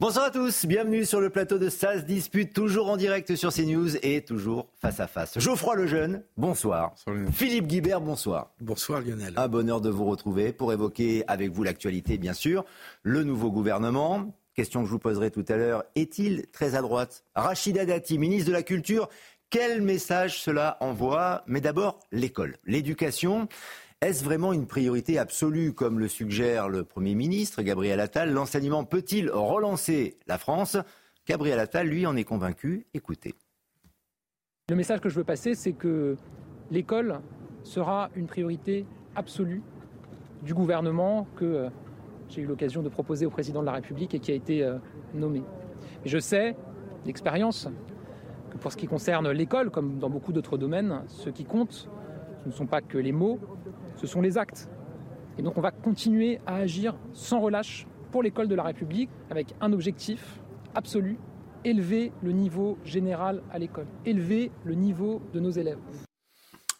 Bonsoir 0.00 0.24
à 0.24 0.30
tous, 0.30 0.64
bienvenue 0.64 1.04
sur 1.04 1.20
le 1.20 1.28
plateau 1.28 1.58
de 1.58 1.68
SAS 1.68 2.06
Dispute, 2.06 2.54
toujours 2.54 2.88
en 2.88 2.96
direct 2.96 3.36
sur 3.36 3.52
CNews 3.52 3.98
et 4.02 4.22
toujours 4.22 4.70
face 4.80 4.98
à 4.98 5.06
face. 5.06 5.38
Geoffroy 5.38 5.76
Lejeune, 5.76 6.22
bonsoir. 6.38 6.94
Philippe 7.30 7.66
Guibert, 7.66 8.00
bonsoir. 8.00 8.50
Bonsoir 8.62 9.02
Lionel. 9.02 9.34
Un 9.36 9.48
bonheur 9.48 9.82
de 9.82 9.90
vous 9.90 10.06
retrouver 10.06 10.54
pour 10.54 10.72
évoquer 10.72 11.22
avec 11.28 11.50
vous 11.50 11.64
l'actualité, 11.64 12.16
bien 12.16 12.32
sûr, 12.32 12.64
le 13.02 13.24
nouveau 13.24 13.50
gouvernement. 13.50 14.34
Question 14.54 14.80
que 14.80 14.86
je 14.86 14.92
vous 14.92 14.98
poserai 14.98 15.30
tout 15.30 15.44
à 15.50 15.56
l'heure, 15.58 15.84
est-il 15.96 16.46
très 16.46 16.76
à 16.76 16.80
droite? 16.80 17.22
Rachida 17.34 17.84
Dati, 17.84 18.16
ministre 18.16 18.48
de 18.48 18.54
la 18.54 18.62
Culture, 18.62 19.10
quel 19.50 19.82
message 19.82 20.40
cela 20.40 20.78
envoie? 20.80 21.44
Mais 21.46 21.60
d'abord, 21.60 21.98
l'école, 22.10 22.56
l'éducation. 22.64 23.48
Est-ce 24.02 24.24
vraiment 24.24 24.54
une 24.54 24.66
priorité 24.66 25.18
absolue, 25.18 25.74
comme 25.74 25.98
le 25.98 26.08
suggère 26.08 26.70
le 26.70 26.84
Premier 26.84 27.14
ministre 27.14 27.60
Gabriel 27.60 28.00
Attal? 28.00 28.32
L'enseignement 28.32 28.82
peut-il 28.82 29.30
relancer 29.30 30.16
la 30.26 30.38
France? 30.38 30.78
Gabriel 31.26 31.58
Attal, 31.58 31.86
lui, 31.86 32.06
en 32.06 32.16
est 32.16 32.24
convaincu. 32.24 32.86
Écoutez. 32.94 33.34
Le 34.70 34.76
message 34.76 35.00
que 35.00 35.10
je 35.10 35.16
veux 35.16 35.24
passer, 35.24 35.54
c'est 35.54 35.74
que 35.74 36.16
l'école 36.70 37.20
sera 37.62 38.08
une 38.16 38.26
priorité 38.26 38.86
absolue 39.16 39.60
du 40.44 40.54
gouvernement 40.54 41.26
que 41.36 41.44
euh, 41.44 41.68
j'ai 42.30 42.40
eu 42.40 42.46
l'occasion 42.46 42.80
de 42.80 42.88
proposer 42.88 43.26
au 43.26 43.30
président 43.30 43.60
de 43.60 43.66
la 43.66 43.72
République 43.72 44.14
et 44.14 44.18
qui 44.18 44.32
a 44.32 44.34
été 44.34 44.62
euh, 44.64 44.78
nommé. 45.12 45.42
je 46.06 46.18
sais 46.18 46.56
d'expérience 47.04 47.68
que 48.50 48.56
pour 48.56 48.72
ce 48.72 48.78
qui 48.78 48.86
concerne 48.86 49.30
l'école, 49.30 49.70
comme 49.70 49.98
dans 49.98 50.08
beaucoup 50.08 50.32
d'autres 50.32 50.56
domaines, 50.56 51.02
ce 51.08 51.28
qui 51.28 51.44
compte, 51.44 51.90
ce 52.42 52.48
ne 52.48 52.52
sont 52.54 52.66
pas 52.66 52.80
que 52.80 52.96
les 52.96 53.12
mots, 53.12 53.38
ce 54.00 54.06
sont 54.06 54.20
les 54.20 54.38
actes. 54.38 54.68
Et 55.38 55.42
donc 55.42 55.58
on 55.58 55.60
va 55.60 55.70
continuer 55.70 56.40
à 56.46 56.56
agir 56.56 56.96
sans 57.12 57.40
relâche 57.40 57.86
pour 58.10 58.22
l'école 58.22 58.48
de 58.48 58.54
la 58.54 58.62
République 58.62 59.10
avec 59.30 59.54
un 59.60 59.72
objectif 59.72 60.40
absolu, 60.74 61.18
élever 61.64 62.12
le 62.22 62.32
niveau 62.32 62.78
général 62.84 63.42
à 63.52 63.58
l'école, 63.58 63.86
élever 64.06 64.50
le 64.64 64.74
niveau 64.74 65.20
de 65.32 65.40
nos 65.40 65.50
élèves. 65.50 65.78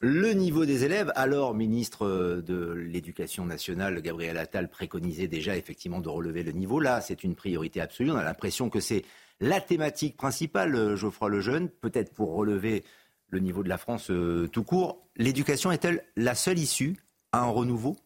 Le 0.03 0.33
niveau 0.33 0.65
des 0.65 0.85
élèves, 0.87 1.13
alors 1.15 1.55
ministre 1.55 2.43
de 2.47 2.73
l'Éducation 2.73 3.45
nationale, 3.45 4.01
Gabriel 4.01 4.39
Attal 4.39 4.71
préconisait 4.71 5.29
déjà 5.29 5.59
effectivement 5.59 6.01
de 6.01 6.09
relever 6.09 6.43
le 6.43 6.53
niveau. 6.53 6.81
Là, 6.81 7.03
c'est 7.03 7.23
une 7.23 7.35
priorité 7.35 7.83
absolue. 7.83 8.11
On 8.11 8.17
a 8.17 8.25
l'impression 8.25 8.71
que 8.71 8.81
c'est 8.81 9.05
la 9.41 9.61
thématique 9.61 10.17
principale, 10.17 10.97
Geoffroy 10.97 11.29
Lejeune, 11.29 11.69
peut-être 11.69 12.15
pour 12.15 12.35
relever 12.35 12.83
le 13.29 13.41
niveau 13.41 13.63
de 13.63 13.69
la 13.69 13.77
France 13.77 14.11
euh, 14.11 14.49
tout 14.49 14.65
court. 14.65 15.07
L'éducation 15.17 15.71
est-elle 15.71 16.03
la 16.17 16.35
seule 16.35 16.59
issue 16.59 16.97
un 17.33 17.45
renouveau? 17.47 17.97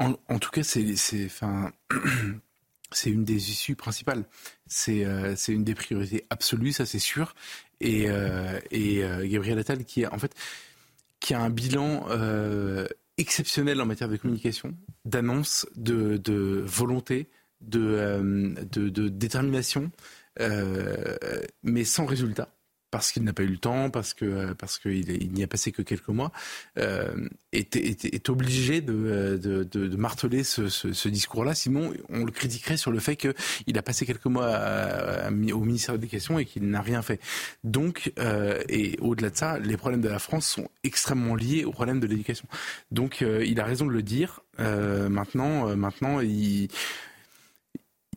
En, 0.00 0.38
tout 0.38 0.50
cas, 0.50 0.62
c'est 0.62 0.94
c'est 2.92 3.10
une 3.10 3.24
des 3.24 3.50
issues 3.50 3.74
principales. 3.74 4.24
C'est 4.66 5.04
euh, 5.04 5.34
une 5.48 5.64
des 5.64 5.74
priorités 5.74 6.24
absolues, 6.30 6.72
ça 6.72 6.86
c'est 6.86 6.98
sûr. 6.98 7.34
Et, 7.80 8.08
euh, 8.08 8.60
euh, 8.72 9.28
Gabriel 9.28 9.58
Attal, 9.58 9.84
qui, 9.84 10.04
a 10.04 11.40
un 11.40 11.50
bilan 11.50 12.06
exceptionnel 13.16 13.80
en 13.80 13.86
matière 13.86 14.08
de 14.08 14.16
communication, 14.16 14.76
d'annonce, 15.04 15.66
de, 15.74 16.62
volonté, 16.64 17.28
de 17.60 19.08
détermination, 19.08 19.90
mais 20.38 21.84
sans 21.84 22.06
résultat 22.06 22.54
parce 22.90 23.12
qu'il 23.12 23.24
n'a 23.24 23.32
pas 23.32 23.42
eu 23.42 23.48
le 23.48 23.58
temps, 23.58 23.90
parce 23.90 24.14
que 24.14 24.52
parce 24.54 24.78
qu'il 24.78 25.10
il, 25.10 25.32
n'y 25.32 25.42
a 25.42 25.46
passé 25.46 25.72
que 25.72 25.82
quelques 25.82 26.08
mois, 26.08 26.32
euh, 26.78 27.28
est, 27.52 27.76
est, 27.76 28.28
obligé 28.28 28.80
de, 28.80 29.38
de, 29.42 29.64
de, 29.64 29.96
marteler 29.96 30.44
ce, 30.44 30.68
ce, 30.68 30.92
ce 30.92 31.08
discours-là. 31.08 31.54
Sinon, 31.54 31.92
on 32.08 32.24
le 32.24 32.30
critiquerait 32.30 32.76
sur 32.76 32.90
le 32.90 32.98
fait 32.98 33.16
qu'il 33.16 33.78
a 33.78 33.82
passé 33.82 34.06
quelques 34.06 34.26
mois 34.26 34.58
au 35.28 35.60
ministère 35.60 35.94
de 35.94 36.00
l'Éducation 36.00 36.38
et 36.38 36.44
qu'il 36.44 36.68
n'a 36.68 36.80
rien 36.80 37.02
fait. 37.02 37.20
Donc, 37.64 38.12
euh, 38.18 38.62
et 38.68 38.96
au-delà 39.00 39.30
de 39.30 39.36
ça, 39.36 39.58
les 39.58 39.76
problèmes 39.76 40.00
de 40.00 40.08
la 40.08 40.18
France 40.18 40.46
sont 40.46 40.68
extrêmement 40.84 41.34
liés 41.34 41.64
aux 41.64 41.72
problèmes 41.72 42.00
de 42.00 42.06
l'éducation. 42.06 42.46
Donc, 42.90 43.22
euh, 43.22 43.44
il 43.44 43.60
a 43.60 43.64
raison 43.64 43.86
de 43.86 43.92
le 43.92 44.02
dire. 44.02 44.40
Euh, 44.60 45.08
maintenant, 45.08 45.76
maintenant, 45.76 46.20
il 46.20 46.68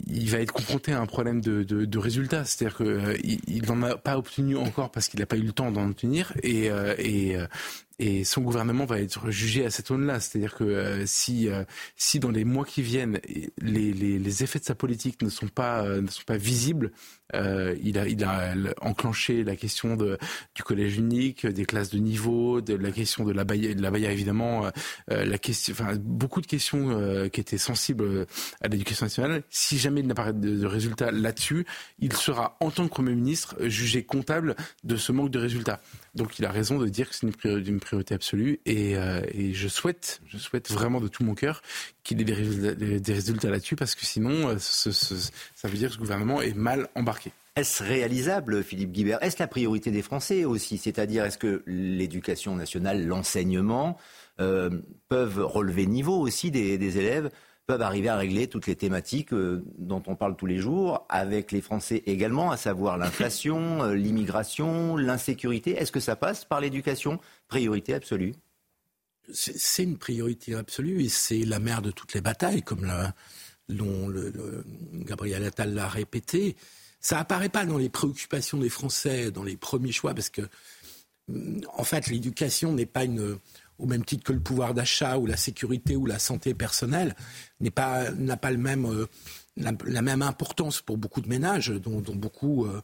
il 0.07 0.29
va 0.29 0.39
être 0.39 0.53
confronté 0.53 0.91
à 0.93 0.99
un 0.99 1.05
problème 1.05 1.41
de, 1.41 1.63
de, 1.63 1.85
de 1.85 1.97
résultat. 1.97 2.45
C'est-à-dire 2.45 2.77
qu'il 2.77 3.65
n'en 3.67 3.81
a 3.83 3.97
pas 3.97 4.17
obtenu 4.17 4.57
encore 4.57 4.91
parce 4.91 5.07
qu'il 5.07 5.19
n'a 5.19 5.25
pas 5.25 5.37
eu 5.37 5.43
le 5.43 5.51
temps 5.51 5.71
d'en 5.71 5.89
obtenir. 5.89 6.33
Et, 6.43 6.69
euh, 6.69 6.95
euh, 6.99 7.47
et 7.99 8.23
son 8.23 8.41
gouvernement 8.41 8.85
va 8.85 8.99
être 8.99 9.29
jugé 9.29 9.65
à 9.65 9.69
cette 9.69 9.91
aune-là. 9.91 10.19
C'est-à-dire 10.19 10.55
que 10.55 10.63
euh, 10.63 11.05
si, 11.05 11.49
euh, 11.49 11.63
si 11.95 12.19
dans 12.19 12.31
les 12.31 12.45
mois 12.45 12.65
qui 12.65 12.81
viennent, 12.81 13.19
les, 13.61 13.93
les, 13.93 14.19
les 14.19 14.43
effets 14.43 14.59
de 14.59 14.65
sa 14.65 14.75
politique 14.75 15.21
ne 15.21 15.29
sont 15.29 15.47
pas, 15.47 15.83
euh, 15.83 16.01
ne 16.01 16.07
sont 16.07 16.23
pas 16.25 16.37
visibles, 16.37 16.91
il, 17.33 17.97
a, 17.97 18.09
il 18.09 18.25
a 18.25 18.55
enclenché 18.81 19.45
la 19.45 19.55
question 19.55 19.95
de, 19.95 20.17
du 20.53 20.63
collège 20.63 20.97
unique, 20.97 21.47
des 21.47 21.63
classes 21.63 21.89
de 21.89 21.97
niveau, 21.97 22.59
de 22.59 22.73
la 22.73 22.91
question 22.91 23.23
de 23.23 23.31
la 23.31 23.45
baïa, 23.45 23.73
de 23.73 23.81
la 23.81 23.89
baïa 23.89 24.11
évidemment, 24.11 24.69
la 25.07 25.37
question, 25.37 25.71
enfin, 25.71 25.95
beaucoup 25.95 26.41
de 26.41 26.45
questions 26.45 27.29
qui 27.29 27.39
étaient 27.39 27.57
sensibles 27.57 28.27
à 28.59 28.67
l'éducation 28.67 29.05
nationale. 29.05 29.43
Si 29.49 29.77
jamais 29.77 30.01
il 30.01 30.07
n'a 30.07 30.13
pas 30.13 30.33
de, 30.33 30.57
de 30.57 30.65
résultats 30.65 31.09
là-dessus, 31.11 31.65
il 31.99 32.11
sera, 32.11 32.57
en 32.59 32.69
tant 32.69 32.83
que 32.83 32.89
Premier 32.89 33.15
ministre, 33.15 33.55
jugé 33.61 34.03
comptable 34.03 34.57
de 34.83 34.97
ce 34.97 35.13
manque 35.13 35.31
de 35.31 35.39
résultats. 35.39 35.79
Donc 36.13 36.39
il 36.39 36.45
a 36.45 36.51
raison 36.51 36.77
de 36.77 36.87
dire 36.87 37.09
que 37.09 37.15
c'est 37.15 37.25
une, 37.25 37.79
priorité 37.79 38.13
absolue 38.13 38.59
euh, 38.67 39.21
et, 39.33 39.53
je 39.53 39.67
souhaite, 39.69 40.21
je 40.27 40.37
souhaite 40.37 40.69
vraiment 40.69 40.99
de 40.99 41.07
tout 41.07 41.23
mon 41.23 41.35
cœur 41.35 41.61
qu'il 42.03 42.19
ait 42.19 42.25
des 42.25 43.13
résultats, 43.13 43.49
là-dessus 43.49 43.77
parce 43.77 43.95
que 43.95 44.05
sinon 44.05 44.49
euh, 44.49 44.57
ça 44.59 45.67
veut 45.67 45.77
dire 45.77 45.89
que 45.89 45.95
ce 45.95 45.99
gouvernement 45.99 46.41
est 46.41 46.55
mal 46.55 46.89
embarqué. 46.95 47.31
Est-ce 47.55 47.83
réalisable, 47.83 48.63
Philippe 48.63 48.91
Guibert? 48.91 49.21
Est-ce 49.21 49.37
la 49.39 49.47
priorité 49.47 49.91
des 49.91 50.01
Français 50.01 50.45
aussi? 50.45 50.77
C'est-à-dire, 50.77 51.25
est-ce 51.25 51.37
que 51.37 51.63
l'éducation 51.67 52.55
nationale, 52.55 53.05
l'enseignement 53.05 53.97
euh, 54.39 54.69
peuvent 55.09 55.43
relever 55.43 55.85
niveau 55.85 56.17
aussi 56.17 56.49
des 56.49 56.97
élèves 56.97 57.29
peuvent 57.67 57.81
arriver 57.81 58.09
à 58.09 58.17
régler 58.17 58.47
toutes 58.47 58.67
les 58.67 58.75
thématiques 58.75 59.33
euh, 59.33 59.63
dont 59.77 60.03
on 60.07 60.15
parle 60.15 60.35
tous 60.35 60.45
les 60.45 60.57
jours, 60.57 61.05
avec 61.09 61.51
les 61.51 61.61
Français 61.61 62.03
également, 62.05 62.51
à 62.51 62.57
savoir 62.57 62.97
l'inflation, 62.97 63.83
euh, 63.83 63.93
l'immigration, 63.93 64.97
l'insécurité. 64.97 65.71
Est-ce 65.71 65.91
que 65.91 65.99
ça 65.99 66.15
passe 66.15 66.45
par 66.45 66.61
l'éducation? 66.61 67.19
Priorité 67.47 67.93
absolue 67.93 68.33
c'est 69.33 69.83
une 69.83 69.97
priorité 69.97 70.55
absolue 70.55 71.03
et 71.03 71.09
c'est 71.09 71.45
la 71.45 71.59
mère 71.59 71.81
de 71.81 71.91
toutes 71.91 72.13
les 72.13 72.21
batailles, 72.21 72.63
comme 72.63 72.85
la, 72.85 73.13
dont 73.69 74.07
le, 74.07 74.63
Gabriel 74.93 75.43
Attal 75.43 75.73
l'a 75.73 75.87
répété. 75.87 76.55
Ça 76.99 77.19
apparaît 77.19 77.49
pas 77.49 77.65
dans 77.65 77.77
les 77.77 77.89
préoccupations 77.89 78.57
des 78.57 78.69
Français, 78.69 79.31
dans 79.31 79.43
les 79.43 79.57
premiers 79.57 79.91
choix, 79.91 80.13
parce 80.13 80.29
que, 80.29 80.41
en 81.73 81.83
fait, 81.83 82.07
l'éducation 82.07 82.73
n'est 82.73 82.85
pas 82.85 83.05
une, 83.05 83.37
au 83.81 83.87
même 83.87 84.05
titre 84.05 84.23
que 84.23 84.33
le 84.33 84.39
pouvoir 84.39 84.73
d'achat 84.73 85.17
ou 85.17 85.25
la 85.25 85.37
sécurité 85.37 85.95
ou 85.95 86.05
la 86.05 86.19
santé 86.19 86.53
personnelle, 86.53 87.15
n'a 87.59 87.71
pas, 87.71 88.05
pas 88.37 88.51
le 88.51 88.57
même, 88.57 88.85
euh, 88.85 89.07
la, 89.57 90.01
même 90.01 90.21
importance 90.21 90.81
pour 90.81 90.97
beaucoup 90.97 91.21
de 91.21 91.27
ménages, 91.27 91.69
dont, 91.69 92.01
beaucoup 92.15 92.65
euh, 92.65 92.81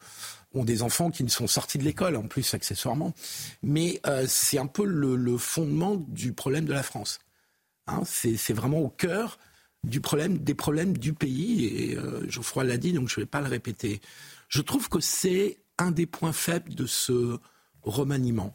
ont 0.53 0.65
des 0.65 0.81
enfants 0.81 1.11
qui 1.11 1.23
ne 1.23 1.29
sont 1.29 1.47
sortis 1.47 1.77
de 1.77 1.83
l'école, 1.83 2.15
en 2.15 2.27
plus, 2.27 2.53
accessoirement. 2.53 3.13
Mais 3.61 4.01
euh, 4.07 4.25
c'est 4.27 4.57
un 4.57 4.65
peu 4.65 4.85
le, 4.85 5.37
fondement 5.37 5.95
du 5.95 6.33
problème 6.33 6.65
de 6.65 6.73
la 6.73 6.83
France. 6.83 7.19
Hein. 7.89 8.01
c'est 8.03 8.53
vraiment 8.53 8.79
au 8.79 8.89
cœur 8.89 9.39
du 9.85 10.01
problème, 10.01 10.39
des 10.39 10.55
problèmes 10.55 10.97
du 10.97 11.13
pays, 11.13 11.65
et 11.65 11.97
Geoffroy 12.27 12.65
l'a 12.65 12.75
dit, 12.75 12.91
donc 12.91 13.07
je 13.07 13.17
ne 13.17 13.23
vais 13.23 13.29
pas 13.29 13.39
le 13.39 13.47
répéter. 13.47 14.01
Je 14.49 14.61
trouve 14.61 14.89
que 14.89 14.99
c'est 14.99 15.59
un 15.77 15.91
des 15.91 16.05
points 16.05 16.33
faibles 16.33 16.73
de 16.73 16.85
ce 16.85 17.37
remaniement 17.83 18.53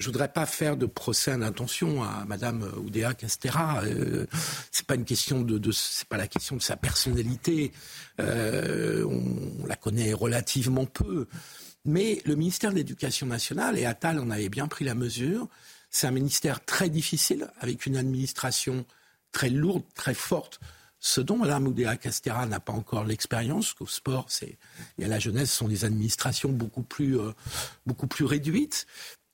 je 0.00 0.06
voudrais 0.06 0.32
pas 0.32 0.46
faire 0.46 0.78
de 0.78 0.86
procès 0.86 1.32
en 1.32 1.42
intention 1.42 2.02
à 2.02 2.24
Madame 2.26 2.62
Oudéa 2.78 3.12
Castera. 3.12 3.82
Euh, 3.84 4.26
c'est 4.72 4.86
pas 4.86 4.94
une 4.94 5.04
question 5.04 5.42
de, 5.42 5.58
de 5.58 5.70
c'est 5.72 6.08
pas 6.08 6.16
la 6.16 6.26
question 6.26 6.56
de 6.56 6.62
sa 6.62 6.76
personnalité. 6.76 7.70
Euh, 8.18 9.04
on, 9.04 9.66
la 9.66 9.76
connaît 9.76 10.14
relativement 10.14 10.86
peu. 10.86 11.26
Mais 11.84 12.22
le 12.24 12.34
ministère 12.34 12.70
de 12.70 12.76
l'Éducation 12.76 13.26
nationale, 13.26 13.78
et 13.78 13.84
Attal 13.84 14.18
en 14.18 14.30
avait 14.30 14.48
bien 14.48 14.68
pris 14.68 14.86
la 14.86 14.94
mesure, 14.94 15.48
c'est 15.90 16.06
un 16.06 16.12
ministère 16.12 16.64
très 16.64 16.88
difficile, 16.88 17.48
avec 17.60 17.84
une 17.84 17.96
administration 17.96 18.86
très 19.32 19.50
lourde, 19.50 19.84
très 19.94 20.14
forte. 20.14 20.60
Ce 20.98 21.20
dont 21.20 21.38
Mme 21.38 21.68
Oudéa 21.68 21.96
Castera 21.96 22.44
n'a 22.46 22.60
pas 22.60 22.74
encore 22.74 23.04
l'expérience, 23.04 23.72
qu'au 23.72 23.86
sport 23.86 24.28
et 24.42 25.04
à 25.04 25.08
la 25.08 25.18
jeunesse, 25.18 25.50
ce 25.50 25.58
sont 25.58 25.68
des 25.68 25.86
administrations 25.86 26.50
beaucoup 26.50 26.82
plus, 26.82 27.18
euh, 27.18 27.32
beaucoup 27.86 28.06
plus 28.06 28.26
réduites, 28.26 28.86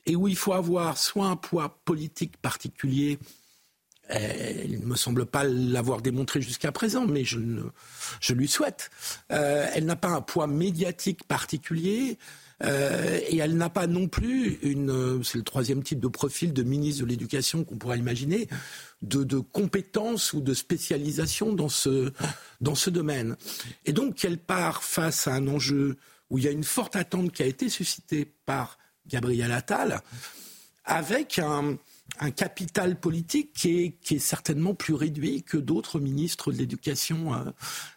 et 0.06 0.16
où 0.16 0.28
il 0.28 0.36
faut 0.36 0.52
avoir 0.52 0.96
soit 0.96 1.26
un 1.26 1.36
poids 1.36 1.80
politique 1.84 2.36
particulier, 2.38 3.18
il 4.08 4.80
ne 4.80 4.86
me 4.86 4.96
semble 4.96 5.26
pas 5.26 5.44
l'avoir 5.44 6.00
démontré 6.00 6.40
jusqu'à 6.40 6.72
présent, 6.72 7.06
mais 7.06 7.24
je, 7.24 7.40
je 8.20 8.32
lui 8.34 8.48
souhaite. 8.48 8.90
Euh, 9.32 9.68
elle 9.74 9.84
n'a 9.84 9.96
pas 9.96 10.10
un 10.10 10.20
poids 10.20 10.46
médiatique 10.46 11.24
particulier. 11.24 12.18
Euh, 12.62 13.20
et 13.28 13.36
elle 13.36 13.56
n'a 13.58 13.68
pas 13.68 13.86
non 13.86 14.08
plus 14.08 14.58
une, 14.62 15.22
c'est 15.22 15.36
le 15.36 15.44
troisième 15.44 15.82
type 15.82 16.00
de 16.00 16.08
profil 16.08 16.54
de 16.54 16.62
ministre 16.62 17.02
de 17.02 17.08
l'Éducation 17.08 17.64
qu'on 17.64 17.76
pourrait 17.76 17.98
imaginer, 17.98 18.48
de, 19.02 19.24
de 19.24 19.38
compétences 19.38 20.32
ou 20.32 20.40
de 20.40 20.54
spécialisation 20.54 21.52
dans 21.52 21.68
ce, 21.68 22.12
dans 22.62 22.74
ce 22.74 22.88
domaine. 22.88 23.36
Et 23.84 23.92
donc, 23.92 24.24
elle 24.24 24.38
part 24.38 24.82
face 24.84 25.26
à 25.26 25.34
un 25.34 25.48
enjeu 25.48 25.96
où 26.30 26.38
il 26.38 26.44
y 26.44 26.48
a 26.48 26.50
une 26.50 26.64
forte 26.64 26.96
attente 26.96 27.30
qui 27.30 27.42
a 27.42 27.46
été 27.46 27.68
suscitée 27.68 28.24
par 28.46 28.78
Gabriel 29.08 29.52
Attal, 29.52 30.00
avec 30.84 31.38
un, 31.38 31.76
capital 32.34 32.98
politique 32.98 33.52
qui 33.52 33.78
est, 33.78 33.90
qui 34.00 34.14
est, 34.14 34.20
certainement 34.20 34.74
plus 34.74 34.94
réduit 34.94 35.42
que 35.42 35.58
d'autres 35.58 36.00
ministres 36.00 36.50
de 36.50 36.56
l'éducation 36.56 37.34
euh, 37.34 37.38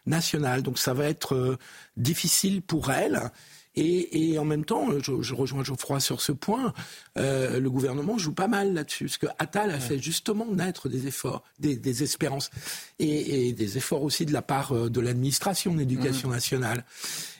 nationale. 0.06 0.62
Donc 0.62 0.78
ça 0.78 0.94
va 0.94 1.06
être 1.06 1.36
euh, 1.36 1.58
difficile 1.96 2.62
pour 2.62 2.92
elle. 2.92 3.32
Et, 3.76 4.32
et, 4.32 4.40
en 4.40 4.46
même 4.46 4.66
temps, 4.66 4.88
je, 5.00 5.22
je, 5.22 5.34
rejoins 5.36 5.64
Geoffroy 5.64 6.00
sur 6.00 6.22
ce 6.22 6.32
point, 6.32 6.74
euh, 7.18 7.60
le 7.60 7.70
gouvernement 7.70 8.18
joue 8.18 8.34
pas 8.34 8.48
mal 8.48 8.74
là-dessus, 8.74 9.06
parce 9.06 9.18
que 9.20 9.28
Attal 9.38 9.70
a 9.70 9.80
fait 9.80 10.00
justement 10.00 10.48
naître 10.52 10.90
des 10.90 11.08
efforts, 11.08 11.44
des, 11.60 11.78
des 11.78 12.04
espérances, 12.04 12.50
et, 12.98 13.48
et, 13.48 13.54
des 13.54 13.78
efforts 13.78 14.02
aussi 14.02 14.26
de 14.26 14.34
la 14.34 14.42
part 14.42 14.74
euh, 14.74 14.90
de 14.90 15.00
l'administration 15.00 15.76
d'éducation 15.76 16.30
mmh. 16.30 16.32
nationale. 16.32 16.86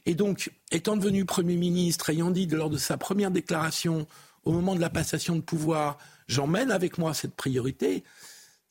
Et 0.06 0.14
donc, 0.14 0.52
étant 0.72 0.98
devenu 0.98 1.26
Premier 1.26 1.56
ministre, 1.56 2.12
ayant 2.12 2.30
dit 2.30 2.46
lors 2.46 2.70
de 2.70 2.78
sa 2.78 2.98
première 2.98 3.32
déclaration, 3.32 4.06
au 4.46 4.52
moment 4.52 4.76
de 4.76 4.82
la 4.82 4.90
passation 4.90 5.36
de 5.36 5.42
pouvoir, 5.42 5.98
j'emmène 6.28 6.72
avec 6.72 6.98
moi 6.98 7.14
cette 7.14 7.36
priorité, 7.36 8.04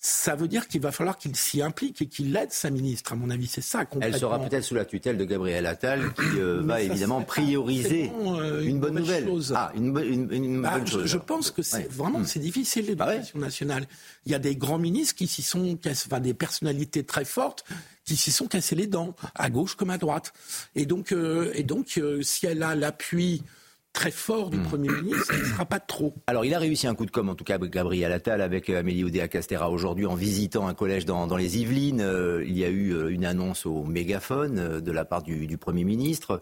ça 0.00 0.36
veut 0.36 0.46
dire 0.46 0.68
qu'il 0.68 0.80
va 0.80 0.92
falloir 0.92 1.18
qu'il 1.18 1.34
s'y 1.34 1.60
implique 1.60 2.00
et 2.02 2.06
qu'il 2.06 2.34
aide 2.36 2.52
sa 2.52 2.70
ministre. 2.70 3.12
À 3.12 3.16
mon 3.16 3.30
avis, 3.30 3.48
c'est 3.48 3.60
ça. 3.60 3.84
Elle 4.00 4.16
sera 4.16 4.38
peut-être 4.38 4.62
sous 4.62 4.76
la 4.76 4.84
tutelle 4.84 5.18
de 5.18 5.24
Gabriel 5.24 5.66
Attal, 5.66 6.14
qui 6.14 6.38
euh, 6.38 6.60
va 6.62 6.80
évidemment 6.80 7.22
prioriser 7.22 8.12
euh, 8.24 8.62
une, 8.62 8.78
bonne 8.78 8.94
nouvelle. 8.94 9.24
Chose. 9.24 9.52
Ah, 9.56 9.72
une, 9.74 9.98
une, 9.98 10.32
une 10.32 10.62
bah, 10.62 10.78
bonne 10.78 10.86
chose. 10.86 11.06
Je 11.06 11.18
pense 11.18 11.50
que 11.50 11.62
c'est 11.62 11.78
ouais. 11.78 11.88
vraiment 11.90 12.24
c'est 12.24 12.38
difficile 12.38 12.86
l'éducation 12.86 13.38
bah 13.38 13.40
ouais. 13.40 13.46
nationale. 13.46 13.86
Il 14.24 14.30
y 14.30 14.36
a 14.36 14.38
des 14.38 14.54
grands 14.54 14.78
ministres 14.78 15.16
qui 15.16 15.26
s'y 15.26 15.42
sont, 15.42 15.76
enfin 15.84 16.20
des 16.20 16.34
personnalités 16.34 17.02
très 17.02 17.24
fortes 17.24 17.64
qui 18.04 18.16
s'y 18.16 18.30
sont 18.30 18.46
cassés 18.46 18.74
les 18.74 18.86
dents, 18.86 19.14
à 19.34 19.50
gauche 19.50 19.74
comme 19.74 19.90
à 19.90 19.98
droite. 19.98 20.32
Et 20.74 20.86
donc, 20.86 21.12
euh, 21.12 21.50
et 21.54 21.62
donc, 21.62 22.00
si 22.22 22.46
elle 22.46 22.62
a 22.62 22.74
l'appui 22.74 23.42
très 23.98 24.10
fort 24.12 24.48
du 24.48 24.58
mmh. 24.58 24.62
Premier 24.62 24.90
ministre, 24.90 25.34
il 25.34 25.40
ne 25.40 25.44
sera 25.44 25.64
pas 25.64 25.80
trop. 25.80 26.14
Alors 26.28 26.44
il 26.44 26.54
a 26.54 26.60
réussi 26.60 26.86
un 26.86 26.94
coup 26.94 27.04
de 27.04 27.10
com, 27.10 27.28
en 27.28 27.34
tout 27.34 27.42
cas 27.42 27.58
Gabriel 27.58 28.12
Attal, 28.12 28.42
avec 28.42 28.70
euh, 28.70 28.78
Amélie 28.78 29.02
Oudéa-Castera 29.02 29.70
aujourd'hui 29.70 30.06
en 30.06 30.14
visitant 30.14 30.68
un 30.68 30.74
collège 30.74 31.04
dans, 31.04 31.26
dans 31.26 31.36
les 31.36 31.58
Yvelines. 31.58 32.00
Euh, 32.00 32.44
il 32.46 32.56
y 32.56 32.64
a 32.64 32.68
eu 32.68 32.92
euh, 32.92 33.08
une 33.08 33.24
annonce 33.24 33.66
au 33.66 33.82
mégaphone 33.82 34.78
de 34.78 34.92
la 34.92 35.04
part 35.04 35.24
du, 35.24 35.48
du 35.48 35.58
Premier 35.58 35.82
ministre 35.82 36.40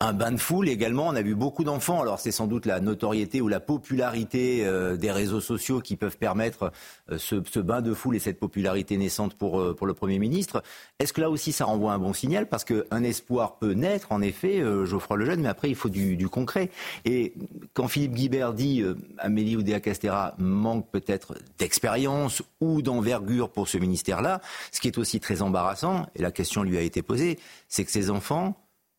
un 0.00 0.12
bain 0.12 0.32
de 0.32 0.36
foule 0.36 0.68
également. 0.68 1.06
On 1.06 1.14
a 1.14 1.22
vu 1.22 1.34
beaucoup 1.34 1.64
d'enfants. 1.64 2.02
Alors 2.02 2.18
c'est 2.18 2.32
sans 2.32 2.46
doute 2.46 2.66
la 2.66 2.80
notoriété 2.80 3.40
ou 3.40 3.48
la 3.48 3.60
popularité 3.60 4.66
euh, 4.66 4.96
des 4.96 5.10
réseaux 5.10 5.40
sociaux 5.40 5.80
qui 5.80 5.96
peuvent 5.96 6.18
permettre 6.18 6.72
euh, 7.10 7.18
ce, 7.18 7.60
bain 7.60 7.80
de 7.80 7.94
foule 7.94 8.16
et 8.16 8.18
cette 8.18 8.40
popularité 8.40 8.96
naissante 8.96 9.34
pour, 9.34 9.60
euh, 9.60 9.74
pour 9.74 9.86
le 9.86 9.94
Premier 9.94 10.18
ministre. 10.18 10.62
Est-ce 10.98 11.12
que 11.12 11.20
là 11.20 11.30
aussi 11.30 11.52
ça 11.52 11.64
renvoie 11.64 11.92
un 11.92 11.98
bon 11.98 12.12
signal? 12.12 12.48
Parce 12.48 12.64
qu'un 12.64 13.02
espoir 13.02 13.56
peut 13.58 13.72
naître, 13.72 14.10
en 14.10 14.20
effet, 14.20 14.62
Geoffroy 14.84 15.16
Lejeune, 15.16 15.40
mais 15.40 15.48
après 15.48 15.68
il 15.68 15.74
faut 15.74 15.88
du, 15.88 16.28
concret. 16.28 16.70
Et 17.04 17.34
quand 17.74 17.88
Philippe 17.88 18.14
Guibert 18.14 18.54
dit 18.54 18.82
Amélie 19.18 19.56
Oudéa-Castera 19.56 20.34
manque 20.38 20.90
peut-être 20.90 21.36
d'expérience 21.58 22.42
ou 22.60 22.82
d'envergure 22.82 23.50
pour 23.50 23.68
ce 23.68 23.78
ministère-là, 23.78 24.40
ce 24.72 24.80
qui 24.80 24.88
est 24.88 24.98
aussi 24.98 25.20
très 25.20 25.42
embarrassant, 25.42 26.06
et 26.14 26.22
la 26.22 26.32
question 26.32 26.62
lui 26.62 26.78
a 26.78 26.80
été 26.80 27.02
posée, 27.02 27.38
c'est 27.68 27.84
que 27.84 27.90
ces 27.90 28.10
enfants 28.10 28.56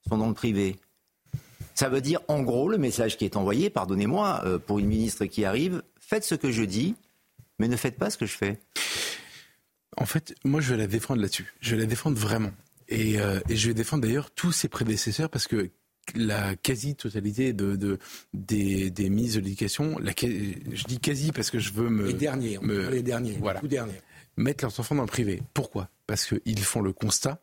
sont 0.07 0.17
dans 0.17 0.27
le 0.27 0.33
privé. 0.33 0.77
Ça 1.75 1.89
veut 1.89 2.01
dire, 2.01 2.21
en 2.29 2.41
gros, 2.41 2.69
le 2.69 2.77
message 2.77 3.17
qui 3.17 3.25
est 3.25 3.35
envoyé, 3.35 3.69
pardonnez-moi, 3.69 4.41
euh, 4.45 4.57
pour 4.57 4.79
une 4.79 4.87
ministre 4.87 5.25
qui 5.25 5.45
arrive, 5.45 5.83
faites 5.99 6.23
ce 6.23 6.33
que 6.33 6.49
je 6.49 6.63
dis, 6.63 6.95
mais 7.59 7.67
ne 7.67 7.75
faites 7.75 7.97
pas 7.97 8.09
ce 8.09 8.17
que 8.17 8.25
je 8.25 8.35
fais. 8.35 8.59
En 9.97 10.05
fait, 10.05 10.33
moi, 10.43 10.61
je 10.61 10.73
vais 10.73 10.77
la 10.77 10.87
défendre 10.87 11.21
là-dessus. 11.21 11.53
Je 11.59 11.75
vais 11.75 11.81
la 11.81 11.87
défendre 11.87 12.17
vraiment. 12.17 12.51
Et, 12.87 13.19
euh, 13.19 13.39
et 13.49 13.55
je 13.57 13.67
vais 13.67 13.73
défendre 13.73 14.03
d'ailleurs 14.03 14.31
tous 14.31 14.53
ses 14.53 14.69
prédécesseurs 14.69 15.29
parce 15.29 15.47
que 15.47 15.69
la 16.13 16.55
quasi-totalité 16.55 17.51
de, 17.51 17.75
de, 17.75 17.99
des, 18.33 18.89
des 18.89 19.09
ministres 19.09 19.39
de 19.39 19.43
l'éducation, 19.43 19.97
je 19.99 20.83
dis 20.85 20.99
quasi 20.99 21.31
parce 21.31 21.49
que 21.49 21.59
je 21.59 21.73
veux 21.73 21.89
me... 21.89 22.07
Les 22.07 22.13
derniers, 22.13 22.57
me, 22.59 22.89
les 22.89 23.03
derniers, 23.03 23.37
voilà, 23.39 23.59
tout 23.59 23.67
derniers. 23.67 24.01
Mettre 24.37 24.63
leurs 24.63 24.79
enfants 24.79 24.95
dans 24.95 25.01
le 25.01 25.07
privé. 25.07 25.41
Pourquoi? 25.53 25.89
Parce 26.07 26.25
qu'ils 26.25 26.59
font 26.59 26.81
le 26.81 26.93
constat, 26.93 27.41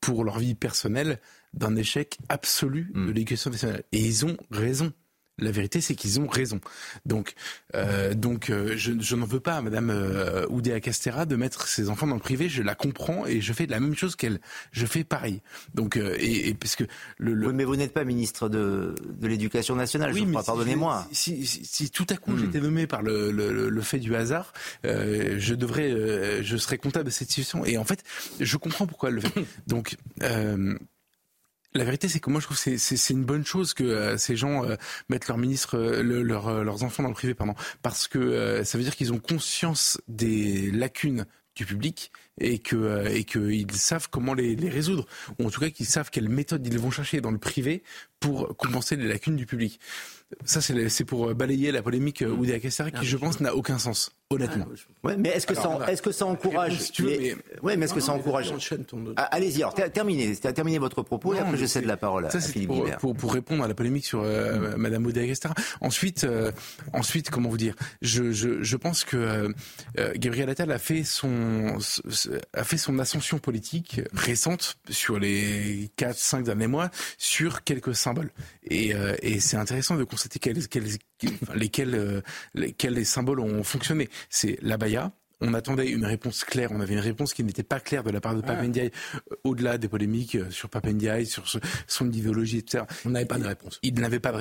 pour 0.00 0.24
leur 0.24 0.38
vie 0.38 0.54
personnelle, 0.54 1.20
d'un 1.54 1.76
échec 1.76 2.18
absolu 2.28 2.92
de 2.94 3.10
l'éducation 3.10 3.50
nationale. 3.50 3.82
Et 3.92 4.00
ils 4.00 4.24
ont 4.24 4.36
raison. 4.50 4.92
La 5.40 5.50
vérité, 5.50 5.80
c'est 5.80 5.94
qu'ils 5.94 6.20
ont 6.20 6.26
raison. 6.26 6.60
Donc, 7.06 7.34
euh, 7.74 8.14
donc, 8.14 8.50
euh, 8.50 8.74
je, 8.76 8.92
je 9.00 9.16
n'en 9.16 9.26
veux 9.26 9.40
pas 9.40 9.56
à 9.56 9.62
Madame 9.62 9.90
euh, 9.90 10.46
Oudéa 10.50 10.80
Castera 10.80 11.24
de 11.24 11.36
mettre 11.36 11.66
ses 11.66 11.88
enfants 11.88 12.06
dans 12.06 12.14
le 12.14 12.20
privé. 12.20 12.48
Je 12.48 12.62
la 12.62 12.74
comprends 12.74 13.26
et 13.26 13.40
je 13.40 13.52
fais 13.52 13.66
la 13.66 13.80
même 13.80 13.94
chose 13.94 14.16
qu'elle. 14.16 14.40
Je 14.70 14.84
fais 14.86 15.02
pareil. 15.02 15.40
Donc, 15.74 15.96
euh, 15.96 16.14
et, 16.18 16.48
et 16.48 16.54
parce 16.54 16.76
que 16.76 16.84
le, 17.18 17.32
le... 17.32 17.48
Oui, 17.48 17.54
mais 17.54 17.64
vous 17.64 17.76
n'êtes 17.76 17.94
pas 17.94 18.04
ministre 18.04 18.48
de, 18.48 18.94
de 19.18 19.26
l'Éducation 19.26 19.74
nationale. 19.76 20.12
Oui, 20.12 20.24
je 20.26 20.30
crois. 20.30 20.42
Pardonnez-moi. 20.42 21.08
Si, 21.12 21.46
si, 21.46 21.64
si, 21.64 21.90
tout 21.90 22.06
à 22.10 22.16
coup 22.16 22.32
mmh. 22.32 22.40
j'étais 22.40 22.60
nommé 22.60 22.86
par 22.86 23.02
le, 23.02 23.30
le, 23.30 23.70
le, 23.70 23.80
fait 23.82 23.98
du 23.98 24.14
hasard, 24.14 24.52
euh, 24.84 25.36
je 25.38 25.54
devrais, 25.54 26.42
je 26.42 26.56
serais 26.58 26.76
comptable 26.76 27.06
de 27.06 27.10
cette 27.10 27.28
situation. 27.28 27.64
Et 27.64 27.78
en 27.78 27.84
fait, 27.84 28.04
je 28.40 28.56
comprends 28.58 28.86
pourquoi 28.86 29.08
elle 29.08 29.16
le 29.16 29.20
fait. 29.22 29.44
Donc. 29.66 29.96
La 31.74 31.84
vérité, 31.84 32.08
c'est 32.08 32.18
que 32.18 32.30
moi, 32.30 32.40
je 32.40 32.46
trouve 32.46 32.60
que 32.60 32.76
c'est 32.78 33.12
une 33.12 33.24
bonne 33.24 33.46
chose 33.46 33.74
que 33.74 33.84
euh, 33.84 34.16
ces 34.16 34.34
gens 34.34 34.64
euh, 34.64 34.74
mettent 35.08 35.28
leurs 35.28 35.38
ministres, 35.38 35.78
euh, 35.78 36.02
le, 36.02 36.22
leur, 36.22 36.64
leurs 36.64 36.82
enfants 36.82 37.04
dans 37.04 37.08
le 37.08 37.14
privé, 37.14 37.34
pardon, 37.34 37.54
parce 37.82 38.08
que 38.08 38.62
ça 38.64 38.76
veut 38.76 38.84
dire 38.84 38.96
qu'ils 38.96 39.12
ont 39.12 39.20
conscience 39.20 40.00
des 40.08 40.70
lacunes 40.72 41.26
du 41.54 41.64
public 41.64 42.10
et 42.38 42.58
que 42.58 43.08
et 43.08 43.24
qu'ils 43.24 43.70
savent 43.72 44.08
comment 44.10 44.34
les, 44.34 44.56
les, 44.56 44.68
résoudre 44.68 45.06
ou 45.38 45.46
en 45.46 45.50
tout 45.50 45.60
cas 45.60 45.70
qu'ils 45.70 45.86
savent 45.86 46.10
quelles 46.10 46.28
méthodes 46.28 46.66
ils 46.66 46.78
vont 46.78 46.90
chercher 46.90 47.20
dans 47.20 47.30
le 47.30 47.38
privé 47.38 47.82
pour 48.20 48.54
compenser 48.56 48.96
les 48.96 49.08
lacunes 49.08 49.36
du 49.36 49.46
public. 49.46 49.80
Ça, 50.44 50.60
c'est 50.60 51.04
pour 51.04 51.34
balayer 51.34 51.72
la 51.72 51.82
polémique 51.82 52.22
Oudéa 52.22 52.60
Castera 52.60 52.92
qui, 52.92 53.04
je 53.04 53.16
pense, 53.16 53.40
n'a 53.40 53.52
aucun 53.56 53.78
sens, 53.78 54.12
honnêtement. 54.30 54.66
Ouais, 55.02 55.16
mais 55.16 55.30
est-ce 55.30 55.46
que, 55.46 55.56
ça, 55.56 55.76
est 55.88 56.00
que 56.00 56.12
ça 56.12 56.24
encourage 56.24 56.78
si 56.78 56.92
tu 56.92 57.02
veux, 57.02 57.18
mais... 57.18 57.34
Ouais, 57.62 57.76
mais 57.76 57.86
est-ce 57.86 57.94
que 57.94 58.00
ça 58.00 58.12
encourage 58.12 58.54
ah, 59.16 59.22
Allez-y, 59.24 59.56
alors 59.62 59.74
terminez, 59.74 60.36
terminez 60.36 60.78
votre 60.78 61.02
propos 61.02 61.32
non, 61.32 61.38
et 61.38 61.42
après 61.42 61.56
je 61.56 61.66
cède 61.66 61.84
la 61.84 61.96
parole 61.96 62.26
à, 62.26 62.30
ça, 62.30 62.38
à 62.38 62.40
Philippe 62.40 62.68
pour. 62.68 62.84
Pour, 62.98 63.16
pour, 63.16 63.32
répondre 63.32 63.64
à 63.64 63.68
la 63.68 63.74
polémique 63.74 64.06
sur 64.06 64.22
euh, 64.22 64.76
mmh. 64.76 64.76
Madame 64.76 65.06
Oudéa 65.06 65.26
Castera. 65.26 65.54
Ensuite, 65.80 66.22
euh, 66.22 66.52
ensuite, 66.92 67.30
comment 67.30 67.48
vous 67.48 67.56
dire? 67.56 67.74
Je, 68.00 68.30
je, 68.30 68.62
je 68.62 68.76
pense 68.76 69.02
que 69.02 69.52
euh, 69.98 70.12
Gabriel 70.14 70.48
Attal 70.48 70.70
a 70.70 70.78
fait 70.78 71.02
son 71.02 71.78
a 72.52 72.64
fait 72.64 72.78
son 72.78 72.98
ascension 72.98 73.38
politique 73.38 74.00
récente 74.12 74.78
sur 74.88 75.18
les 75.18 75.90
4-5 75.96 76.42
derniers 76.42 76.66
mois 76.66 76.90
sur 77.18 77.64
quelques 77.64 77.94
symboles. 77.94 78.30
Et, 78.64 78.94
euh, 78.94 79.16
et 79.22 79.40
c'est 79.40 79.56
intéressant 79.56 79.96
de 79.96 80.04
constater 80.04 80.38
quels, 80.38 80.68
quels, 80.68 80.88
lesquels, 81.54 81.94
euh, 81.94 82.20
lesquels 82.54 82.94
les 82.94 83.04
symboles 83.04 83.40
ont 83.40 83.62
fonctionné. 83.62 84.08
C'est 84.28 84.58
l'abaya, 84.62 85.12
on 85.40 85.54
attendait 85.54 85.88
une 85.88 86.04
réponse 86.04 86.44
claire, 86.44 86.70
on 86.72 86.80
avait 86.80 86.94
une 86.94 87.00
réponse 87.00 87.32
qui 87.32 87.42
n'était 87.44 87.62
pas 87.62 87.80
claire 87.80 88.02
de 88.02 88.10
la 88.10 88.20
part 88.20 88.34
de 88.34 88.42
Papendiaï, 88.42 88.90
euh, 89.14 89.36
au-delà 89.44 89.78
des 89.78 89.88
polémiques 89.88 90.36
sur 90.50 90.68
Papendiaï, 90.68 91.26
sur 91.26 91.48
ce, 91.48 91.58
son 91.86 92.10
idéologie, 92.12 92.58
etc. 92.58 92.84
On 93.04 93.10
n'avait 93.10 93.26
pas 93.26 93.38
de 93.38 93.46
réponse. 93.46 93.78
Il, 93.82 93.94
il 93.94 94.00
n'avait 94.00 94.20
pas, 94.20 94.32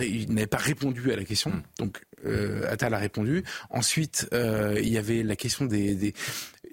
répondu 0.57 1.11
à 1.11 1.15
la 1.15 1.23
question. 1.23 1.51
Mm. 1.51 1.63
Donc 1.79 2.01
euh, 2.25 2.69
Attal 2.69 2.93
a 2.93 2.97
répondu. 2.97 3.43
Ensuite, 3.69 4.27
euh, 4.33 4.79
il 4.81 4.89
y 4.89 4.97
avait 4.97 5.23
la 5.23 5.35
question 5.35 5.65
des, 5.65 5.95
des... 5.95 6.13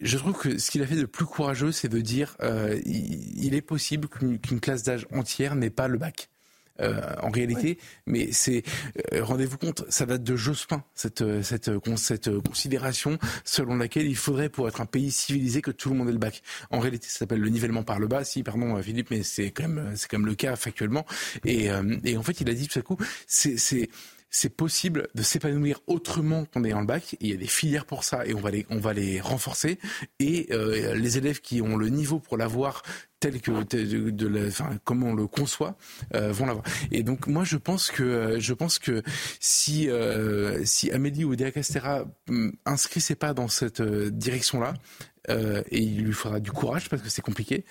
Je 0.00 0.18
trouve 0.18 0.36
que 0.36 0.58
ce 0.58 0.70
qu'il 0.70 0.82
a 0.82 0.86
fait 0.86 0.96
de 0.96 1.06
plus 1.06 1.24
courageux, 1.24 1.72
c'est 1.72 1.88
de 1.88 2.00
dire 2.00 2.36
euh, 2.42 2.80
il, 2.84 3.44
il, 3.44 3.54
est 3.54 3.62
possible 3.62 4.08
qu'une 4.08 4.38
qu 4.38 4.60
classe 4.60 4.82
d'âge 4.82 5.06
entière 5.12 5.54
n'ait 5.54 5.70
pas 5.70 5.88
le 5.88 5.98
bac 5.98 6.28
euh, 6.80 7.00
en 7.22 7.30
réalité. 7.30 7.78
Oui. 7.78 7.78
Mais 8.06 8.32
c'est 8.32 8.62
euh, 9.14 9.24
rendez-vous 9.24 9.56
compte, 9.56 9.84
ça 9.88 10.06
date 10.06 10.22
de 10.22 10.36
Jospin 10.36 10.84
cette 10.94 11.42
cette 11.42 11.70
cette 11.96 12.38
considération 12.40 13.18
selon 13.44 13.76
laquelle 13.76 14.06
il 14.06 14.16
faudrait 14.16 14.48
pour 14.48 14.68
être 14.68 14.80
un 14.80 14.86
pays 14.86 15.10
civilisé 15.10 15.62
que 15.62 15.70
tout 15.70 15.90
le 15.90 15.96
monde 15.96 16.08
ait 16.08 16.12
le 16.12 16.18
bac. 16.18 16.42
En 16.70 16.78
réalité, 16.78 17.06
ça 17.08 17.20
s'appelle 17.20 17.40
le 17.40 17.48
nivellement 17.48 17.82
par 17.82 17.98
le 17.98 18.06
bas. 18.06 18.24
Si, 18.24 18.42
pardon, 18.42 18.80
Philippe, 18.82 19.10
mais 19.10 19.22
c'est 19.22 19.50
quand 19.50 19.68
même 19.68 19.92
c'est 19.96 20.08
quand 20.08 20.18
même 20.18 20.26
le 20.26 20.34
cas 20.34 20.56
factuellement. 20.56 21.06
Et 21.44 21.70
euh, 21.70 21.96
et 22.04 22.16
en 22.16 22.22
fait, 22.22 22.40
il 22.40 22.50
a 22.50 22.54
dit 22.54 22.68
tout 22.68 22.78
à 22.78 22.82
coup, 22.82 22.98
c'est 23.26 23.88
c'est 24.30 24.54
possible 24.54 25.08
de 25.14 25.22
s'épanouir 25.22 25.80
autrement 25.86 26.44
qu'en 26.44 26.64
ayant 26.64 26.80
le 26.80 26.86
bac. 26.86 27.16
Il 27.20 27.28
y 27.28 27.32
a 27.32 27.36
des 27.36 27.46
filières 27.46 27.86
pour 27.86 28.04
ça 28.04 28.26
et 28.26 28.34
on 28.34 28.40
va 28.40 28.50
les, 28.50 28.66
on 28.70 28.78
va 28.78 28.92
les 28.92 29.20
renforcer. 29.20 29.78
Et 30.18 30.48
euh, 30.50 30.94
les 30.94 31.18
élèves 31.18 31.40
qui 31.40 31.62
ont 31.62 31.76
le 31.76 31.88
niveau 31.88 32.18
pour 32.18 32.36
l'avoir 32.36 32.82
tel 33.20 33.40
que 33.40 33.50
de, 33.50 34.10
de, 34.10 34.48
enfin, 34.48 34.78
comme 34.84 35.02
on 35.04 35.14
le 35.14 35.26
conçoit 35.26 35.76
euh, 36.14 36.32
vont 36.32 36.46
l'avoir. 36.46 36.64
Et 36.90 37.02
donc 37.02 37.26
moi 37.28 37.44
je 37.44 37.56
pense 37.56 37.90
que 37.90 38.38
je 38.38 38.52
pense 38.52 38.78
que 38.78 39.02
si 39.40 39.88
euh, 39.88 40.64
si 40.64 40.90
Amélie 40.90 41.24
ou 41.24 41.34
Castera 41.34 42.04
hum, 42.28 42.52
inscrit 42.66 43.00
ses 43.00 43.14
pas 43.14 43.32
dans 43.32 43.48
cette 43.48 43.80
direction 43.82 44.60
là 44.60 44.74
et 45.28 45.80
il 45.80 46.04
lui 46.04 46.12
faudra 46.12 46.38
du 46.38 46.52
courage 46.52 46.88
parce 46.88 47.02
que 47.02 47.08
c'est 47.08 47.22
compliqué 47.22 47.64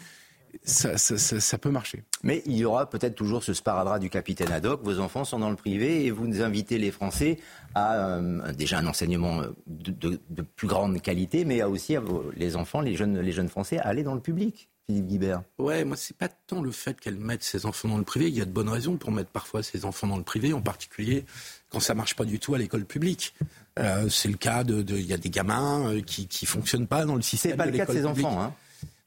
ça, 0.64 0.98
ça, 0.98 1.18
ça, 1.18 1.58
peut 1.58 1.70
marcher. 1.70 2.04
Mais 2.24 2.42
il 2.46 2.56
y 2.58 2.66
aura 2.66 2.90
peut-être 2.90 3.16
toujours 3.16 3.44
ce 3.44 3.54
sparadrap 3.54 4.00
du 4.00 4.10
capitaine 4.10 4.52
Haddock. 4.52 4.84
Vos 4.84 5.00
enfants 5.00 5.26
sont 5.26 5.40
dans 5.40 5.50
le 5.50 5.56
privé 5.56 6.06
et 6.06 6.12
vous 6.12 6.42
invitez 6.42 6.78
les 6.78 6.92
Français 6.92 7.40
à 7.74 7.96
euh, 7.96 8.54
déjà 8.54 8.80
un 8.80 8.88
enseignement 8.88 9.42
de, 9.68 10.20
de, 10.30 10.42
plus 10.42 10.68
grande 10.68 11.02
qualité, 11.02 11.46
mais 11.46 11.62
à 11.62 11.70
aussi 11.70 11.96
à 11.96 12.02
les 12.36 12.56
enfants, 12.56 12.82
les 12.82 12.96
jeunes, 12.96 13.20
les 13.20 13.32
jeunes 13.32 13.50
Français, 13.50 13.80
à 13.80 13.88
aller 13.88 14.04
dans 14.04 14.16
le 14.16 14.22
public. 14.22 14.70
Philippe 14.88 15.08
Guibert. 15.08 15.42
Ouais, 15.58 15.84
moi 15.84 15.98
c'est 15.98 16.16
pas 16.16 16.28
tant 16.28 16.62
le 16.62 16.72
fait 16.72 17.00
qu'elle 17.00 17.18
mette 17.18 17.44
ses 17.44 17.66
enfants 17.66 17.88
dans 17.88 17.98
le 17.98 18.04
privé. 18.04 18.28
Il 18.28 18.36
y 18.36 18.42
a 18.42 18.46
de 18.46 18.52
bonnes 18.52 18.70
raisons 18.70 18.98
pour 18.98 19.12
mettre 19.12 19.32
parfois 19.32 19.64
ses 19.64 19.84
enfants 19.84 20.06
dans 20.06 20.18
le 20.18 20.24
privé, 20.24 20.54
en 20.54 20.62
particulier 20.62 21.26
quand 21.70 21.80
ça 21.80 21.96
marche 21.96 22.16
pas 22.16 22.26
du 22.26 22.40
tout 22.40 22.54
à 22.54 22.58
l'école 22.58 22.86
publique. 22.86 23.34
Euh, 23.80 24.08
c'est 24.10 24.30
le 24.30 24.38
cas 24.38 24.64
de, 24.64 24.84
il 24.96 25.06
y 25.06 25.14
a 25.14 25.18
des 25.18 25.32
gamins 25.32 25.92
euh, 25.92 26.02
qui 26.02 26.28
qui 26.28 26.46
fonctionnent 26.46 26.88
pas 26.88 27.06
dans 27.06 27.16
le 27.16 27.24
système. 27.24 27.52
C'est 27.52 27.58
pas 27.58 27.66
le 27.66 27.76
cas 27.76 27.86
de 27.86 27.94
ses 27.94 28.06
enfants, 28.06 28.42
hein. 28.42 28.54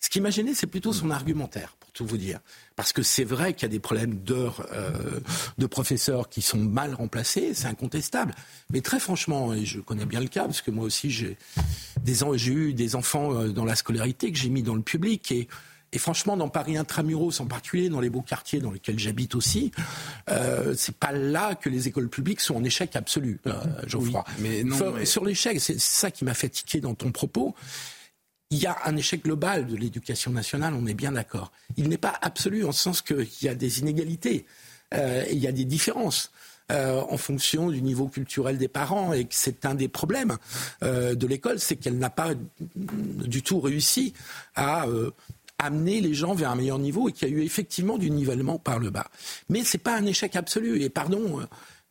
Ce 0.01 0.11
qui 0.11 0.21
m'a 0.21 0.31
gêné, 0.31 0.55
c'est 0.55 0.67
plutôt 0.67 0.93
son 0.93 1.11
argumentaire, 1.11 1.75
pour 1.81 1.91
tout 1.93 2.07
vous 2.07 2.19
dire. 2.19 2.39
Parce 2.77 2.93
que 2.93 3.03
c'est 3.03 3.25
vrai 3.25 3.53
qu'il 3.53 3.63
y 3.63 3.67
a 3.67 3.69
des 3.69 3.81
problèmes 3.81 4.15
d'heures 4.15 4.67
euh, 4.73 5.21
de 5.59 5.67
professeurs 5.67 6.29
qui 6.29 6.41
sont 6.41 6.59
mal 6.59 6.95
remplacés, 6.95 7.53
c'est 7.55 7.67
incontestable. 7.67 8.35
Mais 8.71 8.81
très 8.81 9.01
franchement, 9.01 9.53
et 9.53 9.65
je 9.65 9.81
connais 9.81 10.07
bien 10.07 10.21
le 10.21 10.29
cas, 10.29 10.45
parce 10.45 10.63
que 10.63 10.71
moi 10.71 10.85
aussi 10.85 11.11
j'ai 11.11 11.37
eu 12.47 12.75
des 12.75 12.95
enfants 12.95 13.35
euh, 13.35 13.49
dans 13.49 13.65
la 13.65 13.75
scolarité 13.75 14.31
que 14.31 14.39
j'ai 14.39 14.51
mis 14.51 14.63
dans 14.63 14.77
le 14.77 14.83
public 14.83 15.33
et 15.33 15.49
et 15.93 15.99
franchement, 15.99 16.37
dans 16.37 16.49
Paris 16.49 16.77
intramuros, 16.77 17.41
en 17.41 17.47
particulier 17.47 17.89
dans 17.89 18.01
les 18.01 18.11
beaux 18.11 18.21
quartiers 18.21 18.61
dans 18.61 18.71
lesquels 18.71 18.99
j'habite 18.99 19.35
aussi, 19.35 19.73
euh, 20.29 20.75
c'est 20.77 20.95
pas 20.95 21.13
là 21.13 21.55
que 21.55 21.71
les 21.71 21.89
écoles 21.89 22.11
publiques 22.11 22.41
sont 22.41 22.57
en 22.57 22.65
échec 22.65 22.95
absolu, 22.95 23.41
euh, 23.47 23.55
Geoffroy. 23.87 24.23
mais 24.41 24.65
non, 24.65 24.77
Sur 25.05 25.25
l'échec, 25.25 25.59
c'est 25.61 25.81
ça 25.81 26.11
qui 26.11 26.25
m'a 26.25 26.35
fait 26.35 26.51
tiquer 26.51 26.81
dans 26.81 26.95
ton 26.95 27.11
propos 27.11 27.55
il 28.51 28.59
y 28.59 28.67
a 28.67 28.77
un 28.85 28.97
échec 28.97 29.25
global 29.25 29.67
de 29.67 29.77
l'éducation 29.77 30.31
nationale, 30.31 30.75
on 30.75 30.87
est 30.87 30.95
bien 30.95 31.13
d'accord. 31.13 31.53
Il 31.77 31.89
n'est 31.89 31.99
pas 31.99 32.15
absolu 32.23 32.65
en 32.65 32.73
ce 32.73 32.83
sens 32.83 33.03
qu'il 33.03 33.27
y 33.43 33.49
a 33.49 33.55
des 33.55 33.81
inégalités, 33.81 34.47
euh, 34.95 35.25
il 35.31 35.39
y 35.39 35.47
a 35.47 35.53
des 35.53 35.65
différences. 35.65 36.31
Euh, 36.71 37.01
en 37.09 37.17
fonction 37.17 37.71
du 37.71 37.81
niveau 37.81 38.09
culturel 38.09 38.59
des 38.59 38.69
parents 38.69 39.15
et 39.15 39.25
que 39.25 39.35
c'est 39.35 39.65
un 39.65 39.75
des 39.75 39.89
problèmes 39.89 40.37
euh, 40.83 41.15
de 41.15 41.27
l'école, 41.27 41.61
c'est 41.61 41.77
qu'elle 41.77 41.97
n'a 41.97 42.11
pas 42.11 42.35
du 42.77 43.43
tout 43.43 43.59
réussi 43.59 44.13
à 44.55 44.85
amener 45.59 46.03
les 46.03 46.13
gens 46.13 46.35
vers 46.35 46.51
un 46.51 46.57
meilleur 46.57 46.79
niveau 46.79 47.09
et 47.09 47.13
qu'il 47.13 47.27
y 47.27 47.33
a 47.33 47.35
eu 47.35 47.43
effectivement 47.43 47.97
du 47.97 48.11
nivellement 48.11 48.59
par 48.59 48.81
le 48.81 48.91
bas. 48.91 49.09
Mais 49.49 49.65
c'est 49.65 49.79
pas 49.79 49.97
un 49.97 50.05
échec 50.05 50.37
absolu. 50.37 50.83
Et 50.83 50.91
pardon, 50.91 51.41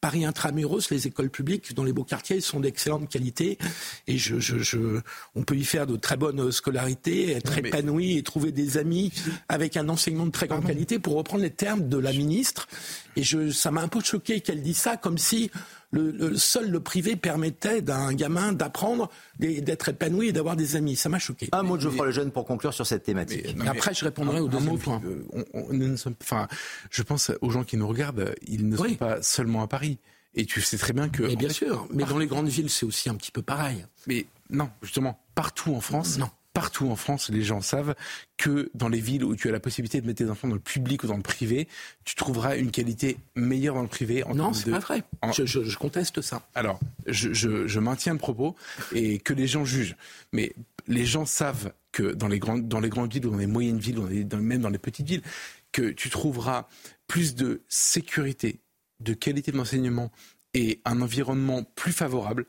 Paris 0.01 0.25
intramuros, 0.25 0.91
les 0.91 1.07
écoles 1.07 1.29
publiques 1.29 1.73
dans 1.73 1.83
les 1.83 1.93
beaux 1.93 2.03
quartiers 2.03 2.39
sont 2.39 2.59
d'excellente 2.59 3.09
qualité 3.09 3.57
et 4.05 4.17
je, 4.17 4.39
je, 4.39 4.59
je, 4.59 5.01
on 5.35 5.43
peut 5.43 5.55
y 5.55 5.65
faire 5.65 5.87
de 5.87 5.95
très 5.95 6.17
bonnes 6.17 6.51
scolarités, 6.51 7.31
être 7.31 7.57
épanoui 7.57 8.17
et 8.17 8.23
trouver 8.23 8.51
des 8.51 8.77
amis 8.77 9.11
avec 9.49 9.75
un 9.75 9.89
enseignement 9.89 10.25
de 10.25 10.31
très 10.31 10.47
grande 10.47 10.65
qualité, 10.65 10.99
pour 10.99 11.15
reprendre 11.15 11.43
les 11.43 11.49
termes 11.49 11.89
de 11.89 11.97
la 11.97 12.13
ministre. 12.13 12.67
Et 13.17 13.23
je, 13.23 13.49
ça 13.49 13.71
m'a 13.71 13.81
un 13.81 13.87
peu 13.87 13.99
choqué 13.99 14.41
qu'elle 14.41 14.61
dise 14.61 14.77
ça, 14.77 14.95
comme 14.95 15.17
si 15.17 15.49
le, 15.89 16.37
seul 16.37 16.69
le 16.69 16.79
privé 16.79 17.15
permettait 17.15 17.81
d'un 17.81 18.13
gamin 18.13 18.53
d'apprendre, 18.53 19.09
d'être 19.39 19.89
épanoui 19.89 20.27
et 20.27 20.31
d'avoir 20.31 20.55
des 20.55 20.75
amis. 20.75 20.95
Ça 20.95 21.09
m'a 21.09 21.17
choqué. 21.17 21.49
Un 21.51 21.63
mot 21.63 21.77
de 21.77 21.81
Geoffroy 21.81 22.05
Lejeune 22.05 22.29
pour 22.29 22.45
conclure 22.45 22.75
sur 22.75 22.85
cette 22.85 23.03
thématique. 23.03 23.55
après, 23.65 23.95
je 23.95 24.05
répondrai 24.05 24.39
au 24.39 24.47
deuxième 24.47 24.77
point. 24.77 25.01
enfin, 26.21 26.47
je 26.91 27.01
pense 27.01 27.31
aux 27.41 27.49
gens 27.49 27.63
qui 27.63 27.75
nous 27.75 27.87
regardent, 27.87 28.35
ils 28.45 28.69
ne 28.69 28.77
sont 28.77 28.93
pas 28.93 29.19
seulement 29.23 29.63
à 29.63 29.67
Paris. 29.67 29.97
Et 30.35 30.45
tu 30.45 30.61
sais 30.61 30.77
très 30.77 30.93
bien 30.93 31.09
que. 31.09 31.23
Mais 31.23 31.35
bien 31.35 31.49
sûr, 31.49 31.87
mais 31.91 32.03
dans 32.03 32.19
les 32.19 32.27
grandes 32.27 32.49
villes, 32.49 32.69
c'est 32.69 32.85
aussi 32.85 33.09
un 33.09 33.15
petit 33.15 33.31
peu 33.31 33.41
pareil. 33.41 33.83
Mais 34.05 34.27
non, 34.51 34.69
justement, 34.83 35.19
partout 35.33 35.73
en 35.73 35.81
France, 35.81 36.19
non 36.19 36.29
partout 36.57 36.89
en 36.89 36.95
France, 36.95 37.29
les 37.29 37.43
gens 37.43 37.61
savent 37.61 37.93
que 38.35 38.71
dans 38.73 38.89
les 38.89 38.99
villes 38.99 39.23
où 39.23 39.35
tu 39.35 39.47
as 39.47 39.51
la 39.51 39.59
possibilité 39.59 40.01
de 40.01 40.07
mettre 40.07 40.23
tes 40.25 40.29
enfants 40.31 40.47
dans 40.47 40.55
le 40.55 40.59
public 40.59 41.03
ou 41.03 41.07
dans 41.07 41.15
le 41.15 41.21
privé, 41.21 41.67
tu 42.03 42.15
trouveras 42.15 42.57
une 42.57 42.71
qualité 42.71 43.19
meilleure 43.35 43.75
dans 43.75 43.83
le 43.83 43.87
privé. 43.87 44.23
En 44.23 44.33
non, 44.33 44.53
c'est 44.53 44.71
pas 44.71 44.79
vrai. 44.79 45.03
Je, 45.35 45.77
conteste 45.77 46.21
ça. 46.21 46.41
Alors, 46.55 46.79
je, 47.05 47.79
maintiens 47.79 48.13
le 48.13 48.17
propos 48.17 48.55
et 48.91 49.19
que 49.19 49.35
les 49.35 49.45
gens 49.45 49.65
jugent. 49.65 49.95
Mais 50.31 50.55
les 50.87 51.05
gens 51.05 51.27
savent 51.27 51.73
que 51.91 52.11
dans 52.13 52.27
les 52.27 52.39
grandes, 52.39 52.67
dans 52.67 52.79
les 52.79 52.89
grandes 52.89 53.13
villes 53.13 53.27
ou 53.27 53.29
dans 53.29 53.37
les 53.37 53.45
moyennes 53.45 53.77
villes, 53.77 53.99
ou 53.99 54.37
même 54.37 54.61
dans 54.61 54.71
les 54.71 54.79
petites 54.79 55.07
villes, 55.07 55.21
que 55.71 55.91
tu 55.91 56.09
trouveras 56.09 56.67
plus 57.05 57.35
de 57.35 57.61
sécurité, 57.67 58.61
de 58.99 59.13
qualité 59.13 59.51
d'enseignement 59.51 60.11
et 60.55 60.81
un 60.85 61.01
environnement 61.01 61.61
plus 61.75 61.91
favorable 61.91 62.47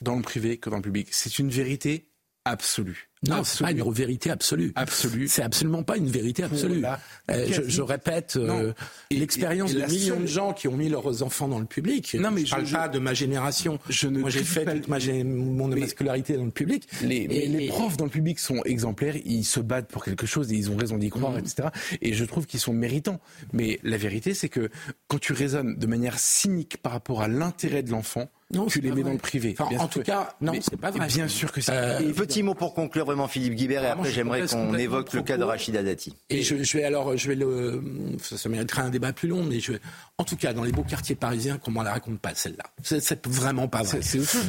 dans 0.00 0.16
le 0.16 0.22
privé 0.22 0.56
que 0.56 0.70
dans 0.70 0.76
le 0.76 0.82
public. 0.82 1.08
C'est 1.10 1.38
une 1.38 1.50
vérité 1.50 2.06
absolue. 2.46 3.09
Non, 3.28 3.44
c'est 3.44 3.62
pas 3.62 3.70
une 3.72 3.92
vérité 3.92 4.30
absolue. 4.30 4.72
Absolue. 4.76 5.28
C'est 5.28 5.42
absolument 5.42 5.82
pas 5.82 5.98
une 5.98 6.08
vérité 6.08 6.42
absolue. 6.42 6.82
Euh, 7.30 7.46
je, 7.66 7.82
répète 7.82 8.36
euh, 8.36 8.72
l'expérience 9.10 9.74
de 9.74 9.84
millions 9.84 10.20
de 10.20 10.26
gens 10.26 10.54
qui 10.54 10.68
ont 10.68 10.76
mis 10.76 10.88
leurs 10.88 11.22
enfants 11.22 11.46
dans 11.46 11.58
le 11.58 11.66
public. 11.66 12.16
Non, 12.18 12.30
mais 12.30 12.46
je, 12.46 12.50
parle 12.50 12.70
pas 12.70 12.88
de 12.88 12.98
ma 12.98 13.12
génération. 13.12 13.78
Je 13.90 14.08
ne 14.08 14.20
Moi, 14.20 14.30
j'ai 14.30 14.42
fait 14.42 14.64
toute 14.64 14.88
ma, 14.88 14.98
mon 15.24 15.86
scolarité 15.86 16.38
dans 16.38 16.46
le 16.46 16.50
public. 16.50 16.88
Les, 17.02 17.26
les 17.26 17.68
profs 17.68 17.98
dans 17.98 18.06
le 18.06 18.10
public 18.10 18.38
sont 18.38 18.62
exemplaires. 18.64 19.16
Ils 19.24 19.44
se 19.44 19.60
battent 19.60 19.90
pour 19.90 20.02
quelque 20.02 20.26
chose 20.26 20.50
et 20.52 20.56
ils 20.56 20.70
ont 20.70 20.76
raison 20.76 20.96
d'y 20.96 21.10
croire, 21.10 21.32
mm. 21.32 21.38
etc. 21.40 21.68
Et 22.00 22.14
je 22.14 22.24
trouve 22.24 22.46
qu'ils 22.46 22.60
sont 22.60 22.72
méritants. 22.72 23.20
Mais 23.52 23.80
la 23.82 23.98
vérité, 23.98 24.32
c'est 24.32 24.48
que 24.48 24.70
quand 25.08 25.20
tu 25.20 25.34
raisonnes 25.34 25.76
de 25.76 25.86
manière 25.86 26.18
cynique 26.18 26.78
par 26.78 26.92
rapport 26.92 27.20
à 27.20 27.28
l'intérêt 27.28 27.82
de 27.82 27.90
l'enfant, 27.90 28.30
non, 28.52 28.66
tu 28.66 28.80
les 28.80 28.90
mets 28.90 29.02
dans 29.02 29.12
le 29.12 29.18
privé. 29.18 29.54
en 29.58 29.86
tout 29.86 30.02
cas, 30.02 30.34
non, 30.40 30.52
c'est 30.60 30.76
pas 30.76 30.90
vrai. 30.90 31.06
Bien 31.06 31.28
sûr 31.28 31.52
que 31.52 31.60
c'est. 31.60 31.72
Euh, 31.72 32.12
petit 32.12 32.42
mot 32.42 32.54
pour 32.54 32.74
conclure 32.74 33.09
vraiment 33.10 33.28
Philippe 33.28 33.54
Guibert 33.54 33.84
et 33.84 33.88
après 33.88 34.10
j'aimerais 34.10 34.46
qu'on 34.46 34.74
évoque 34.74 35.12
le 35.12 35.22
cas 35.22 35.36
de 35.36 35.44
Rachida 35.44 35.82
Dati. 35.82 36.14
Et 36.28 36.42
je, 36.42 36.54
vais 36.76 36.84
alors, 36.84 37.16
je 37.16 37.28
vais 37.28 37.34
le, 37.34 37.82
ça, 38.22 38.48
mériterait 38.48 38.82
un 38.82 38.90
débat 38.90 39.12
plus 39.12 39.28
long, 39.28 39.42
mais 39.44 39.60
je, 39.60 39.72
en 40.18 40.24
tout 40.24 40.36
cas 40.36 40.52
dans 40.52 40.64
les 40.64 40.72
beaux 40.72 40.84
quartiers 40.84 41.14
parisiens, 41.16 41.58
comment 41.58 41.80
on 41.80 41.84
la 41.84 41.92
raconte 41.92 42.20
pas 42.20 42.34
celle-là 42.34 42.64
C'est 42.82 43.26
vraiment 43.26 43.68
pas 43.68 43.82
vrai. 43.82 44.00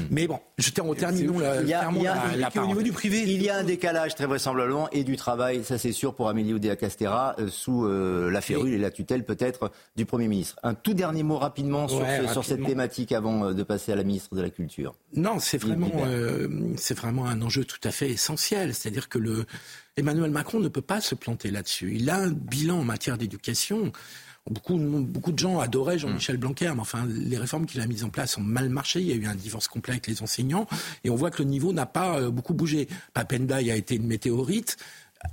mais 0.09 0.27
bon, 0.27 0.39
je 0.57 0.69
termine 0.69 1.39
la, 1.39 1.61
il 1.61 1.67
y 1.67 1.73
a, 1.73 1.89
au 2.61 2.67
niveau 2.67 2.81
du 2.81 2.91
privé, 2.91 3.21
il 3.21 3.41
y 3.41 3.49
a 3.49 3.57
un 3.57 3.63
décalage 3.63 4.15
très 4.15 4.25
vraisemblablement 4.25 4.89
et 4.91 5.03
du 5.03 5.15
travail, 5.15 5.63
ça 5.63 5.77
c'est 5.77 5.91
sûr 5.91 6.13
pour 6.13 6.29
Amélie 6.29 6.53
Oudéa 6.53 6.75
Castera 6.75 7.35
euh, 7.39 7.47
sous 7.47 7.85
euh, 7.85 8.29
la 8.29 8.41
férule 8.41 8.73
et 8.73 8.77
la 8.77 8.91
tutelle 8.91 9.25
peut-être 9.25 9.71
du 9.95 10.05
Premier 10.05 10.27
ministre. 10.27 10.57
Un 10.63 10.73
tout 10.73 10.93
dernier 10.93 11.23
mot 11.23 11.37
rapidement 11.37 11.87
sur, 11.87 12.05
sur 12.31 12.45
cette 12.45 12.65
thématique 12.65 13.11
avant 13.11 13.45
euh, 13.45 13.53
de 13.53 13.63
passer 13.63 13.91
à 13.91 13.95
la 13.95 14.03
ministre 14.03 14.35
de 14.35 14.41
la 14.41 14.49
Culture. 14.49 14.95
Non, 15.15 15.39
c'est 15.39 15.57
vraiment, 15.57 15.91
c'est 16.77 16.97
vraiment 16.97 17.25
un 17.25 17.41
enjeu 17.41 17.65
tout 17.65 17.79
à 17.83 17.91
fait 17.91 18.09
essentiel. 18.09 18.50
C'est-à-dire 18.73 19.09
que 19.09 19.17
le, 19.17 19.45
Emmanuel 19.97 20.31
Macron 20.31 20.59
ne 20.59 20.67
peut 20.67 20.81
pas 20.81 21.01
se 21.01 21.15
planter 21.15 21.51
là-dessus. 21.51 21.93
Il 21.95 22.09
a 22.09 22.17
un 22.17 22.29
bilan 22.29 22.79
en 22.79 22.83
matière 22.83 23.17
d'éducation. 23.17 23.91
Beaucoup, 24.49 24.77
beaucoup 24.77 25.31
de 25.31 25.39
gens 25.39 25.59
adoraient 25.59 25.99
Jean-Michel 25.99 26.37
Blanquer, 26.37 26.71
mais 26.73 26.81
enfin, 26.81 27.05
les 27.07 27.37
réformes 27.37 27.67
qu'il 27.67 27.79
a 27.79 27.85
mises 27.85 28.03
en 28.03 28.09
place 28.09 28.37
ont 28.37 28.41
mal 28.41 28.69
marché. 28.69 28.99
Il 28.99 29.07
y 29.07 29.11
a 29.11 29.15
eu 29.15 29.25
un 29.25 29.35
divorce 29.35 29.67
complet 29.67 29.93
avec 29.93 30.07
les 30.07 30.23
enseignants, 30.23 30.65
et 31.03 31.11
on 31.11 31.15
voit 31.15 31.29
que 31.29 31.43
le 31.43 31.49
niveau 31.49 31.73
n'a 31.73 31.85
pas 31.85 32.19
euh, 32.19 32.31
beaucoup 32.31 32.55
bougé. 32.55 32.87
Papenda 33.13 33.57
a 33.57 33.61
été 33.61 33.95
une 33.95 34.07
météorite. 34.07 34.77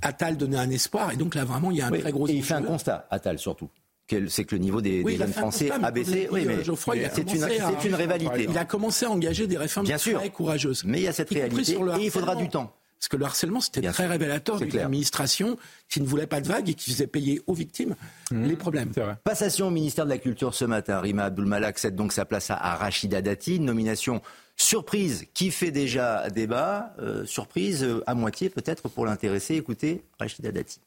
Attal 0.03 0.37
donnait 0.37 0.57
un 0.57 0.69
espoir, 0.69 1.11
et 1.11 1.15
donc 1.15 1.33
là, 1.33 1.43
vraiment, 1.43 1.71
il 1.71 1.77
y 1.77 1.81
a 1.81 1.87
un 1.87 1.91
très 1.91 2.11
gros. 2.11 2.27
Et 2.27 2.33
il 2.33 2.43
fait 2.43 2.53
un 2.53 2.61
constat, 2.61 3.07
Attal 3.09 3.39
surtout 3.39 3.69
c'est 4.27 4.43
que 4.43 4.55
le 4.55 4.61
niveau 4.61 4.81
des, 4.81 5.03
jeunes 5.17 5.33
Français 5.33 5.69
a 5.71 5.91
baissé. 5.91 6.27
Oui, 6.31 6.45
mais, 6.45 6.63
c'est 6.63 7.21
une, 7.21 7.89
une, 7.91 7.95
rivalité. 7.95 8.47
Il 8.49 8.57
a 8.57 8.65
commencé 8.65 9.05
à 9.05 9.11
engager 9.11 9.47
des 9.47 9.57
réformes 9.57 9.87
très 9.87 10.29
courageuses. 10.29 10.83
Mais 10.85 10.99
il 10.99 11.03
y 11.03 11.07
a 11.07 11.13
cette 11.13 11.29
réalité 11.29 11.73
et 11.73 12.05
il 12.05 12.11
faudra 12.11 12.35
du 12.35 12.49
temps. 12.49 12.73
Parce 12.99 13.07
que 13.07 13.15
le 13.15 13.25
harcèlement, 13.25 13.61
c'était 13.61 13.81
très 13.89 14.07
révélateur 14.07 14.59
d'une 14.59 14.77
administration 14.77 15.57
qui 15.87 16.01
ne 16.01 16.05
voulait 16.05 16.27
pas 16.27 16.41
de 16.41 16.49
vagues 16.49 16.69
et 16.69 16.73
qui 16.73 16.91
faisait 16.91 17.07
payer 17.07 17.41
aux 17.47 17.53
victimes 17.53 17.95
mmh. 18.29 18.43
les 18.43 18.57
problèmes. 18.57 18.91
Passation 19.23 19.67
au 19.67 19.71
ministère 19.71 20.03
de 20.03 20.09
la 20.09 20.17
Culture 20.17 20.53
ce 20.53 20.65
matin. 20.65 20.99
Rima 20.99 21.25
Abdulmalak 21.25 21.79
cède 21.79 21.95
donc 21.95 22.11
sa 22.11 22.25
place 22.25 22.49
à, 22.51 22.75
Rachida 22.75 23.21
Dati. 23.21 23.61
nomination 23.61 24.21
surprise 24.57 25.25
qui 25.33 25.49
fait 25.49 25.71
déjà 25.71 26.29
débat. 26.29 26.93
Euh, 26.99 27.25
surprise 27.25 27.85
euh, 27.85 28.03
à 28.05 28.15
moitié 28.15 28.49
peut-être 28.49 28.89
pour 28.89 29.05
l'intéresser. 29.05 29.55
Écoutez, 29.55 30.03
Rachida 30.19 30.51
Dati. 30.51 30.81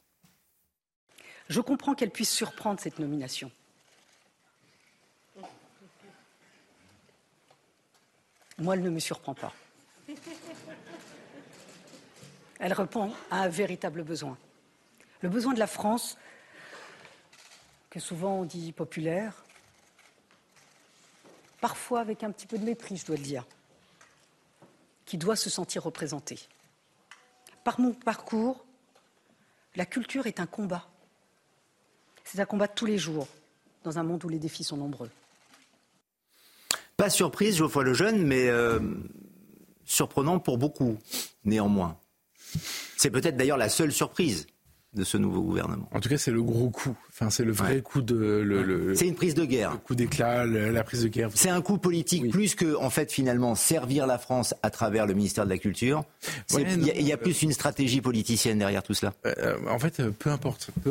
Je 1.48 1.60
comprends 1.62 1.94
qu'elle 1.94 2.10
puisse 2.10 2.30
surprendre 2.30 2.78
cette 2.78 2.98
nomination. 2.98 3.50
Moi, 8.58 8.74
elle 8.74 8.82
ne 8.82 8.90
me 8.90 9.00
surprend 9.00 9.34
pas. 9.34 9.54
Elle 12.62 12.72
répond 12.74 13.12
à 13.32 13.42
un 13.42 13.48
véritable 13.48 14.04
besoin. 14.04 14.38
Le 15.20 15.28
besoin 15.28 15.52
de 15.52 15.58
la 15.58 15.66
France, 15.66 16.16
que 17.90 17.98
souvent 17.98 18.38
on 18.38 18.44
dit 18.44 18.70
populaire, 18.70 19.44
parfois 21.60 21.98
avec 21.98 22.22
un 22.22 22.30
petit 22.30 22.46
peu 22.46 22.58
de 22.58 22.64
mépris, 22.64 22.98
je 22.98 23.06
dois 23.06 23.16
le 23.16 23.22
dire, 23.22 23.44
qui 25.06 25.18
doit 25.18 25.34
se 25.34 25.50
sentir 25.50 25.82
représenté. 25.82 26.38
Par 27.64 27.80
mon 27.80 27.94
parcours, 27.94 28.64
la 29.74 29.84
culture 29.84 30.28
est 30.28 30.38
un 30.38 30.46
combat. 30.46 30.86
C'est 32.22 32.38
un 32.38 32.46
combat 32.46 32.68
de 32.68 32.74
tous 32.74 32.86
les 32.86 32.98
jours, 32.98 33.26
dans 33.82 33.98
un 33.98 34.04
monde 34.04 34.24
où 34.24 34.28
les 34.28 34.38
défis 34.38 34.62
sont 34.62 34.76
nombreux. 34.76 35.10
Pas 36.96 37.10
surprise, 37.10 37.56
Geoffroy 37.56 37.82
Lejeune, 37.82 38.24
mais 38.24 38.46
euh, 38.46 38.78
surprenant 39.84 40.38
pour 40.38 40.58
beaucoup, 40.58 40.96
néanmoins. 41.44 41.98
C'est 42.96 43.10
peut-être 43.10 43.36
d'ailleurs 43.36 43.56
la 43.56 43.68
seule 43.68 43.92
surprise 43.92 44.46
de 44.94 45.04
ce 45.04 45.16
nouveau 45.16 45.40
gouvernement. 45.40 45.88
En 45.92 46.00
tout 46.00 46.08
cas, 46.08 46.18
c'est 46.18 46.30
le 46.30 46.42
gros 46.42 46.68
coup. 46.68 46.94
Enfin, 47.08 47.30
c'est 47.30 47.44
le 47.44 47.52
vrai 47.52 47.80
coup 47.80 48.02
de. 48.02 48.14
Le, 48.14 48.94
c'est 48.94 49.06
une 49.06 49.14
prise 49.14 49.34
de 49.34 49.44
guerre. 49.44 49.72
Le 49.72 49.78
coup 49.78 49.94
d'éclat, 49.94 50.44
la 50.44 50.84
prise 50.84 51.02
de 51.02 51.08
guerre. 51.08 51.30
C'est 51.34 51.48
un 51.48 51.62
coup 51.62 51.78
politique 51.78 52.30
plus 52.30 52.54
que, 52.54 52.76
en 52.76 52.90
fait, 52.90 53.10
finalement, 53.10 53.54
servir 53.54 54.06
la 54.06 54.18
France 54.18 54.54
à 54.62 54.70
travers 54.70 55.06
le 55.06 55.14
ministère 55.14 55.44
de 55.44 55.50
la 55.50 55.58
Culture. 55.58 56.04
Il 56.50 57.06
y, 57.06 57.12
a 57.12 57.16
plus 57.16 57.42
une 57.42 57.52
stratégie 57.52 58.00
politicienne 58.00 58.58
derrière 58.58 58.82
tout 58.82 58.94
cela. 58.94 59.14
Euh, 59.26 59.56
en 59.68 59.78
fait, 59.78 60.00
euh, 60.00 60.10
peu 60.10 60.30
importe. 60.30 60.70
Peu, 60.82 60.90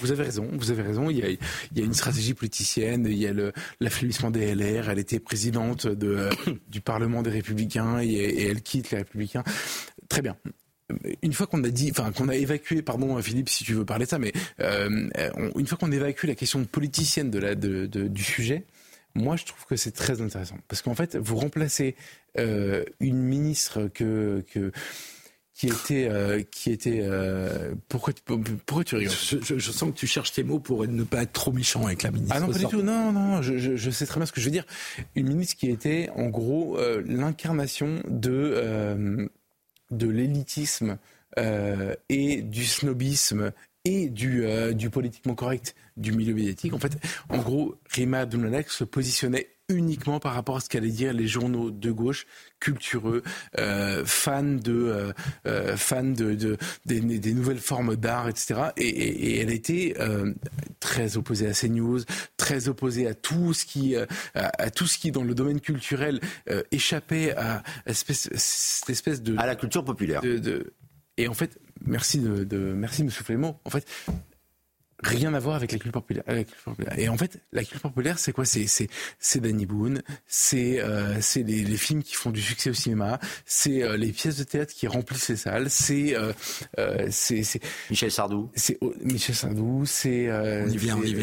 vous 0.00 0.12
avez 0.12 0.24
raison. 0.24 0.46
Vous 0.52 0.70
avez 0.70 0.82
raison. 0.82 1.08
Il 1.08 1.18
y 1.18 1.22
a, 1.22 1.28
il 1.28 1.78
y 1.78 1.80
a 1.80 1.84
une 1.84 1.94
stratégie 1.94 2.34
politicienne. 2.34 3.06
Il 3.08 3.18
y 3.18 3.26
a 3.26 3.32
l'affaiblissement 3.80 4.30
des 4.30 4.54
LR. 4.54 4.90
Elle 4.90 4.98
était 4.98 5.20
présidente 5.20 5.86
de, 5.86 6.28
du 6.68 6.82
Parlement 6.82 7.22
des 7.22 7.30
Républicains 7.30 8.00
et, 8.00 8.08
et 8.08 8.46
elle 8.48 8.62
quitte 8.62 8.90
les 8.90 8.98
Républicains. 8.98 9.44
Très 10.08 10.20
bien 10.20 10.36
une 11.22 11.32
fois 11.32 11.46
qu'on 11.46 11.62
a 11.64 11.70
dit, 11.70 11.90
enfin 11.90 12.12
qu'on 12.12 12.28
a 12.28 12.36
évacué, 12.36 12.82
pardon 12.82 13.20
Philippe 13.20 13.48
si 13.48 13.64
tu 13.64 13.74
veux 13.74 13.84
parler 13.84 14.04
de 14.04 14.10
ça, 14.10 14.18
mais 14.18 14.32
euh, 14.60 15.08
une 15.56 15.66
fois 15.66 15.78
qu'on 15.78 15.92
évacue 15.92 16.26
la 16.26 16.34
question 16.34 16.64
politicienne 16.64 17.30
de 17.30 17.38
la, 17.38 17.54
de, 17.54 17.86
du 17.86 18.22
sujet, 18.22 18.64
moi 19.14 19.36
je 19.36 19.44
trouve 19.44 19.64
que 19.66 19.76
c'est 19.76 19.92
très 19.92 20.20
intéressant. 20.20 20.56
Parce 20.68 20.82
qu'en 20.82 20.94
fait 20.94 21.16
vous 21.16 21.36
remplacez 21.36 21.94
euh, 22.38 22.84
une 23.00 23.18
ministre 23.18 23.88
que, 23.88 24.44
que 24.52 24.72
qui 25.58 25.66
était 25.66 26.08
euh, 26.08 26.44
qui 26.52 26.70
était 26.70 27.00
euh, 27.02 27.74
pourquoi 27.88 28.12
tu, 28.12 28.22
pourquoi 28.64 28.84
tu 28.84 28.94
rigoles? 28.94 29.12
Je, 29.12 29.58
je, 29.58 29.72
sens 29.72 29.90
que 29.90 29.96
tu 29.96 30.06
cherches 30.06 30.30
tes 30.30 30.44
mots 30.44 30.60
pour 30.60 30.86
ne 30.86 31.02
pas 31.02 31.22
être 31.22 31.32
trop 31.32 31.50
méchant 31.50 31.84
avec 31.84 32.04
la 32.04 32.12
ministre. 32.12 32.36
Ah 32.36 32.40
non 32.40 32.46
pas 32.46 32.58
du 32.58 32.66
tout. 32.66 32.80
Non 32.80 33.10
non 33.10 33.42
je, 33.42 33.58
je, 33.58 33.90
sais 33.90 34.06
très 34.06 34.20
bien 34.20 34.26
ce 34.26 34.30
que 34.30 34.40
je 34.40 34.44
veux 34.44 34.52
dire. 34.52 34.64
Une 35.16 35.26
ministre 35.26 35.56
qui 35.56 35.68
était 35.68 36.10
en 36.14 36.28
gros 36.28 36.78
euh, 36.78 37.02
l'incarnation 37.04 38.00
de 38.06 39.28
de 39.90 40.08
l'élitisme 40.08 40.98
euh, 41.38 41.94
et 42.08 42.42
du 42.42 42.64
snobisme 42.64 43.52
et 43.84 44.08
du, 44.08 44.44
euh, 44.44 44.72
du 44.72 44.90
politiquement 44.90 45.34
correct 45.34 45.74
du 45.96 46.12
milieu 46.12 46.34
médiatique. 46.34 46.74
En 46.74 46.78
fait, 46.78 46.98
en 47.28 47.38
gros, 47.38 47.76
Rima 47.90 48.20
Abdulmalek 48.20 48.70
se 48.70 48.84
positionnait 48.84 49.48
uniquement 49.68 50.18
par 50.20 50.34
rapport 50.34 50.56
à 50.56 50.60
ce 50.60 50.68
qu'allaient 50.68 50.88
dire 50.90 51.12
les 51.12 51.26
journaux 51.26 51.70
de 51.70 51.90
gauche 51.90 52.26
cultureux, 52.60 53.22
euh, 53.58 54.02
fans 54.04 54.42
de 54.42 55.12
euh, 55.46 55.76
fans 55.76 56.02
de, 56.02 56.34
de 56.34 56.56
des, 56.86 57.00
des, 57.00 57.34
nouvelles 57.34 57.58
formes 57.58 57.96
d'art, 57.96 58.28
etc. 58.28 58.70
Et, 58.76 58.88
et, 58.88 59.30
et, 59.30 59.40
elle 59.40 59.50
était 59.50 59.94
très 60.80 61.16
opposée 61.16 61.46
à 61.46 61.54
ces 61.54 61.68
news, 61.68 62.00
très 62.36 62.68
opposée 62.68 63.06
à 63.06 63.14
tout 63.14 63.52
ce 63.52 63.64
qui 63.64 63.96
à, 63.96 64.06
à, 64.34 64.70
tout 64.70 64.86
ce 64.86 64.98
qui 64.98 65.10
dans 65.10 65.24
le 65.24 65.34
domaine 65.34 65.60
culturel 65.60 66.20
échappait 66.70 67.36
à, 67.36 67.62
espèce, 67.86 68.30
cette 68.34 68.90
espèce 68.90 69.22
de 69.22 69.36
à 69.36 69.46
la 69.46 69.56
culture 69.56 69.84
populaire. 69.84 70.22
De, 70.22 70.38
de, 70.38 70.72
et 71.18 71.28
en 71.28 71.34
fait, 71.34 71.58
merci 71.84 72.20
de, 72.20 72.44
de 72.44 72.56
merci 72.58 73.02
de 73.02 73.06
me 73.06 73.10
souffler 73.10 73.34
le 73.34 73.40
mot. 73.40 73.60
En 73.64 73.70
fait, 73.70 73.86
rien 75.02 75.32
à 75.34 75.38
voir 75.38 75.56
avec 75.56 75.72
la 75.72 75.78
culture 75.78 76.02
populaire. 76.02 76.24
Et 76.96 77.08
en 77.08 77.16
fait, 77.16 77.40
la 77.52 77.62
culture 77.62 77.80
populaire, 77.80 78.18
c'est 78.18 78.32
quoi? 78.32 78.44
C'est 78.44 78.66
c'est 78.66 78.88
c'est 79.18 79.40
Danny 79.40 79.66
Boone, 79.66 80.02
c'est 80.26 80.80
euh, 80.80 81.20
c'est 81.20 81.42
les, 81.42 81.64
les, 81.64 81.76
films 81.76 82.02
qui 82.02 82.14
font 82.14 82.30
du 82.30 82.42
succès 82.42 82.70
au 82.70 82.74
cinéma, 82.74 83.18
c'est 83.46 83.82
euh, 83.82 83.96
les 83.96 84.12
pièces 84.12 84.36
de 84.36 84.44
théâtre 84.44 84.74
qui 84.74 84.86
remplissent 84.86 85.28
les 85.28 85.36
salles, 85.36 85.70
c'est 85.70 86.16
euh, 86.16 86.32
euh 86.78 87.06
c'est 87.10 87.42
Michel 87.90 88.10
Sardou, 88.10 88.50
c'est 88.54 88.78
Michel 89.02 89.34
Sardou, 89.34 89.84
c'est 89.86 90.28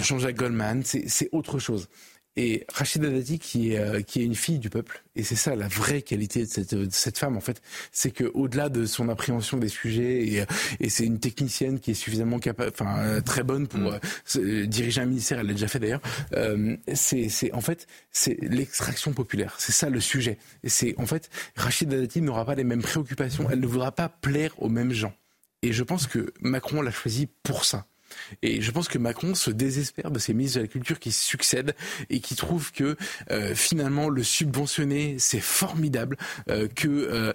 Jean-Jacques 0.02 0.38
Goldman, 0.38 0.84
c'est 0.84 1.08
c'est 1.08 1.30
autre 1.32 1.60
chose 1.60 1.88
et 2.38 2.66
Rachida 2.74 3.10
Dati 3.10 3.40
qui 3.40 3.72
est 3.72 3.80
euh, 3.80 4.02
qui 4.02 4.22
est 4.22 4.26
une 4.26 4.36
fille 4.36 4.60
du 4.60 4.70
peuple 4.70 5.04
et 5.16 5.24
c'est 5.24 5.36
ça 5.36 5.56
la 5.56 5.68
vraie 5.68 6.02
qualité 6.02 6.42
de 6.42 6.50
cette, 6.50 6.76
de 6.76 6.88
cette 6.92 7.18
femme 7.18 7.38
en 7.38 7.42
fait 7.42 7.62
c'est 7.92 8.12
que 8.12 8.26
au-delà 8.34 8.70
de 8.70 8.86
son 8.86 9.08
appréhension 9.10 9.58
des 9.58 9.70
sujets 9.70 10.28
et, 10.28 10.46
et 10.80 10.90
c'est 10.90 11.06
une 11.06 11.20
technicienne 11.20 11.80
qui 11.80 11.92
est 11.92 11.96
suffisamment 11.96 12.40
capable 12.40 12.72
enfin 12.74 12.98
euh, 13.00 13.22
très 13.22 13.44
bonne 13.44 13.68
pour 13.68 13.80
mm. 13.80 14.00
euh, 14.38 14.66
diriger 14.66 15.02
un 15.02 15.06
ministère 15.06 15.40
elle 15.40 15.48
l'a 15.48 15.54
déjà 15.54 15.68
fait 15.68 15.80
d'ailleurs 15.80 16.02
euh, 16.34 16.76
c'est 16.94 17.30
c'est 17.30 17.54
en 17.54 17.62
fait 17.62 17.88
c'est 18.12 18.38
l'extraction 18.42 19.14
populaire 19.14 19.56
c'est 19.58 19.72
ça 19.72 19.90
le 19.90 20.00
sujet. 20.00 20.38
Et 20.64 20.70
c'est 20.70 20.96
en 20.98 21.06
fait 21.06 21.30
Rachida 21.56 21.98
Dati 21.98 22.22
n'aura 22.22 22.46
pas 22.46 22.56
les 22.56 22.64
mêmes 22.64 22.82
préoccupations 22.82 23.50
elle 23.50 23.60
ne 23.60 23.68
voudra 23.68 23.92
pas 23.92 24.10
plaire 24.10 24.54
aux 24.62 24.70
mêmes 24.70 24.92
gens. 24.92 25.14
Et 25.62 25.74
je 25.74 25.84
pense 25.84 26.06
que 26.06 26.34
Macron 26.42 26.82
l'a 26.82 26.92
choisi 26.92 27.28
pour 27.44 27.66
ça 27.66 27.88
et 28.42 28.62
je 28.62 28.72
pense 28.72 28.88
que 28.88 28.98
Macron 28.98 29.36
se 29.36 29.52
désespère 29.52 30.12
de 30.12 30.20
ces 30.20 30.34
ministres 30.34 30.60
de 30.60 30.64
la 30.64 30.68
Culture 30.68 31.00
qui 31.00 31.12
succèdent 31.12 31.76
et 32.10 32.20
qui 32.20 32.36
trouvent 32.36 32.72
que 32.72 32.96
euh, 33.32 33.56
finalement 33.56 34.10
le 34.10 34.24
subventionner, 34.24 35.18
c'est 35.20 35.40
formidable, 35.40 36.18
euh, 36.50 36.68
que 36.68 36.88
euh, 36.88 37.34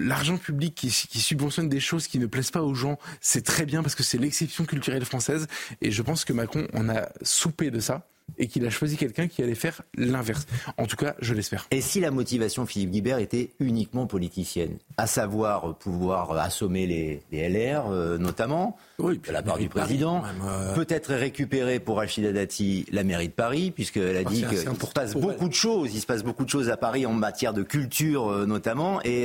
l'argent 0.00 0.34
le, 0.34 0.38
public 0.38 0.74
qui, 0.74 0.88
qui, 0.88 1.20
subventionne 1.20 1.68
des 1.68 1.80
choses 1.80 2.06
qui 2.06 2.18
ne 2.18 2.26
plaisent 2.26 2.50
pas 2.50 2.62
aux 2.62 2.74
gens, 2.74 2.98
c'est 3.20 3.44
très 3.44 3.66
bien 3.66 3.82
parce 3.82 3.94
que 3.94 4.02
c'est 4.02 4.18
l'exception 4.18 4.64
culturelle 4.64 5.04
française. 5.04 5.46
Et 5.80 5.90
je 5.90 6.02
pense 6.02 6.24
que 6.24 6.32
Macron 6.32 6.66
en 6.74 6.88
a 6.88 7.08
soupé 7.22 7.70
de 7.70 7.80
ça 7.80 8.06
et 8.38 8.46
qu'il 8.46 8.66
a 8.66 8.70
choisi 8.70 8.96
quelqu'un 8.96 9.28
qui 9.28 9.42
allait 9.42 9.54
faire 9.54 9.82
l'inverse. 9.96 10.46
En 10.78 10.86
tout 10.86 10.96
cas, 10.96 11.14
je 11.20 11.34
l'espère. 11.34 11.66
Et 11.70 11.80
si 11.80 12.00
la 12.00 12.10
motivation 12.10 12.66
Philippe 12.66 12.90
Guibert 12.90 13.18
était 13.18 13.50
uniquement 13.60 14.06
politicienne, 14.06 14.78
à 14.96 15.06
savoir 15.06 15.76
pouvoir 15.76 16.32
assommer 16.32 16.86
les, 16.86 17.22
les 17.32 17.48
LR 17.48 17.90
euh, 17.90 18.18
notamment, 18.18 18.76
oui, 18.98 19.20
de 19.26 19.32
la 19.32 19.42
part 19.42 19.58
du 19.58 19.68
président, 19.68 20.22
euh, 20.44 20.74
peut-être 20.74 21.14
récupérer 21.14 21.80
pour 21.80 21.98
Rachida 21.98 22.32
Dati 22.32 22.86
la 22.92 23.04
mairie 23.04 23.28
de 23.28 23.32
Paris, 23.32 23.70
puisqu'elle 23.70 24.16
a 24.16 24.20
ah, 24.20 24.30
dit 24.30 24.44
qu'il 24.44 24.58
se 24.58 24.92
passe 24.92 25.14
beaucoup 25.14 25.48
de 25.48 25.54
choses, 25.54 25.94
il 25.94 26.00
se 26.00 26.06
passe 26.06 26.22
beaucoup 26.22 26.44
de 26.44 26.50
choses 26.50 26.70
à 26.70 26.76
Paris 26.76 27.06
en 27.06 27.12
matière 27.12 27.52
de 27.52 27.62
culture 27.62 28.30
euh, 28.30 28.46
notamment, 28.46 29.00
et 29.04 29.22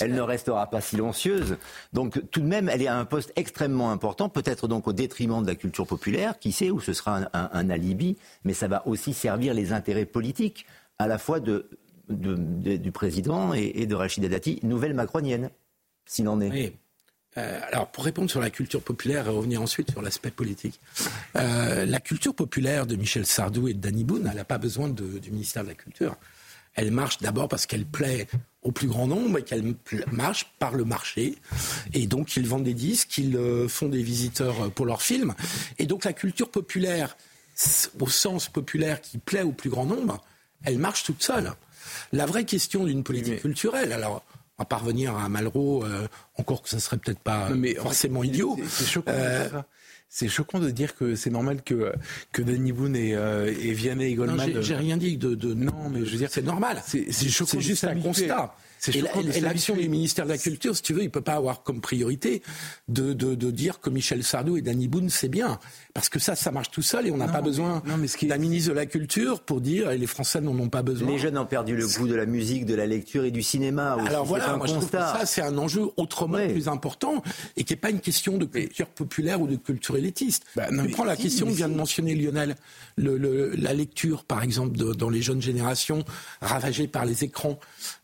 elle 0.00 0.14
ne 0.14 0.20
restera 0.20 0.68
pas 0.68 0.80
silencieuse. 0.80 1.56
Donc 1.92 2.20
tout 2.30 2.40
de 2.40 2.46
même, 2.46 2.68
elle 2.68 2.82
est 2.82 2.86
à 2.86 2.96
un 2.96 3.04
poste 3.04 3.32
extrêmement 3.36 3.90
important, 3.90 4.28
peut-être 4.28 4.68
donc 4.68 4.86
au 4.88 4.92
détriment 4.92 5.42
de 5.42 5.46
la 5.46 5.54
culture 5.54 5.86
populaire, 5.86 6.38
qui 6.38 6.52
sait 6.52 6.70
où 6.70 6.80
ce 6.80 6.92
sera 6.92 7.20
un, 7.32 7.50
un 7.52 7.70
alibi 7.70 8.16
mais 8.46 8.54
ça 8.54 8.68
va 8.68 8.86
aussi 8.86 9.12
servir 9.12 9.52
les 9.52 9.72
intérêts 9.72 10.06
politiques 10.06 10.66
à 10.98 11.06
la 11.06 11.18
fois 11.18 11.40
de, 11.40 11.68
du 12.08 12.92
président 12.92 13.52
et, 13.52 13.86
de 13.86 13.94
Rachida 13.94 14.28
Dati, 14.28 14.60
nouvelle 14.62 14.94
macronienne, 14.94 15.50
s'il 16.06 16.28
en 16.28 16.40
est. 16.40 16.72
Euh, 17.36 17.60
alors, 17.70 17.88
pour 17.88 18.04
répondre 18.04 18.30
sur 18.30 18.40
la 18.40 18.48
culture 18.48 18.80
populaire 18.80 19.26
et 19.26 19.30
revenir 19.30 19.60
ensuite 19.60 19.90
sur 19.90 20.00
l'aspect 20.00 20.30
politique, 20.30 20.80
euh, 21.36 21.84
la 21.84 22.00
culture 22.00 22.34
populaire 22.34 22.86
de 22.86 22.96
Michel 22.96 23.26
Sardou 23.26 23.68
et 23.68 23.74
de 23.74 23.80
Danny 23.80 24.04
Boone, 24.04 24.26
elle 24.30 24.36
n'a 24.36 24.44
pas 24.44 24.58
besoin 24.58 24.88
du 24.88 25.30
ministère 25.30 25.64
de 25.64 25.68
la 25.68 25.74
Culture. 25.74 26.16
Elle 26.74 26.90
marche 26.90 27.18
d'abord 27.18 27.48
parce 27.48 27.66
qu'elle 27.66 27.84
plaît 27.84 28.26
au 28.62 28.70
plus 28.70 28.86
grand 28.86 29.06
nombre 29.06 29.38
et 29.38 29.42
qu'elle 29.42 29.74
marche 30.12 30.52
par 30.58 30.74
le 30.74 30.84
marché. 30.84 31.36
Et 31.94 32.06
donc, 32.06 32.36
ils 32.36 32.46
vendent 32.46 32.64
des 32.64 32.74
disques, 32.74 33.18
ils 33.18 33.36
euh, 33.36 33.68
font 33.68 33.88
des 33.88 34.02
visiteurs 34.02 34.70
pour 34.70 34.86
leurs 34.86 35.02
films. 35.02 35.34
Et 35.78 35.86
donc, 35.86 36.04
la 36.04 36.12
culture 36.12 36.50
populaire, 36.50 37.16
au 38.00 38.08
sens 38.08 38.48
populaire 38.48 39.00
qui 39.00 39.18
plaît 39.18 39.42
au 39.42 39.52
plus 39.52 39.70
grand 39.70 39.86
nombre, 39.86 40.22
elle 40.64 40.78
marche 40.78 41.04
toute 41.04 41.22
seule. 41.22 41.52
La 42.12 42.26
vraie 42.26 42.44
question 42.44 42.84
d'une 42.84 43.02
politique 43.02 43.40
culturelle, 43.40 43.92
alors 43.92 44.24
à 44.58 44.64
parvenir 44.64 45.16
à 45.16 45.28
Malraux, 45.28 45.84
euh, 45.84 46.08
encore 46.36 46.62
que 46.62 46.68
ça 46.68 46.80
serait 46.80 46.96
peut-être 46.96 47.18
pas 47.18 47.50
mais 47.50 47.74
forcément 47.74 48.24
idiot. 48.24 48.58
C'est 48.68 48.86
choquant. 48.86 49.12
Euh, 49.14 49.48
c'est 50.08 50.28
choquant 50.28 50.60
de 50.60 50.70
dire 50.70 50.94
que 50.94 51.14
c'est 51.14 51.30
normal 51.30 51.62
que 51.62 51.92
que 52.32 52.40
Danny 52.40 52.72
Boone 52.72 52.96
et, 52.96 53.14
euh, 53.14 53.52
et 53.60 53.72
Vianney 53.72 54.12
et 54.12 54.14
Goldman. 54.14 54.62
J'ai 54.62 54.76
rien 54.76 54.96
dit 54.96 55.18
de, 55.18 55.34
de, 55.34 55.52
non, 55.52 55.90
mais 55.90 56.04
je 56.04 56.12
veux 56.12 56.18
dire 56.18 56.30
c'est 56.30 56.42
normal. 56.42 56.82
C'est 56.86 57.28
juste 57.60 57.84
un 57.84 58.00
constat. 58.00 58.54
Et 58.92 59.40
l'action 59.40 59.74
du 59.74 59.88
ministère 59.88 60.26
de 60.26 60.30
la 60.30 60.38
Culture, 60.38 60.76
si 60.76 60.82
tu 60.82 60.92
veux, 60.92 61.02
il 61.02 61.10
peut 61.10 61.22
pas 61.22 61.34
avoir 61.34 61.62
comme 61.62 61.80
priorité 61.80 62.42
de, 62.88 63.14
de, 63.14 63.34
de 63.34 63.50
dire 63.50 63.80
que 63.80 63.90
Michel 63.90 64.22
Sardou 64.22 64.56
et 64.56 64.62
Danny 64.62 64.86
Boone, 64.86 65.08
c'est 65.08 65.28
bien. 65.28 65.58
Parce 65.96 66.10
que 66.10 66.18
ça, 66.18 66.36
ça 66.36 66.50
marche 66.50 66.70
tout 66.70 66.82
seul 66.82 67.06
et 67.06 67.10
on 67.10 67.16
n'a 67.16 67.26
pas 67.26 67.40
besoin 67.40 67.82
d'un 67.86 68.36
ministre 68.36 68.68
de 68.68 68.74
la 68.74 68.84
Culture 68.84 69.40
pour 69.40 69.62
dire, 69.62 69.90
et 69.90 69.96
les 69.96 70.06
Français 70.06 70.42
n'en 70.42 70.52
ont 70.58 70.68
pas 70.68 70.82
besoin. 70.82 71.08
Les 71.08 71.18
jeunes 71.18 71.38
ont 71.38 71.46
perdu 71.46 71.74
le 71.74 71.86
goût 71.86 72.06
de 72.06 72.14
la 72.14 72.26
musique, 72.26 72.66
de 72.66 72.74
la 72.74 72.84
lecture 72.84 73.24
et 73.24 73.30
du 73.30 73.42
cinéma. 73.42 73.96
Aussi. 73.96 74.06
Alors 74.08 74.26
voilà, 74.26 74.58
moi 74.58 74.66
je 74.66 74.74
trouve 74.74 74.90
que 74.90 74.98
ça, 74.98 75.22
c'est 75.24 75.40
un 75.40 75.56
enjeu 75.56 75.88
autrement 75.96 76.36
plus 76.48 76.68
important 76.68 77.22
et 77.56 77.64
qui 77.64 77.72
n'est 77.72 77.78
pas 77.78 77.88
une 77.88 78.00
question 78.00 78.36
de 78.36 78.44
culture 78.44 78.88
populaire 78.88 79.40
ou 79.40 79.46
de 79.46 79.56
culture 79.56 79.96
élitiste. 79.96 80.44
Bah, 80.54 80.66
tu 80.68 80.90
prends 80.90 81.04
la 81.04 81.16
question 81.16 81.46
que 81.46 81.52
vient 81.52 81.70
de 81.70 81.76
mentionner 81.76 82.14
Lionel, 82.14 82.56
le, 82.96 83.16
le, 83.16 83.52
la 83.56 83.72
lecture, 83.72 84.24
par 84.24 84.42
exemple, 84.42 84.76
de, 84.76 84.92
dans 84.92 85.08
les 85.08 85.22
jeunes 85.22 85.40
générations 85.40 86.04
ravagées 86.42 86.88
par 86.88 87.06
les 87.06 87.24
écrans. 87.24 87.58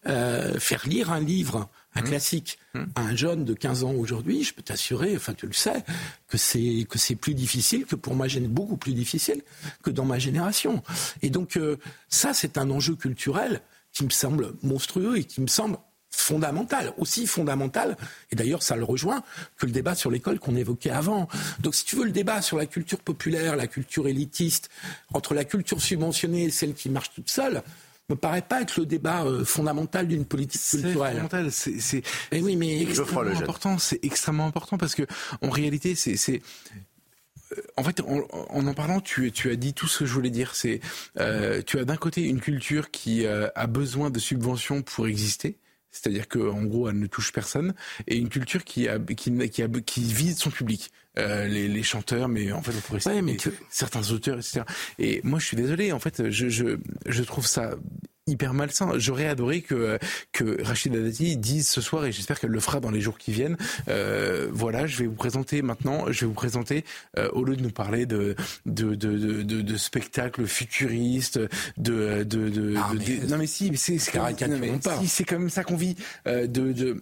Euh, 0.06 0.58
faire 0.58 0.88
lire 0.88 1.12
un 1.12 1.20
livre, 1.20 1.68
un 1.94 2.00
mmh. 2.00 2.04
classique, 2.04 2.58
mmh. 2.74 2.80
à 2.94 3.00
un 3.02 3.16
jeune 3.16 3.44
de 3.44 3.54
15 3.54 3.84
ans 3.84 3.92
aujourd'hui, 3.92 4.44
je 4.44 4.54
peux 4.54 4.62
t'assurer, 4.62 5.14
enfin 5.16 5.34
tu 5.34 5.46
le 5.46 5.52
sais, 5.52 5.84
que 6.28 6.38
c'est 6.38 6.86
que 6.88 6.98
c'est 6.98 7.16
plus 7.16 7.34
difficile 7.34 7.84
que 7.84 7.96
pour 7.96 8.14
ma 8.14 8.28
génération, 8.28 8.54
beaucoup 8.54 8.76
plus 8.76 8.94
difficile 8.94 9.42
que 9.82 9.90
dans 9.90 10.04
ma 10.04 10.18
génération. 10.18 10.82
Et 11.22 11.30
donc 11.30 11.56
euh, 11.56 11.76
ça, 12.08 12.34
c'est 12.34 12.58
un 12.58 12.70
enjeu 12.70 12.96
culturel 12.96 13.60
qui 13.92 14.04
me 14.04 14.10
semble 14.10 14.54
monstrueux 14.62 15.18
et 15.18 15.24
qui 15.24 15.40
me 15.40 15.46
semble 15.46 15.76
fondamental, 16.10 16.92
aussi 16.98 17.26
fondamental, 17.26 17.96
et 18.30 18.36
d'ailleurs 18.36 18.62
ça 18.62 18.76
le 18.76 18.84
rejoint, 18.84 19.22
que 19.56 19.66
le 19.66 19.72
débat 19.72 19.94
sur 19.94 20.10
l'école 20.10 20.38
qu'on 20.38 20.56
évoquait 20.56 20.90
avant. 20.90 21.28
Donc 21.60 21.74
si 21.74 21.84
tu 21.84 21.96
veux 21.96 22.04
le 22.04 22.12
débat 22.12 22.42
sur 22.42 22.58
la 22.58 22.66
culture 22.66 23.00
populaire, 23.00 23.56
la 23.56 23.66
culture 23.66 24.06
élitiste, 24.06 24.68
entre 25.14 25.34
la 25.34 25.44
culture 25.44 25.80
subventionnée 25.80 26.44
et 26.44 26.50
celle 26.50 26.74
qui 26.74 26.90
marche 26.90 27.12
toute 27.14 27.30
seule, 27.30 27.62
me 28.10 28.16
paraît 28.16 28.42
pas 28.42 28.62
être 28.62 28.78
le 28.78 28.86
débat 28.86 29.24
euh, 29.24 29.44
fondamental 29.44 30.06
d'une 30.06 30.24
politique 30.24 30.60
culturelle. 30.60 31.16
Fondamental, 31.20 31.50
c'est 31.52 32.02
eh 32.32 32.40
oui, 32.40 32.56
mais 32.56 32.82
extrêmement 32.82 33.20
important. 33.20 33.78
C'est 33.78 34.04
extrêmement 34.04 34.46
important 34.46 34.78
parce 34.78 34.94
que 34.94 35.04
en 35.40 35.50
réalité, 35.50 35.94
c'est 35.94 36.42
euh, 37.52 37.56
en 37.76 37.84
fait, 37.84 38.00
en, 38.00 38.22
en, 38.30 38.74
parlant, 38.74 39.00
tu, 39.00 39.30
tu, 39.30 39.50
as 39.50 39.56
dit 39.56 39.74
tout 39.74 39.86
ce 39.86 40.00
que 40.00 40.06
je 40.06 40.12
voulais 40.12 40.30
dire. 40.30 40.54
C'est, 40.54 40.80
euh, 41.18 41.62
tu 41.62 41.78
as 41.78 41.84
d'un 41.84 41.96
côté 41.96 42.22
une 42.22 42.40
culture 42.40 42.90
qui 42.90 43.26
a 43.26 43.66
besoin 43.66 44.10
de 44.10 44.18
subventions 44.18 44.82
pour 44.82 45.06
exister, 45.06 45.58
c'est-à-dire 45.92 46.26
qu'en 46.26 46.64
gros, 46.64 46.88
elle 46.88 46.98
ne 46.98 47.06
touche 47.06 47.32
personne, 47.32 47.74
et 48.06 48.16
une 48.16 48.28
culture 48.28 48.64
qui, 48.64 48.88
a, 48.88 48.98
qui, 48.98 49.48
qui, 49.50 49.62
a, 49.62 49.68
qui 49.68 50.02
vise 50.02 50.38
son 50.38 50.50
public. 50.50 50.90
Euh, 51.18 51.46
les, 51.46 51.68
les, 51.68 51.82
chanteurs, 51.82 52.26
mais 52.26 52.52
en 52.52 52.62
fait, 52.62 52.72
on 52.74 52.80
pourrait 52.80 53.06
ouais, 53.06 53.20
mais 53.20 53.36
certains 53.68 54.12
auteurs, 54.12 54.38
etc. 54.38 54.62
Et 54.98 55.20
moi, 55.24 55.38
je 55.38 55.44
suis 55.44 55.58
désolé, 55.58 55.92
en 55.92 55.98
fait, 55.98 56.30
je, 56.30 56.48
je, 56.48 56.78
je 57.04 57.22
trouve 57.22 57.46
ça 57.46 57.76
hyper 58.26 58.54
malsain. 58.54 58.92
J'aurais 58.98 59.26
adoré 59.26 59.62
que 59.62 59.98
que 60.32 60.62
Rachida 60.62 61.00
Dati 61.00 61.36
dise 61.36 61.68
ce 61.68 61.80
soir 61.80 62.04
et 62.04 62.12
j'espère 62.12 62.38
qu'elle 62.38 62.50
le 62.50 62.60
fera 62.60 62.80
dans 62.80 62.90
les 62.90 63.00
jours 63.00 63.18
qui 63.18 63.32
viennent. 63.32 63.56
Euh, 63.88 64.48
voilà, 64.52 64.86
je 64.86 64.98
vais 64.98 65.06
vous 65.06 65.14
présenter 65.14 65.62
maintenant. 65.62 66.10
Je 66.10 66.20
vais 66.20 66.26
vous 66.26 66.34
présenter 66.34 66.84
euh, 67.18 67.28
au 67.32 67.44
lieu 67.44 67.56
de 67.56 67.62
nous 67.62 67.70
parler 67.70 68.06
de 68.06 68.36
de 68.66 68.94
de 68.94 69.42
de, 69.42 69.60
de 69.62 69.76
spectacles 69.76 70.46
futuristes, 70.46 71.40
de 71.76 72.22
de 72.24 72.48
de, 72.48 72.70
non, 72.74 72.82
mais, 72.94 73.26
non 73.28 73.38
mais 73.38 73.46
si, 73.46 73.76
c'est 73.76 73.98
c'est 73.98 74.12
si, 74.12 75.08
c'est 75.08 75.24
quand 75.24 75.38
même 75.38 75.50
ça 75.50 75.64
qu'on 75.64 75.76
vit 75.76 75.96
euh, 76.26 76.46
de 76.46 76.72
de 76.72 77.00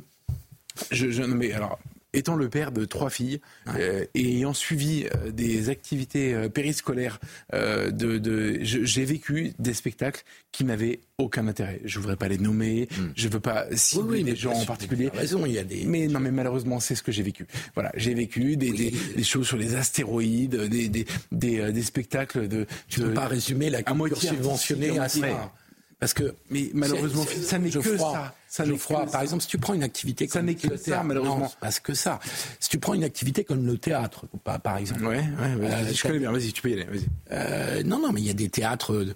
je, 0.90 1.10
je 1.10 1.22
non 1.22 1.36
mais 1.36 1.52
alors 1.52 1.78
étant 2.12 2.36
le 2.36 2.48
père 2.48 2.72
de 2.72 2.84
trois 2.84 3.10
filles 3.10 3.40
euh, 3.68 4.04
et 4.14 4.36
ayant 4.36 4.54
suivi 4.54 5.06
euh, 5.06 5.30
des 5.30 5.68
activités 5.68 6.34
euh, 6.34 6.48
périscolaires, 6.48 7.18
de, 7.52 8.18
de 8.18 8.58
j'ai 8.62 9.04
vécu 9.04 9.52
des 9.58 9.74
spectacles 9.74 10.22
qui 10.52 10.64
n'avaient 10.64 11.00
aucun 11.18 11.46
intérêt. 11.48 11.80
Je 11.84 11.98
voudrais 11.98 12.16
pas 12.16 12.28
les 12.28 12.38
nommer, 12.38 12.88
hmm. 12.90 13.12
je 13.14 13.28
veux 13.28 13.40
pas 13.40 13.66
cibler 13.72 14.22
des 14.22 14.36
gens 14.36 14.52
en 14.52 14.64
particulier. 14.64 15.10
Raison, 15.12 15.44
il 15.46 15.52
y 15.52 15.58
a 15.58 15.64
des. 15.64 15.84
Mais 15.84 16.06
non, 16.06 16.20
mais 16.20 16.30
malheureusement, 16.30 16.80
c'est 16.80 16.94
ce 16.94 17.02
que 17.02 17.12
j'ai 17.12 17.22
vécu. 17.22 17.46
Voilà, 17.74 17.92
j'ai 17.94 18.14
vécu 18.14 18.56
des, 18.56 18.72
des, 18.72 18.92
des, 19.16 19.24
choses 19.24 19.46
sur 19.46 19.56
les 19.56 19.74
astéroïdes, 19.74 20.56
des 20.56 20.88
des, 20.88 21.06
des, 21.32 21.72
des 21.72 21.82
spectacles 21.82 22.48
de. 22.48 22.66
Tu 22.88 23.00
ne 23.00 23.06
peux 23.06 23.14
pas 23.14 23.26
résumer 23.28 23.70
la 23.70 23.82
culture 23.82 24.16
subventionnée 24.18 24.98
à 24.98 25.08
ça. 25.08 25.52
Parce 25.98 26.14
que, 26.14 26.34
mais 26.48 26.70
malheureusement, 26.72 27.24
ça 27.42 27.58
n'est 27.58 27.70
que 27.70 27.98
ça. 27.98 28.34
Ça 28.50 28.66
n'est 28.66 28.76
froid. 28.76 29.06
Par 29.06 29.22
exemple, 29.22 29.42
si 29.42 29.48
tu 29.48 29.58
prends 29.58 29.74
une 29.74 29.84
activité 29.84 30.26
comme 30.26 30.40
ça 30.40 30.42
n'est 30.42 30.56
que 30.56 30.76
ça, 30.76 31.04
malheureusement. 31.04 31.52
parce 31.60 31.78
que 31.78 31.94
ça. 31.94 32.18
Si 32.58 32.68
tu 32.68 32.80
prends 32.80 32.94
une 32.94 33.04
activité 33.04 33.44
comme 33.44 33.64
le 33.64 33.78
théâtre, 33.78 34.26
par 34.64 34.76
exemple. 34.76 35.06
Ouais, 35.06 35.18
ouais, 35.18 35.70
euh, 35.70 35.92
je 35.94 36.02
connais 36.02 36.18
bien. 36.18 36.32
Vas-y, 36.32 36.52
tu 36.52 36.60
peux 36.60 36.70
y 36.70 36.72
aller. 36.72 36.82
Vas-y. 36.82 37.06
Euh, 37.30 37.84
non, 37.84 38.00
non, 38.00 38.10
mais 38.10 38.20
il 38.20 38.26
y 38.26 38.30
a 38.30 38.34
des 38.34 38.48
théâtres, 38.48 39.06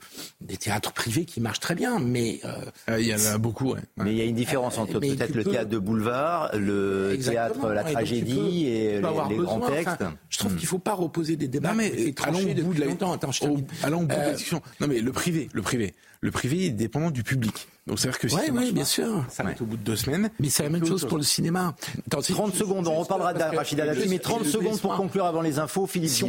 des 0.41 0.57
théâtres 0.57 0.93
privés 0.93 1.25
qui 1.25 1.41
marchent 1.41 1.59
très 1.59 1.75
bien, 1.75 1.99
mais 1.99 2.39
euh, 2.45 2.53
euh 2.91 3.01
il 3.01 3.09
y 3.09 3.13
en 3.13 3.35
a 3.35 3.37
beaucoup. 3.39 3.73
Ouais. 3.73 3.81
Mais 3.97 4.13
il 4.13 4.19
y 4.19 4.21
a 4.21 4.25
une 4.25 4.37
différence 4.37 4.79
entre 4.79 5.01
peut-être 5.01 5.35
le 5.35 5.43
théâtre 5.43 5.69
de 5.69 5.79
boulevard, 5.79 6.57
le 6.57 7.19
théâtre, 7.21 7.71
la 7.71 7.83
tragédie 7.83 8.67
et, 8.69 9.01
les, 9.01 9.37
grands 9.37 9.69
textes. 9.69 10.05
je 10.29 10.39
trouve 10.39 10.53
qu'il 10.53 10.61
qu'il 10.61 10.69
faut 10.69 10.79
pas 10.79 10.95
reposer 10.95 11.35
des 11.35 11.49
débats. 11.49 11.71
Non, 11.71 11.75
mais 11.75 12.15
allons 12.23 12.39
au 12.39 12.55
bout 12.63 12.75
de 12.75 12.81
la 12.81 12.87
longtemps. 12.87 13.13
Attends, 13.13 13.33
je 13.33 13.45
allons 13.83 14.03
au 14.03 14.07
bout 14.07 14.15
de 14.15 14.21
la 14.21 14.31
discussion. 14.31 14.63
Non, 14.81 14.87
mais 14.87 15.01
le 15.01 15.11
privé, 15.11 15.49
le 15.53 15.63
privé 15.63 15.93
le 16.25 16.31
privé 16.31 16.65
est 16.65 16.71
dépendant 16.71 17.11
du 17.11 17.23
public. 17.23 17.69
Donc 17.87 17.99
c'est-à-dire 17.99 18.19
que 18.19 18.29
si 18.29 18.35
ouais, 18.35 18.51
ouais, 18.51 18.73
bien 18.73 18.85
sûr. 18.85 19.25
ça 19.29 19.43
va 19.43 19.51
au 19.61 19.65
bout 19.65 19.77
de 19.77 19.83
deux 19.83 19.97
semaines. 19.97 20.31
Mais 20.41 20.49
c'est 20.49 20.63
la 20.63 20.71
même 20.71 20.87
chose 20.87 21.07
pour 21.07 21.19
le 21.19 21.23
cinéma. 21.23 21.75
30 22.11 22.55
secondes, 22.55 22.89
on 22.89 22.95
reparlera 22.95 23.35
de 23.35 23.57
Rachida 23.57 23.85
Dati, 23.85 24.09
mais 24.09 24.19
30 24.19 24.47
secondes 24.47 24.81
pour 24.81 24.97
conclure 24.97 25.27
avant 25.27 25.43
les 25.43 25.59
infos, 25.59 25.87
Philippe 25.87 26.11
si 26.11 26.25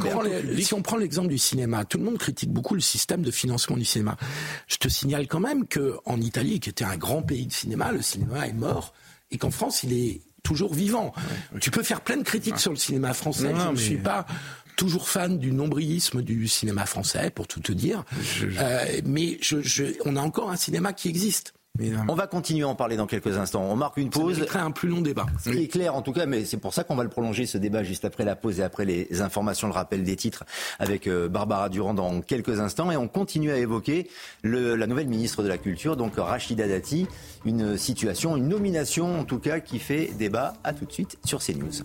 on, 0.74 0.82
prend 0.82 0.98
l'exemple 0.98 1.30
du 1.30 1.38
cinéma, 1.38 1.86
tout 1.86 1.98
le 1.98 2.04
monde 2.04 2.18
critique 2.18 2.52
beaucoup 2.52 2.76
le 2.76 2.82
système 2.82 3.22
de 3.22 3.32
financement 3.32 3.78
du 3.78 3.86
cinéma. 3.86 4.18
Je 4.68 4.78
te 4.78 4.90
signale 4.90 5.28
quand 5.28 5.40
même 5.40 5.66
que 5.66 5.98
en 6.06 6.20
Italie, 6.20 6.60
qui 6.60 6.70
était 6.70 6.84
un 6.84 6.98
grand 6.98 7.22
pays 7.22 7.48
de 7.48 7.54
cinéma, 7.54 7.92
le 7.92 8.02
cinéma 8.02 8.48
est 8.48 8.54
mort 8.54 8.94
et 9.32 9.38
qu'en 9.38 9.52
France, 9.52 9.84
il 9.84 9.94
est 9.94 10.22
toujours 10.44 10.74
vivant. 10.74 11.14
Tu 11.62 11.72
peux 11.72 11.84
faire 11.84 12.02
plein 12.02 12.18
de 12.18 12.24
critiques 12.24 12.60
sur 12.60 12.72
le 12.72 12.78
cinéma 12.78 13.14
français. 13.14 13.54
je 13.58 13.70
ne 13.72 13.76
suis 13.76 13.98
pas 13.98 14.26
toujours 14.76 15.10
fan 15.10 15.38
du 15.38 15.52
nombrilisme 15.52 16.22
du 16.22 16.48
cinéma 16.48 16.86
français, 16.86 17.30
pour 17.30 17.48
tout 17.48 17.60
te 17.60 17.72
dire. 17.72 18.04
Euh, 18.60 19.02
mais 19.06 19.38
je, 19.42 19.62
je, 19.62 19.86
on 20.06 20.16
a 20.16 20.22
encore 20.22 20.52
un 20.52 20.56
cinéma 20.56 20.94
qui 20.94 21.10
existe. 21.10 21.54
On 22.08 22.16
va 22.16 22.28
continuer 22.28 22.64
à 22.64 22.70
en 22.70 22.76
parler 22.76 22.96
dans 22.96 23.06
quelques 23.06 23.38
instants. 23.38 23.64
On 23.64 23.76
marque 23.76 23.98
une 23.98 24.10
pause. 24.10 24.46
Ça 24.50 24.64
un 24.64 24.72
plus 24.72 24.88
long 24.88 25.02
débat. 25.02 25.26
Ce 25.44 25.50
qui 25.50 25.64
est 25.64 25.68
clair, 25.68 25.94
en 25.94 26.02
tout 26.02 26.14
cas, 26.14 26.26
mais 26.26 26.46
c'est 26.46 26.58
pour 26.58 26.74
ça 26.74 26.86
qu'on 26.86 26.96
va 26.96 27.04
le 27.04 27.10
prolonger 27.10 27.46
ce 27.46 27.58
débat 27.58 27.84
juste 27.84 28.06
après 28.06 28.24
la 28.24 28.38
pause 28.38 28.62
et 28.62 28.64
après 28.64 28.86
les 28.86 29.22
informations, 29.22 29.68
le 29.68 29.74
rappel 29.74 30.04
des 30.04 30.16
titres 30.16 30.46
avec 30.80 31.06
euh, 31.08 31.28
Barbara 31.28 31.68
Durand 31.68 31.94
dans 31.94 32.22
quelques 32.22 32.62
instants. 32.62 32.92
Et 32.92 32.98
on 32.98 33.10
continue 33.10 33.52
à 33.52 33.58
évoquer 33.58 34.10
le, 34.42 34.76
la 34.76 34.88
nouvelle 34.88 35.08
ministre 35.08 35.44
de 35.44 35.50
la 35.50 35.58
Culture, 35.58 35.98
donc 35.98 36.14
Rachida 36.16 36.66
Dati. 36.68 37.08
Une 37.44 37.78
situation, 37.78 38.38
une 38.38 38.48
nomination 38.48 39.20
en 39.20 39.26
tout 39.26 39.40
cas 39.40 39.60
qui 39.60 39.80
fait 39.80 40.12
débat. 40.18 40.54
À 40.64 40.72
tout 40.74 40.86
de 40.86 40.92
suite 40.92 41.18
sur 41.26 41.40
CNews. 41.44 41.84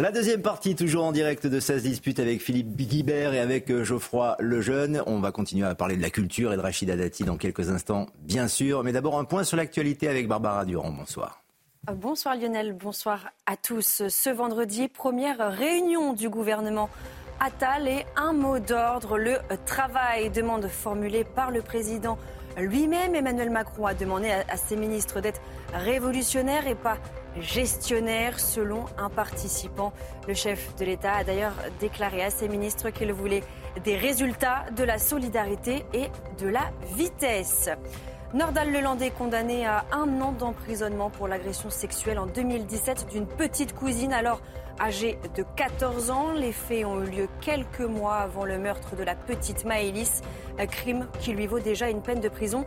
La 0.00 0.12
deuxième 0.12 0.40
partie, 0.40 0.74
toujours 0.74 1.04
en 1.04 1.12
direct 1.12 1.46
de 1.46 1.60
16 1.60 1.82
disputes 1.82 2.20
avec 2.20 2.40
Philippe 2.40 2.74
Guibert 2.74 3.34
et 3.34 3.38
avec 3.38 3.70
euh, 3.70 3.84
Geoffroy 3.84 4.34
Lejeune. 4.38 5.02
On 5.04 5.20
va 5.20 5.30
continuer 5.30 5.66
à 5.66 5.74
parler 5.74 5.98
de 5.98 6.00
la 6.00 6.08
culture 6.08 6.54
et 6.54 6.56
de 6.56 6.62
Rachida 6.62 6.96
Dati 6.96 7.22
dans 7.24 7.36
quelques 7.36 7.68
instants, 7.68 8.06
bien 8.22 8.48
sûr. 8.48 8.82
Mais 8.82 8.92
d'abord, 8.92 9.18
un 9.18 9.24
point 9.24 9.44
sur 9.44 9.58
l'actualité 9.58 10.08
avec 10.08 10.26
Barbara 10.26 10.64
Durand. 10.64 10.90
Bonsoir. 10.90 11.42
Euh, 11.90 11.92
bonsoir 11.92 12.34
Lionel, 12.34 12.72
bonsoir 12.72 13.26
à 13.44 13.58
tous. 13.58 14.08
Ce 14.08 14.30
vendredi, 14.30 14.88
première 14.88 15.52
réunion 15.52 16.14
du 16.14 16.30
gouvernement 16.30 16.88
Attal 17.38 17.86
et 17.86 18.06
un 18.16 18.32
mot 18.32 18.58
d'ordre, 18.58 19.18
le 19.18 19.36
travail. 19.66 20.30
Demande 20.30 20.66
formulée 20.68 21.24
par 21.24 21.50
le 21.50 21.60
président 21.60 22.16
lui-même. 22.60 23.14
Emmanuel 23.14 23.50
Macron 23.50 23.86
a 23.86 23.94
demandé 23.94 24.30
à 24.30 24.56
ses 24.56 24.76
ministres 24.76 25.20
d'être 25.20 25.40
révolutionnaires 25.72 26.66
et 26.66 26.74
pas 26.74 26.98
gestionnaire 27.38 28.40
selon 28.40 28.84
un 28.98 29.08
participant. 29.08 29.92
Le 30.26 30.34
chef 30.34 30.74
de 30.76 30.84
l'État 30.84 31.14
a 31.14 31.24
d'ailleurs 31.24 31.54
déclaré 31.80 32.22
à 32.22 32.30
ses 32.30 32.48
ministres 32.48 32.90
qu'il 32.90 33.12
voulait 33.12 33.42
des 33.84 33.96
résultats, 33.96 34.64
de 34.76 34.84
la 34.84 34.98
solidarité 34.98 35.84
et 35.92 36.08
de 36.42 36.48
la 36.48 36.70
vitesse. 36.96 37.70
Nordal 38.32 38.70
Lelandais 38.72 39.10
condamné 39.10 39.66
à 39.66 39.84
un 39.90 40.20
an 40.20 40.32
d'emprisonnement 40.32 41.10
pour 41.10 41.26
l'agression 41.26 41.68
sexuelle 41.68 42.18
en 42.18 42.26
2017 42.26 43.08
d'une 43.10 43.26
petite 43.26 43.74
cousine 43.74 44.12
alors 44.12 44.40
âgée 44.80 45.18
de 45.36 45.44
14 45.56 46.10
ans. 46.10 46.32
Les 46.32 46.52
faits 46.52 46.84
ont 46.84 47.02
eu 47.02 47.06
lieu 47.06 47.28
quelques 47.40 47.80
mois 47.80 48.16
avant 48.16 48.44
le 48.44 48.58
meurtre 48.58 48.96
de 48.96 49.02
la 49.02 49.14
petite 49.14 49.64
Maëlys, 49.64 50.22
un 50.58 50.66
crime 50.66 51.06
qui 51.20 51.32
lui 51.32 51.46
vaut 51.46 51.60
déjà 51.60 51.90
une 51.90 52.02
peine 52.02 52.20
de 52.20 52.28
prison 52.28 52.64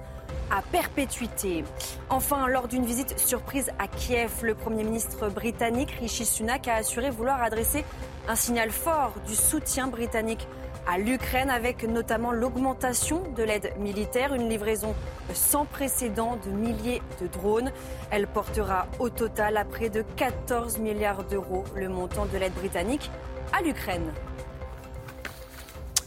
à 0.52 0.62
perpétuité. 0.62 1.64
Enfin, 2.10 2.48
lors 2.48 2.68
d'une 2.68 2.86
visite 2.86 3.18
surprise 3.20 3.72
à 3.80 3.88
Kiev, 3.88 4.32
le 4.44 4.56
Premier 4.56 4.84
ministre 4.84 5.30
britannique 5.30 5.92
Rishi 6.00 6.26
Sunak 6.26 6.68
a 6.68 6.76
assuré 6.76 7.10
vouloir 7.10 7.42
adresser 7.42 7.84
un 8.28 8.36
signal 8.36 8.70
fort 8.70 9.14
du 9.28 9.36
soutien 9.36 9.88
britannique 9.88 10.48
à 10.88 10.98
l'Ukraine 10.98 11.50
avec 11.50 11.84
notamment 11.84 12.32
l'augmentation 12.32 13.24
de 13.36 13.44
l'aide 13.44 13.74
militaire, 13.80 14.34
une 14.34 14.50
livraison 14.50 14.96
sans 15.34 15.66
précédent 15.66 16.38
de 16.46 16.52
milliers 16.52 17.02
de 17.22 17.28
drones. 17.28 17.72
Elle 18.12 18.28
portera 18.28 18.88
au 19.00 19.10
total 19.10 19.58
à 19.58 19.66
près 19.66 19.90
de 19.90 20.04
14 20.16 20.80
milliards 20.80 21.24
d'euros 21.24 21.64
le 21.76 21.90
montant 21.90 22.26
de 22.26 22.38
l'aide 22.38 22.54
britannique 22.54 23.10
à 23.58 23.62
l'Ukraine. 23.62 24.12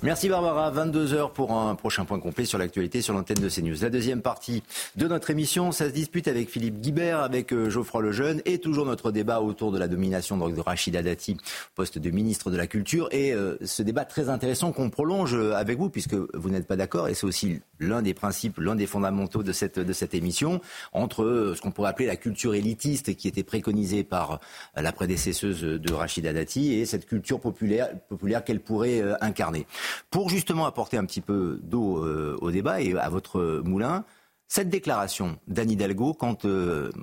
Merci 0.02 0.28
Barbara. 0.28 0.70
22h 0.70 1.32
pour 1.32 1.52
un 1.52 1.74
prochain 1.74 2.04
point 2.04 2.20
complet 2.20 2.44
sur 2.44 2.58
l'actualité 2.58 3.00
sur 3.00 3.14
l'antenne 3.14 3.40
de 3.40 3.48
CNews. 3.48 3.76
La 3.80 3.88
deuxième 3.88 4.20
partie 4.20 4.62
de 4.94 5.08
notre 5.08 5.30
émission, 5.30 5.72
ça 5.72 5.86
se 5.86 5.90
dispute 5.90 6.28
avec 6.28 6.50
Philippe 6.50 6.80
Guibert, 6.80 7.20
avec 7.20 7.52
euh, 7.52 7.70
Geoffroy 7.70 8.02
Lejeune 8.02 8.42
et 8.44 8.58
toujours 8.58 8.84
notre 8.84 9.10
débat 9.10 9.40
autour 9.40 9.72
de 9.72 9.78
la 9.78 9.88
domination 9.88 10.36
de 10.36 10.60
Rachida 10.60 11.02
Dati, 11.02 11.38
poste 11.74 11.98
de 11.98 12.10
ministre 12.10 12.50
de 12.50 12.58
la 12.58 12.66
Culture. 12.66 13.08
Et 13.10 13.32
euh, 13.32 13.56
ce 13.64 13.82
débat 13.82 14.04
très 14.04 14.28
intéressant 14.28 14.70
qu'on 14.70 14.90
prolonge 14.90 15.34
avec 15.34 15.78
vous 15.78 15.88
puisque 15.88 16.14
vous 16.14 16.50
n'êtes 16.50 16.66
pas 16.66 16.76
d'accord 16.76 17.08
et 17.08 17.14
c'est 17.14 17.26
aussi 17.26 17.62
l'un 17.80 18.02
des 18.02 18.12
principes, 18.12 18.58
l'un 18.58 18.74
des 18.74 18.86
fondamentaux 18.86 19.42
de 19.42 19.52
cette, 19.52 19.78
de 19.78 19.92
cette 19.94 20.14
émission 20.14 20.60
entre 20.92 21.24
euh, 21.24 21.54
ce 21.54 21.62
qu'on 21.62 21.70
pourrait 21.70 21.90
appeler 21.90 22.06
la 22.06 22.16
culture 22.16 22.54
élitiste 22.54 23.16
qui 23.16 23.28
était 23.28 23.44
préconisée 23.44 24.04
par 24.04 24.40
la 24.76 24.92
prédécesseuse 24.92 25.62
de 25.62 25.92
Rachida 25.92 26.34
Dati 26.34 26.74
et 26.74 26.84
cette 26.84 27.06
culture 27.06 27.40
populaire, 27.40 27.88
populaire 28.08 28.44
qu'elle 28.44 28.60
pourrait 28.60 29.02
incarner. 29.22 29.66
Pour 30.10 30.28
justement 30.28 30.66
apporter 30.66 30.96
un 30.96 31.04
petit 31.04 31.20
peu 31.20 31.58
d'eau 31.62 32.04
au 32.40 32.50
débat 32.50 32.80
et 32.80 32.96
à 32.96 33.08
votre 33.08 33.62
moulin, 33.64 34.04
cette 34.48 34.68
déclaration 34.68 35.38
d'Anne 35.48 35.70
Hidalgo 35.70 36.14
quand 36.14 36.46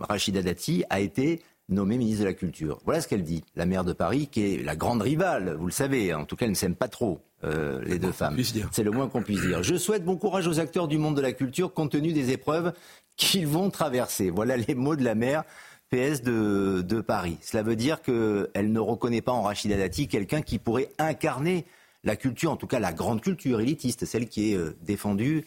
Rachida 0.02 0.42
Dati 0.42 0.84
a 0.90 1.00
été 1.00 1.42
nommée 1.70 1.98
ministre 1.98 2.22
de 2.22 2.28
la 2.28 2.34
Culture. 2.34 2.80
Voilà 2.86 3.02
ce 3.02 3.08
qu'elle 3.08 3.24
dit, 3.24 3.44
la 3.56 3.66
maire 3.66 3.84
de 3.84 3.94
Paris, 3.94 4.28
qui 4.28 4.42
est 4.42 4.64
la 4.64 4.76
grande 4.76 5.02
rivale, 5.02 5.56
vous 5.58 5.66
le 5.66 5.72
savez, 5.72 6.14
en 6.14 6.26
tout 6.26 6.36
cas 6.36 6.46
elle 6.46 6.52
ne 6.52 6.56
s'aime 6.56 6.76
pas 6.76 6.88
trop, 6.88 7.22
euh, 7.44 7.82
les 7.86 8.00
deux 8.00 8.12
femmes. 8.12 8.38
C'est 8.72 8.84
le 8.84 8.92
moins 8.92 9.08
qu'on 9.08 9.22
puisse 9.22 9.42
dire. 9.42 9.64
Je 9.64 9.76
souhaite 9.76 10.04
bon 10.04 10.18
courage 10.18 10.48
aux 10.48 10.60
acteurs 10.60 10.88
du 10.88 10.98
monde 10.98 11.16
de 11.16 11.22
la 11.22 11.34
culture 11.34 11.74
compte 11.74 11.92
tenu 11.92 12.14
des 12.14 12.32
épreuves 12.32 12.74
qu'ils 13.16 13.48
vont 13.48 13.70
traverser. 13.70 14.30
Voilà 14.30 14.58
les 14.58 14.76
mots 14.76 14.96
de 14.96 15.04
la 15.04 15.16
maire 15.16 15.44
PS 15.90 16.22
de, 16.22 16.82
de 16.82 17.02
Paris. 17.02 17.38
Cela 17.42 17.64
veut 17.64 17.76
dire 17.76 18.02
qu'elle 18.02 18.72
ne 18.72 18.80
reconnaît 18.80 19.22
pas 19.22 19.32
en 19.32 19.44
Rachida 19.44 19.78
Dati 19.78 20.08
quelqu'un 20.08 20.42
qui 20.42 20.60
pourrait 20.60 20.90
incarner 21.00 21.66
la 22.04 22.16
culture, 22.16 22.52
en 22.52 22.58
tout 22.58 22.68
cas 22.68 22.80
la 22.80 22.94
grande 22.94 23.22
culture 23.22 23.62
élitiste, 23.62 24.06
celle 24.06 24.28
qui 24.28 24.52
est 24.52 24.58
euh, 24.58 24.76
défendue 24.82 25.46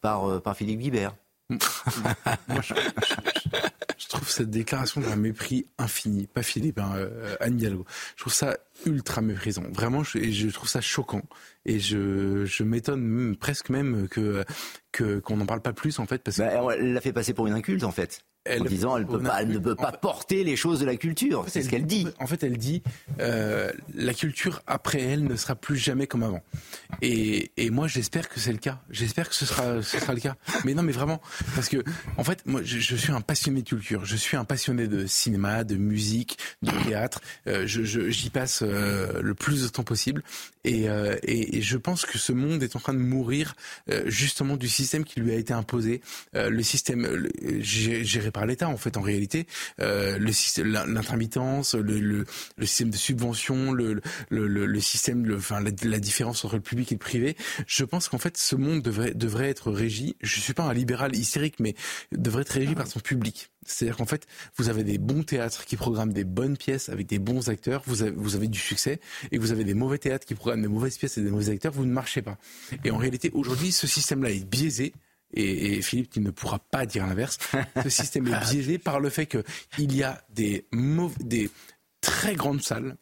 par, 0.00 0.28
euh, 0.30 0.40
par 0.40 0.56
Philippe 0.56 0.80
Guibert. 0.80 1.14
Moi, 1.50 2.60
je, 2.62 4.08
trouve 4.08 4.28
cette 4.28 4.50
déclaration 4.50 5.00
d'un 5.00 5.16
mépris 5.16 5.66
infini. 5.78 6.26
Pas 6.26 6.42
Philippe, 6.42 6.78
hein, 6.78 6.92
euh, 6.96 7.36
Anne 7.40 7.58
Hidalgo. 7.58 7.84
Je 8.16 8.22
trouve 8.22 8.32
ça 8.32 8.56
ultra 8.86 9.20
méprisant. 9.20 9.64
Vraiment, 9.72 10.04
je, 10.04 10.18
et 10.18 10.32
je 10.32 10.48
trouve 10.48 10.68
ça 10.68 10.80
choquant. 10.80 11.22
Et 11.66 11.80
je, 11.80 12.44
je 12.44 12.62
m'étonne 12.62 13.36
presque 13.36 13.68
même 13.68 14.08
que 14.08 14.44
qu'on 14.92 15.36
n'en 15.36 15.46
parle 15.46 15.60
pas 15.60 15.72
plus 15.72 15.98
en 15.98 16.06
fait. 16.06 16.22
Parce 16.22 16.38
bah, 16.38 16.74
elle 16.76 16.92
l'a 16.92 17.00
fait 17.00 17.12
passer 17.12 17.34
pour 17.34 17.46
une 17.46 17.54
inculte 17.54 17.84
en 17.84 17.92
fait 17.92 18.24
en 18.48 18.64
disant 18.64 18.96
elle, 18.96 19.06
peut 19.06 19.20
pas, 19.20 19.44
ne 19.44 19.58
peut 19.58 19.74
pas 19.74 19.92
porter 19.92 20.44
les 20.44 20.56
choses 20.56 20.80
de 20.80 20.86
la 20.86 20.96
culture. 20.96 21.44
C'est 21.48 21.62
ce 21.62 21.68
qu'elle 21.68 21.86
dit. 21.86 22.08
En 22.18 22.26
fait, 22.26 22.42
elle 22.42 22.56
dit 22.56 22.82
euh, 23.20 23.70
la 23.94 24.14
culture 24.14 24.62
après 24.66 25.00
elle 25.00 25.24
ne 25.24 25.36
sera 25.36 25.54
plus 25.54 25.76
jamais 25.76 26.06
comme 26.06 26.22
avant. 26.22 26.42
Et, 27.02 27.52
et 27.56 27.70
moi, 27.70 27.86
j'espère 27.86 28.28
que 28.28 28.40
c'est 28.40 28.52
le 28.52 28.58
cas. 28.58 28.80
J'espère 28.90 29.28
que 29.28 29.34
ce 29.34 29.46
sera, 29.46 29.82
ce 29.82 29.98
sera 29.98 30.14
le 30.14 30.20
cas. 30.20 30.36
Mais 30.64 30.74
non, 30.74 30.82
mais 30.82 30.92
vraiment, 30.92 31.20
parce 31.54 31.68
que 31.68 31.82
en 32.16 32.24
fait, 32.24 32.44
moi, 32.46 32.62
je, 32.64 32.78
je 32.78 32.96
suis 32.96 33.12
un 33.12 33.20
passionné 33.20 33.62
de 33.62 33.68
culture. 33.68 34.04
Je 34.04 34.16
suis 34.16 34.36
un 34.36 34.44
passionné 34.44 34.88
de 34.88 35.06
cinéma, 35.06 35.64
de 35.64 35.76
musique, 35.76 36.38
de 36.62 36.70
théâtre. 36.84 37.20
Euh, 37.46 37.66
je, 37.66 38.10
j'y 38.10 38.30
passe 38.30 38.62
euh, 38.62 39.20
le 39.22 39.34
plus 39.34 39.62
de 39.62 39.68
temps 39.68 39.84
possible. 39.84 40.22
Et, 40.64 40.88
euh, 40.88 41.16
et, 41.22 41.58
et, 41.58 41.62
je 41.62 41.76
pense 41.76 42.04
que 42.04 42.18
ce 42.18 42.32
monde 42.32 42.62
est 42.62 42.76
en 42.76 42.80
train 42.80 42.92
de 42.92 42.98
mourir 42.98 43.54
justement 44.06 44.56
du 44.56 44.68
système 44.68 45.04
qui 45.04 45.20
lui 45.20 45.32
a 45.32 45.36
été 45.36 45.52
imposé, 45.52 46.00
le 46.34 46.62
système 46.62 47.28
géré 47.60 48.30
l'État 48.46 48.68
en 48.68 48.76
fait 48.76 48.96
en 48.96 49.00
réalité, 49.02 49.46
euh, 49.80 50.18
l'intermittence, 50.58 51.74
le, 51.74 52.24
système 52.60 52.90
de 52.90 52.96
subvention, 52.96 53.72
le, 53.72 54.00
système, 54.80 55.34
enfin 55.36 55.60
la, 55.60 55.98
différence 55.98 56.44
entre 56.44 56.56
le 56.56 56.62
public 56.62 56.92
et 56.92 56.94
le 56.94 56.98
privé. 56.98 57.36
Je 57.66 57.84
pense 57.84 58.08
qu'en 58.08 58.18
fait 58.18 58.36
ce 58.36 58.56
monde 58.56 58.82
devrait 58.82 59.48
être 59.48 59.70
régi. 59.70 60.16
Je 60.22 60.40
suis 60.40 60.54
pas 60.54 60.64
un 60.64 60.74
libéral 60.74 61.14
hystérique, 61.14 61.56
mais 61.60 61.74
devrait 62.12 62.42
être 62.42 62.50
régi 62.50 62.74
par 62.74 62.86
son 62.86 63.00
public. 63.00 63.50
C'est-à-dire 63.66 63.96
qu'en 63.96 64.06
fait, 64.06 64.26
vous 64.56 64.68
avez 64.68 64.84
des 64.84 64.98
bons 64.98 65.22
théâtres 65.22 65.64
qui 65.64 65.76
programment 65.76 66.12
des 66.12 66.24
bonnes 66.24 66.56
pièces 66.56 66.88
avec 66.88 67.06
des 67.06 67.18
bons 67.18 67.48
acteurs, 67.50 67.82
vous 67.86 68.02
avez 68.02 68.48
du 68.48 68.58
succès, 68.58 69.00
et 69.32 69.38
vous 69.38 69.52
avez 69.52 69.64
des 69.64 69.74
mauvais 69.74 69.98
théâtres 69.98 70.26
qui 70.26 70.34
programment 70.34 70.62
des 70.62 70.68
mauvaises 70.68 70.96
pièces 70.96 71.18
et 71.18 71.22
des 71.22 71.30
mauvais 71.30 71.50
acteurs, 71.50 71.72
vous 71.72 71.84
ne 71.84 71.92
marchez 71.92 72.22
pas. 72.22 72.38
Et 72.84 72.90
en 72.90 72.96
réalité, 72.96 73.30
aujourd'hui, 73.34 73.72
ce 73.72 73.86
système-là 73.86 74.30
est 74.30 74.44
biaisé 74.44 74.92
et, 75.34 75.74
et, 75.74 75.82
Philippe 75.82 76.10
qui 76.10 76.20
ne 76.20 76.30
pourra 76.30 76.58
pas 76.58 76.86
dire 76.86 77.06
l'inverse. 77.06 77.38
Ce 77.82 77.88
système 77.88 78.26
est 78.26 78.50
biaisé 78.50 78.78
par 78.78 79.00
le 79.00 79.10
fait 79.10 79.26
qu'il 79.26 79.96
y 79.96 80.02
a 80.02 80.22
des, 80.30 80.66
des 81.20 81.50
très 82.00 82.34
grandes 82.34 82.62
salles 82.62 82.96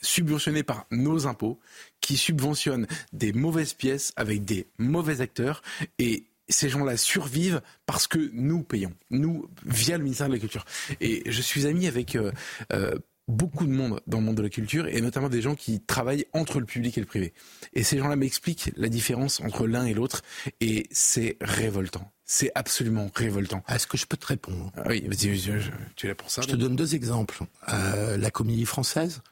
subventionnées 0.00 0.62
par 0.62 0.86
nos 0.90 1.26
impôts 1.26 1.58
qui 2.00 2.16
subventionnent 2.16 2.86
des 3.12 3.32
mauvaises 3.32 3.74
pièces 3.74 4.12
avec 4.16 4.44
des 4.44 4.66
mauvais 4.78 5.20
acteurs 5.20 5.62
et 5.98 6.24
ces 6.48 6.68
gens-là 6.68 6.96
survivent 6.96 7.60
parce 7.84 8.06
que 8.06 8.30
nous 8.32 8.62
payons, 8.62 8.92
nous 9.10 9.50
via 9.66 9.98
le 9.98 10.04
ministère 10.04 10.28
de 10.28 10.34
la 10.34 10.38
Culture. 10.38 10.64
Et 11.00 11.30
je 11.30 11.42
suis 11.42 11.66
ami 11.66 11.86
avec 11.86 12.16
euh, 12.16 12.32
euh, 12.72 12.98
beaucoup 13.28 13.66
de 13.66 13.70
monde 13.70 14.00
dans 14.06 14.18
le 14.18 14.24
monde 14.24 14.36
de 14.36 14.42
la 14.42 14.48
culture 14.48 14.88
et 14.88 15.00
notamment 15.00 15.28
des 15.28 15.42
gens 15.42 15.54
qui 15.54 15.80
travaillent 15.80 16.26
entre 16.32 16.58
le 16.58 16.66
public 16.66 16.96
et 16.98 17.00
le 17.00 17.06
privé. 17.06 17.34
Et 17.74 17.84
ces 17.84 17.98
gens-là 17.98 18.16
m'expliquent 18.16 18.72
la 18.76 18.88
différence 18.88 19.40
entre 19.40 19.66
l'un 19.66 19.84
et 19.84 19.94
l'autre 19.94 20.22
et 20.60 20.86
c'est 20.90 21.36
révoltant. 21.40 22.10
C'est 22.24 22.50
absolument 22.54 23.10
révoltant. 23.14 23.62
Est-ce 23.68 23.86
que 23.86 23.96
je 23.96 24.06
peux 24.06 24.16
te 24.16 24.26
répondre? 24.26 24.72
Oui, 24.86 25.08
tu 25.16 26.06
es 26.06 26.08
là 26.08 26.14
pour 26.14 26.30
ça. 26.30 26.42
Je 26.42 26.48
te 26.48 26.56
donne 26.56 26.76
deux 26.76 26.94
exemples. 26.94 27.44
Euh, 27.72 28.16
la 28.18 28.30
comédie 28.30 28.66
française, 28.66 29.22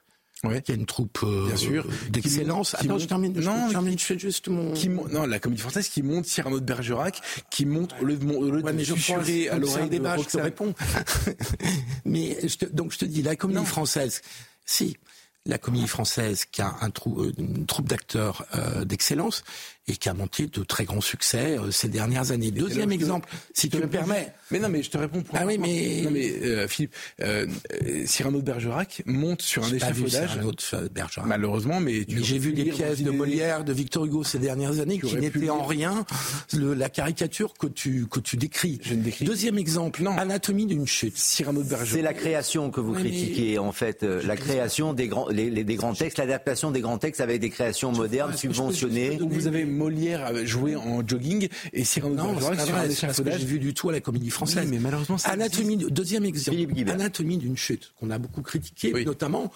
Ouais. 0.49 0.63
qui 0.63 0.73
a 0.73 0.75
une 0.75 0.87
troupe 0.87 1.21
euh, 1.23 1.47
Bien 1.47 1.57
sûr. 1.57 1.87
d'excellence. 2.11 2.75
Attends, 2.75 2.99
je 2.99 3.07
termine. 3.07 3.33
Non, 3.41 3.67
je, 3.67 3.73
termine, 3.73 3.99
je 3.99 4.05
fais 4.05 4.19
juste 4.19 4.49
mon. 4.49 4.73
Qui, 4.73 4.89
non, 4.89 5.27
la 5.27 5.39
comédie 5.39 5.63
française 5.63 5.89
qui 5.89 6.03
monte 6.03 6.27
Cyrano 6.27 6.61
de 6.61 6.65
Bergerac, 6.65 7.21
qui 7.51 7.67
monte 7.67 7.95
le, 8.01 8.15
le, 8.17 8.63
ouais, 8.63 8.73
mais 8.73 8.85
je 8.85 8.95
susurrer 8.95 9.49
à 9.49 9.59
l'oreille 9.59 9.91
de 9.91 9.97
je 9.97 10.29
te 10.29 10.39
réponds. 10.39 10.75
mais 12.05 12.37
je 12.47 12.57
te, 12.57 12.65
donc 12.67 12.93
je 12.93 12.99
te 12.99 13.05
dis, 13.05 13.23
la 13.23 13.37
comédie 13.37 13.65
française, 13.65 14.23
si 14.65 14.97
la 15.47 15.59
comédie 15.59 15.87
française 15.87 16.45
qui 16.45 16.61
a 16.61 16.75
un 16.81 16.91
trou, 16.91 17.23
euh, 17.23 17.33
une 17.39 17.67
troupe 17.67 17.89
d'acteurs 17.89 18.45
euh, 18.55 18.85
d'excellence 18.85 19.45
et 19.89 19.97
qui 19.97 20.09
a 20.09 20.15
monté 20.15 20.47
de 20.47 20.65
très 20.65 20.85
grands 20.85 21.01
succès 21.01 21.59
euh, 21.59 21.71
ces 21.71 21.89
dernières 21.89 22.33
années. 22.33 22.51
Deuxième 22.51 22.91
exemple, 22.91 23.29
si 23.55 23.69
tu 23.69 23.79
me 23.79 23.87
permets. 23.87 24.33
Mais 24.51 24.59
non, 24.59 24.69
mais 24.69 24.83
je 24.83 24.91
te 24.91 24.99
réponds 24.99 25.23
pour. 25.23 25.37
Ah 25.39 25.47
oui, 25.47 25.59
mais. 25.59 26.03
Non, 26.03 26.11
mais 26.11 26.33
euh, 26.43 26.69
Philippe, 26.69 26.95
euh, 27.21 27.47
Cyrano 28.05 28.39
de 28.39 28.45
Bergerac 28.45 29.03
monte 29.07 29.43
sur 29.43 29.65
un 29.65 29.73
échafaudage. 29.73 30.31
Cyrano 30.31 30.53
de 30.53 30.89
Bergerac. 30.89 31.27
Malheureusement, 31.27 31.81
mais. 31.81 32.05
mais 32.09 32.23
j'ai 32.23 32.39
vu 32.39 32.53
des 32.53 32.65
pièces 32.65 33.03
de 33.03 33.11
Molière, 33.11 33.65
de 33.65 33.73
Victor 33.73 34.07
Hugo 34.07 34.25
ces 34.25 34.39
dernières 34.39 34.81
années 34.81 34.99
qui 34.99 35.17
n'étaient 35.17 35.51
en 35.51 35.65
rien 35.65 36.05
le, 36.53 36.75
la 36.75 36.89
caricature 36.89 37.55
que 37.55 37.67
tu 37.67 38.07
que 38.09 38.21
tu 38.21 38.37
décris. 38.37 38.81
Je 38.83 38.95
ne 38.95 39.03
décris. 39.03 39.25
Deuxième 39.25 39.59
exemple, 39.59 40.03
non. 40.03 40.17
Anatomie 40.17 40.67
d'une 40.67 40.87
chute. 40.87 41.17
Cyrano 41.17 41.63
de 41.63 41.69
Bergerac. 41.69 41.97
C'est 41.97 42.03
la 42.03 42.15
création 42.15 42.71
que 42.71 42.81
vous 42.81 42.95
critiquez 42.95 43.59
en 43.59 43.73
fait, 43.73 44.03
la 44.03 44.37
création 44.37 44.95
des 44.95 45.09
grands 45.09 45.29
les, 45.29 45.51
les, 45.51 45.65
des 45.65 45.77
grands 45.77 45.95
textes, 45.95 46.19
l'adaptation 46.19 46.71
des 46.71 46.81
grands 46.81 46.99
textes 46.99 47.21
avec 47.21 47.41
des 47.41 47.51
créations 47.51 47.93
modernes 47.93 48.37
subventionnées. 48.37 49.17
Donc 49.17 49.33
vous 49.33 49.47
avez 49.47 49.65
Molière 49.77 50.47
joué 50.47 50.77
en 50.77 51.07
jogging 51.07 51.49
et 51.73 51.85
Cyrano 51.85 52.15
non, 52.15 52.33
de 52.35 52.41
Bergerac 52.41 52.67
sur 52.67 52.77
un 52.77 52.85
échafaudage. 52.89 53.41
J'ai 53.41 53.47
vu 53.47 53.59
du 53.59 53.75
tout 53.75 53.89
à 53.91 53.93
la 53.93 54.01
comédie 54.01 54.31
française. 54.31 54.65
Oui, 54.65 54.71
mais 54.73 54.79
malheureusement, 54.79 55.17
Anatomie, 55.25 55.77
deuxième 55.77 56.25
exemple. 56.25 56.59
Anatomie 56.89 57.39
d'une 57.39 57.57
chute 57.57 57.93
qu'on 57.99 58.11
a 58.11 58.19
beaucoup 58.19 58.43
critiqué, 58.43 58.93
oui. 58.93 59.05
notamment 59.05 59.53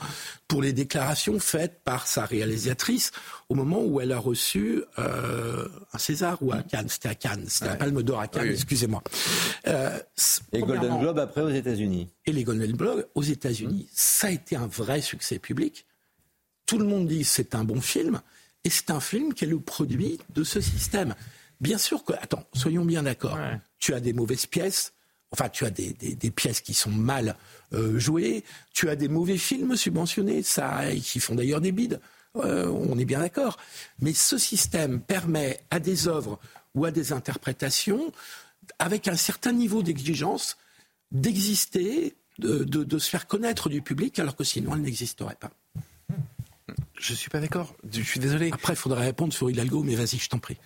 pour 0.49 0.63
les 0.63 0.73
déclarations 0.73 1.39
faites 1.39 1.81
par 1.85 2.07
sa 2.07 2.25
réalisatrice 2.25 3.13
au 3.49 3.55
moment 3.55 3.83
où 3.83 4.01
elle 4.01 4.13
a 4.13 4.19
reçu 4.19 4.83
euh, 4.99 5.69
un 5.93 5.99
César 5.99 6.39
ou 6.41 6.53
à 6.53 6.63
Cannes. 6.63 6.89
C'était 6.89 7.09
à 7.09 7.15
Cannes. 7.15 7.45
C'était 7.49 7.67
ouais. 7.67 7.71
la 7.73 7.77
Palme 7.77 8.03
d'Or 8.03 8.21
à 8.21 8.29
Cannes. 8.29 8.45
Oui. 8.45 8.55
Excusez-moi. 8.55 9.03
Euh, 9.67 9.99
et 10.53 10.61
Golden 10.61 10.99
Globe 11.01 11.19
après 11.19 11.43
aux 11.43 11.51
États-Unis. 11.51 12.09
Et 12.27 12.33
les 12.33 12.45
Golden 12.45 12.73
Globe 12.73 13.07
aux 13.15 13.23
États-Unis. 13.23 13.85
Mmh. 13.85 13.93
Ça 13.93 14.29
a 14.29 14.31
été 14.31 14.57
un 14.57 14.67
vrai 14.67 15.01
succès 15.01 15.39
public. 15.39 15.87
Tout 16.67 16.79
le 16.79 16.85
monde 16.85 17.09
dit 17.09 17.25
c'est 17.25 17.55
un 17.55 17.65
bon 17.65 17.81
film. 17.81 18.21
Et 18.65 18.71
c'est 18.71 18.91
un 18.91 19.01
film 19.01 19.35
qui 19.35 19.45
est 19.45 19.49
le 19.49 19.61
produit 19.61 20.19
de 20.35 20.45
ce 20.45 20.61
système. 20.61 21.15
Bien 21.61 21.79
sûr 21.79 22.05
que, 22.05 22.13
attends, 22.15 22.45
soyons 22.55 22.85
bien 22.85 23.03
d'accord. 23.03 23.35
Ouais. 23.35 23.59
Tu 23.79 23.95
as 23.95 24.01
des 24.01 24.13
mauvaises 24.13 24.47
pièces, 24.47 24.93
enfin, 25.31 25.49
tu 25.49 25.65
as 25.65 25.71
des, 25.71 25.93
des, 25.95 26.15
des 26.15 26.31
pièces 26.31 26.61
qui 26.61 26.75
sont 26.75 26.91
mal 26.91 27.37
euh, 27.73 27.99
jouées, 27.99 28.45
tu 28.73 28.89
as 28.89 28.97
des 28.97 29.09
mauvais 29.09 29.39
films 29.39 29.77
subventionnés, 29.77 30.43
ça, 30.43 30.83
qui 31.03 31.21
font 31.21 31.35
d'ailleurs 31.35 31.61
des 31.61 31.73
bides. 31.73 32.01
Euh, 32.37 32.69
on 32.69 32.99
est 32.99 33.05
bien 33.05 33.21
d'accord. 33.21 33.57
Mais 34.01 34.13
ce 34.13 34.39
système 34.39 35.01
permet 35.01 35.61
à 35.71 35.81
des 35.81 36.07
œuvres 36.07 36.39
ou 36.75 36.85
à 36.85 36.91
des 36.91 37.13
interprétations, 37.13 38.13
avec 38.79 39.09
un 39.09 39.17
certain 39.17 39.53
niveau 39.53 39.83
d'exigence, 39.83 40.57
d'exister, 41.11 42.15
de, 42.39 42.65
de, 42.65 42.85
de 42.85 42.99
se 42.99 43.11
faire 43.11 43.27
connaître 43.27 43.69
du 43.69 43.83
public, 43.83 44.19
alors 44.19 44.37
que 44.37 44.45
sinon 44.45 44.75
elle 44.75 44.83
n'existerait 44.83 45.37
pas. 45.41 45.51
Je 47.01 47.15
suis 47.15 47.31
pas 47.31 47.41
d'accord. 47.41 47.75
Je 47.91 48.03
suis 48.03 48.21
désolé. 48.21 48.51
Après, 48.53 48.75
il 48.75 48.77
faudrait 48.77 49.05
répondre 49.05 49.33
sur 49.33 49.51
Hidalgo, 49.51 49.83
mais 49.83 49.95
vas-y, 49.95 50.19
je 50.19 50.29
t'en 50.29 50.39
prie. 50.39 50.59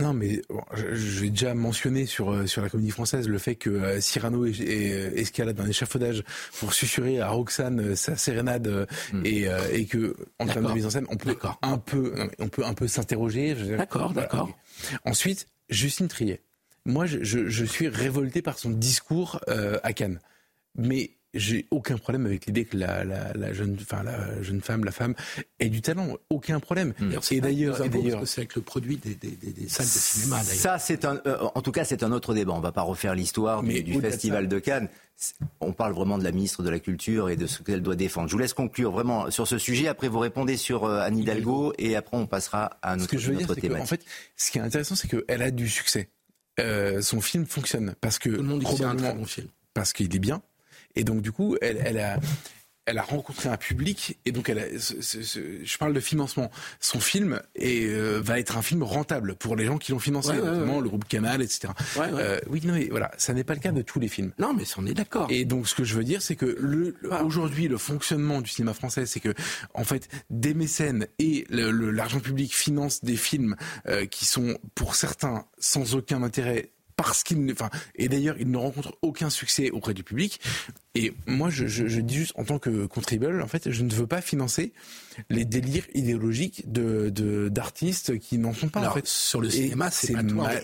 Non, 0.00 0.12
mais 0.12 0.42
bon, 0.48 0.62
vais 0.74 1.30
déjà 1.30 1.54
mentionner 1.54 2.06
sur 2.06 2.30
euh, 2.30 2.46
sur 2.46 2.62
la 2.62 2.68
comédie 2.68 2.92
française 2.92 3.26
le 3.26 3.38
fait 3.38 3.56
que 3.56 3.70
euh, 3.70 4.00
Cyrano 4.00 4.46
est, 4.46 4.60
est, 4.60 4.92
euh, 4.92 5.10
escalade 5.16 5.58
un 5.58 5.66
échafaudage 5.66 6.22
pour 6.60 6.72
susurrer 6.72 7.20
à 7.20 7.30
Roxane 7.30 7.80
euh, 7.80 7.96
sa 7.96 8.16
sérénade 8.16 8.86
mm. 9.12 9.22
et, 9.24 9.46
et 9.72 9.86
que 9.86 10.14
en 10.38 10.46
termes 10.46 10.68
de 10.68 10.72
mise 10.72 10.86
en 10.86 10.90
scène, 10.90 11.06
on 11.10 11.16
peut 11.16 11.36
un 11.62 11.78
peu 11.78 12.14
on 12.38 12.48
peut 12.48 12.64
un 12.64 12.74
peu 12.74 12.86
s'interroger. 12.86 13.54
D'accord, 13.76 14.12
voilà. 14.12 14.28
d'accord. 14.28 14.56
Ensuite, 15.04 15.48
Justine 15.68 16.06
Triet. 16.06 16.42
Moi, 16.84 17.06
je, 17.06 17.22
je, 17.24 17.48
je, 17.48 17.64
suis 17.64 17.88
révolté 17.88 18.40
par 18.40 18.58
son 18.58 18.70
discours 18.70 19.40
à 19.82 19.92
Cannes. 19.92 20.20
Mais 20.76 21.17
j'ai 21.34 21.66
aucun 21.70 21.98
problème 21.98 22.26
avec 22.26 22.46
l'idée 22.46 22.64
que 22.64 22.76
la, 22.76 23.04
la, 23.04 23.32
la, 23.34 23.52
jeune, 23.52 23.76
enfin 23.80 24.02
la 24.02 24.42
jeune 24.42 24.60
femme, 24.60 24.84
la 24.84 24.92
femme 24.92 25.14
ait 25.60 25.68
du 25.68 25.82
talent, 25.82 26.16
aucun 26.30 26.58
problème. 26.58 26.94
Mmh. 26.98 27.12
Et 27.30 27.40
d'ailleurs, 27.40 27.76
c'est 28.24 28.40
avec 28.40 28.54
le 28.54 28.62
produit 28.62 28.96
des, 28.96 29.14
des, 29.14 29.30
des, 29.30 29.68
salles 29.68 29.86
de 29.86 29.90
cinéma. 29.90 30.42
Ça, 30.42 30.78
c'est 30.78 31.04
un, 31.04 31.20
euh, 31.26 31.38
en 31.54 31.60
tout 31.60 31.72
cas, 31.72 31.84
c'est 31.84 32.02
un 32.02 32.12
autre 32.12 32.34
débat. 32.34 32.52
On 32.52 32.60
va 32.60 32.72
pas 32.72 32.82
refaire 32.82 33.14
l'histoire 33.14 33.62
du, 33.62 33.82
du 33.82 34.00
festival 34.00 34.48
de 34.48 34.58
Cannes. 34.58 34.88
On 35.60 35.72
parle 35.72 35.92
vraiment 35.92 36.16
de 36.16 36.24
la 36.24 36.30
ministre 36.32 36.62
de 36.62 36.70
la 36.70 36.78
Culture 36.78 37.28
et 37.28 37.36
de 37.36 37.46
ce 37.46 37.62
qu'elle 37.62 37.82
doit 37.82 37.96
défendre. 37.96 38.28
Je 38.28 38.32
vous 38.32 38.38
laisse 38.38 38.54
conclure 38.54 38.92
vraiment 38.92 39.30
sur 39.30 39.48
ce 39.48 39.58
sujet. 39.58 39.88
Après, 39.88 40.08
vous 40.08 40.20
répondez 40.20 40.56
sur 40.56 40.84
euh, 40.84 41.00
Anne 41.00 41.18
Hidalgo 41.18 41.72
et 41.76 41.96
après, 41.96 42.16
on 42.16 42.26
passera 42.26 42.78
à 42.82 42.96
notre, 42.96 43.10
ce 43.10 43.16
que 43.16 43.18
je 43.18 43.32
veux 43.32 43.36
dire, 43.36 43.54
thématique. 43.54 43.82
en 43.82 43.86
fait, 43.86 44.04
ce 44.36 44.50
qui 44.50 44.58
est 44.58 44.62
intéressant, 44.62 44.94
c'est 44.94 45.08
qu'elle 45.08 45.42
a 45.42 45.50
du 45.50 45.68
succès. 45.68 46.08
Euh, 46.60 47.02
son 47.02 47.20
film 47.20 47.46
fonctionne 47.46 47.94
parce 48.00 48.18
que 48.18 48.30
tout 48.30 48.36
le 48.36 48.42
monde 48.42 48.60
dit 48.60 48.84
un 48.84 48.96
très 48.96 49.14
bon 49.14 49.24
film. 49.24 49.48
Parce 49.74 49.92
qu'il 49.92 50.14
est 50.14 50.18
bien, 50.18 50.42
et 50.98 51.04
donc, 51.04 51.22
du 51.22 51.30
coup, 51.30 51.56
elle, 51.62 51.80
elle 51.84 51.98
a, 51.98 52.18
elle 52.86 52.98
a 52.98 53.02
rencontré 53.02 53.48
un 53.48 53.56
public 53.56 54.18
et 54.24 54.32
donc 54.32 54.48
elle 54.48 54.58
a, 54.58 54.64
je 54.72 55.78
parle 55.78 55.92
de 55.92 56.00
financement. 56.00 56.50
Son 56.80 56.98
film 56.98 57.40
est, 57.54 57.84
euh, 57.84 58.18
va 58.20 58.40
être 58.40 58.56
un 58.56 58.62
film 58.62 58.82
rentable 58.82 59.36
pour 59.36 59.54
les 59.54 59.64
gens 59.64 59.78
qui 59.78 59.92
l'ont 59.92 60.00
financé, 60.00 60.32
notamment 60.32 60.80
le 60.80 60.88
groupe 60.88 61.06
Canal, 61.06 61.40
etc. 61.40 61.72
Euh, 61.98 62.40
oui, 62.48 62.62
non, 62.64 62.74
mais 62.74 62.88
voilà, 62.90 63.12
ça 63.16 63.32
n'est 63.32 63.44
pas 63.44 63.54
le 63.54 63.60
cas 63.60 63.70
de 63.70 63.82
tous 63.82 64.00
les 64.00 64.08
films. 64.08 64.32
Non, 64.40 64.54
mais 64.54 64.64
on 64.76 64.86
est 64.86 64.94
d'accord. 64.94 65.28
Et 65.30 65.44
donc 65.44 65.68
ce 65.68 65.74
que 65.76 65.84
je 65.84 65.94
veux 65.94 66.04
dire, 66.04 66.20
c'est 66.20 66.34
que 66.34 66.56
le, 66.58 66.96
aujourd'hui 67.22 67.68
le 67.68 67.78
fonctionnement 67.78 68.40
du 68.40 68.50
cinéma 68.50 68.74
français, 68.74 69.06
c'est 69.06 69.20
que 69.20 69.34
en 69.74 69.84
fait 69.84 70.08
des 70.30 70.54
mécènes 70.54 71.06
et 71.20 71.46
l'argent 71.50 72.20
public 72.20 72.52
financent 72.56 73.04
des 73.04 73.16
films 73.16 73.54
euh, 73.86 74.06
qui 74.06 74.24
sont 74.24 74.58
pour 74.74 74.96
certains 74.96 75.44
sans 75.58 75.94
aucun 75.94 76.22
intérêt 76.24 76.72
parce 76.98 77.22
qu'il, 77.22 77.50
enfin, 77.52 77.70
et 77.94 78.08
d'ailleurs, 78.08 78.34
il 78.40 78.50
ne 78.50 78.56
rencontre 78.58 78.92
aucun 79.02 79.30
succès 79.30 79.70
auprès 79.70 79.94
du 79.94 80.02
public. 80.02 80.40
Et 80.98 81.12
moi, 81.26 81.48
je, 81.48 81.66
je, 81.66 81.86
je, 81.86 82.00
dis 82.00 82.16
juste 82.16 82.32
en 82.36 82.44
tant 82.44 82.58
que 82.58 82.86
contribuable, 82.86 83.40
en 83.40 83.46
fait, 83.46 83.70
je 83.70 83.84
ne 83.84 83.92
veux 83.92 84.06
pas 84.06 84.20
financer 84.20 84.72
les 85.30 85.44
délires 85.44 85.86
idéologiques 85.94 86.70
de 86.70 87.48
d'artistes 87.48 88.18
qui 88.18 88.38
n'en 88.38 88.52
sont 88.52 88.68
pas. 88.68 88.88
en 88.88 88.92
fait, 88.92 89.06
sur 89.06 89.40
le 89.40 89.48
cinéma, 89.48 89.90
c'est 89.90 90.14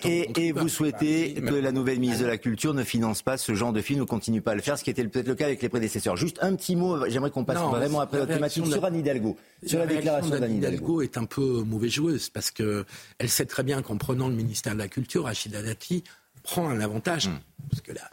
Et, 0.03 0.47
et 0.47 0.51
vous 0.51 0.67
souhaitez 0.67 1.35
que 1.35 1.53
la 1.53 1.71
nouvelle 1.71 1.99
ministre 1.99 2.23
de 2.23 2.27
la 2.27 2.37
Culture 2.37 2.73
ne 2.73 2.83
finance 2.83 3.21
pas 3.21 3.37
ce 3.37 3.55
genre 3.55 3.71
de 3.71 3.81
film 3.81 4.01
ou 4.01 4.05
continue 4.05 4.41
pas 4.41 4.51
à 4.51 4.55
le 4.55 4.61
faire, 4.61 4.77
ce 4.77 4.83
qui 4.83 4.89
était 4.89 5.03
peut-être 5.05 5.27
le 5.27 5.35
cas 5.35 5.45
avec 5.45 5.61
les 5.61 5.69
prédécesseurs. 5.69 6.17
Juste 6.17 6.39
un 6.41 6.55
petit 6.55 6.75
mot, 6.75 7.07
j'aimerais 7.09 7.31
qu'on 7.31 7.45
passe 7.45 7.57
vraiment 7.57 8.01
après 8.01 8.19
la 8.19 8.25
thématique 8.25 8.65
sur 8.65 8.83
Anne 8.83 8.97
Hidalgo, 8.97 9.37
sur 9.65 9.79
la, 9.79 9.87
déclaration 9.87 10.37
d'Anne 10.37 10.57
Hidalgo. 10.57 11.01
est 11.01 11.17
un 11.17 11.25
peu 11.25 11.63
mauvaise 11.63 11.91
joueuse 11.91 12.29
parce 12.29 12.51
que 12.51 12.85
elle 13.19 13.29
sait 13.29 13.45
très 13.45 13.63
bien 13.63 13.81
qu'en 13.81 13.97
prenant 13.97 14.27
le 14.27 14.35
ministère 14.35 14.73
de 14.73 14.79
la 14.79 14.87
Culture, 14.87 15.25
Rachida 15.25 15.61
Dati 15.61 16.03
prend 16.43 16.69
un 16.69 16.79
avantage. 16.79 17.27
Hmm. 17.27 17.39
Parce 17.69 17.81
que 17.81 17.91
la, 17.93 18.09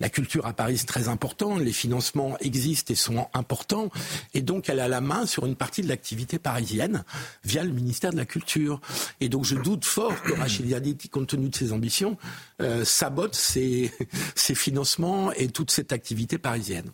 la, 0.00 0.08
culture 0.08 0.46
à 0.46 0.52
Paris, 0.52 0.78
c'est 0.78 0.86
très 0.86 1.08
important, 1.08 1.56
les 1.56 1.72
financements 1.72 2.36
existent 2.40 2.92
et 2.92 2.96
sont 2.96 3.26
importants, 3.34 3.90
et 4.32 4.42
donc 4.42 4.68
elle 4.68 4.80
a 4.80 4.88
la 4.88 5.00
main 5.00 5.26
sur 5.26 5.46
une 5.46 5.56
partie 5.56 5.82
de 5.82 5.88
l'activité 5.88 6.38
parisienne 6.38 7.04
via 7.44 7.64
le 7.64 7.72
ministère 7.72 8.12
de 8.12 8.16
la 8.16 8.26
Culture. 8.26 8.80
Et 9.20 9.28
donc 9.28 9.44
je 9.44 9.56
doute 9.56 9.84
fort 9.84 10.20
que 10.22 10.32
Rachid 10.32 10.66
Yaditi, 10.66 11.08
compte 11.08 11.28
tenu 11.28 11.48
de 11.48 11.56
ses 11.56 11.72
ambitions, 11.72 12.16
euh, 12.60 12.84
sabote 12.84 13.34
ses, 13.34 13.92
ses 14.34 14.54
financements 14.54 15.32
et 15.32 15.48
toute 15.48 15.70
cette 15.70 15.92
activité 15.92 16.38
parisienne. 16.38 16.90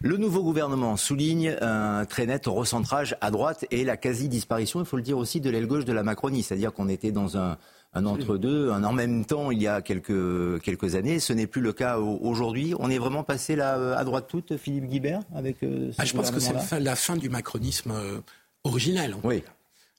Le 0.00 0.16
nouveau 0.16 0.42
gouvernement 0.42 0.96
souligne 0.96 1.56
un 1.60 2.04
très 2.04 2.26
net 2.26 2.46
recentrage 2.46 3.16
à 3.20 3.30
droite 3.30 3.64
et 3.70 3.84
la 3.84 3.96
quasi-disparition, 3.96 4.80
il 4.80 4.86
faut 4.86 4.96
le 4.96 5.02
dire 5.02 5.18
aussi, 5.18 5.40
de 5.40 5.50
l'aile 5.50 5.66
gauche 5.66 5.84
de 5.84 5.92
la 5.92 6.02
Macronie. 6.02 6.42
C'est-à-dire 6.42 6.72
qu'on 6.72 6.88
était 6.88 7.12
dans 7.12 7.36
un, 7.38 7.56
un 7.94 8.04
entre-deux, 8.04 8.70
un 8.70 8.84
en 8.84 8.92
même 8.92 9.24
temps 9.24 9.50
il 9.50 9.60
y 9.60 9.66
a 9.66 9.80
quelques, 9.80 10.60
quelques 10.62 10.94
années. 10.94 11.18
Ce 11.18 11.32
n'est 11.32 11.46
plus 11.46 11.62
le 11.62 11.72
cas 11.72 11.98
aujourd'hui. 11.98 12.74
On 12.78 12.90
est 12.90 12.98
vraiment 12.98 13.24
passé 13.24 13.56
là 13.56 13.96
à 13.96 14.04
droite 14.04 14.26
toute, 14.28 14.56
Philippe 14.56 14.86
Guibert, 14.86 15.20
avec 15.34 15.62
euh, 15.62 15.90
ce 15.92 15.96
ah, 15.98 16.04
Je 16.04 16.12
pense 16.12 16.30
que 16.30 16.40
c'est 16.40 16.80
la 16.80 16.96
fin 16.96 17.16
du 17.16 17.28
macronisme 17.28 17.92
euh, 17.92 18.20
originel. 18.64 19.16
Oui. 19.24 19.42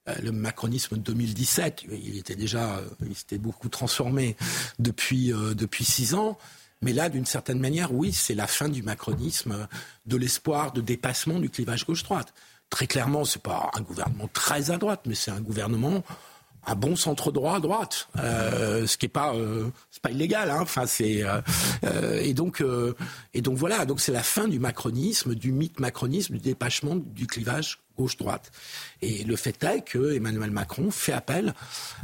Euh, 0.08 0.14
le 0.22 0.32
macronisme 0.32 0.98
de 0.98 1.02
2017, 1.02 1.86
il 1.92 2.18
était 2.18 2.36
déjà, 2.36 2.82
il 3.06 3.16
s'était 3.16 3.40
beaucoup 3.40 3.70
transformé 3.70 4.36
depuis 4.80 5.34
depuis 5.56 5.84
six 5.84 6.14
ans. 6.14 6.38
Mais 6.84 6.94
là, 6.94 7.10
d'une 7.10 7.26
certaine 7.26 7.60
manière, 7.60 7.92
oui, 7.92 8.14
c'est 8.14 8.36
la 8.36 8.46
fin 8.46 8.70
du 8.70 8.84
macronisme, 8.84 9.68
de 10.06 10.18
l'espoir 10.18 10.72
de 10.74 10.82
dépassement 10.82 11.40
du 11.40 11.50
clivage 11.50 11.88
gauche-droite. 11.88 12.36
Très 12.70 12.86
clairement, 12.86 13.26
c'est 13.26 13.42
pas 13.42 13.72
un 13.74 13.82
gouvernement 13.82 14.30
très 14.32 14.70
à 14.70 14.78
droite, 14.78 15.02
mais 15.08 15.16
c'est 15.16 15.32
un 15.32 15.42
gouvernement 15.42 16.04
un 16.66 16.76
bon 16.76 16.96
centre 16.96 17.32
droit 17.32 17.56
à 17.56 17.60
droite, 17.60 18.10
euh, 18.20 18.86
ce 18.86 18.98
qui 18.98 19.06
est 19.06 19.10
pas 19.10 19.34
euh, 19.34 19.70
c'est 19.90 20.02
pas 20.02 20.12
illégal. 20.12 20.50
Hein. 20.50 20.60
Enfin 20.62 20.86
c'est 20.86 21.24
euh, 21.24 22.22
et 22.22 22.34
donc 22.34 22.64
et 23.34 23.42
donc 23.42 23.58
voilà. 23.58 23.86
Donc 23.86 24.02
c'est 24.02 24.12
la 24.12 24.24
fin 24.24 24.48
du 24.48 24.60
macronisme, 24.60 25.36
du 25.36 25.52
mythe 25.52 25.80
macronisme, 25.80 26.34
du 26.34 26.40
détachement 26.40 26.96
du 26.96 27.26
clivage 27.26 27.80
gauche-droite. 27.98 28.52
Et 29.02 29.24
le 29.24 29.36
fait 29.36 29.64
est 29.64 29.82
que 29.82 30.14
Emmanuel 30.14 30.52
Macron 30.52 30.92
fait 30.92 31.14
appel 31.14 31.54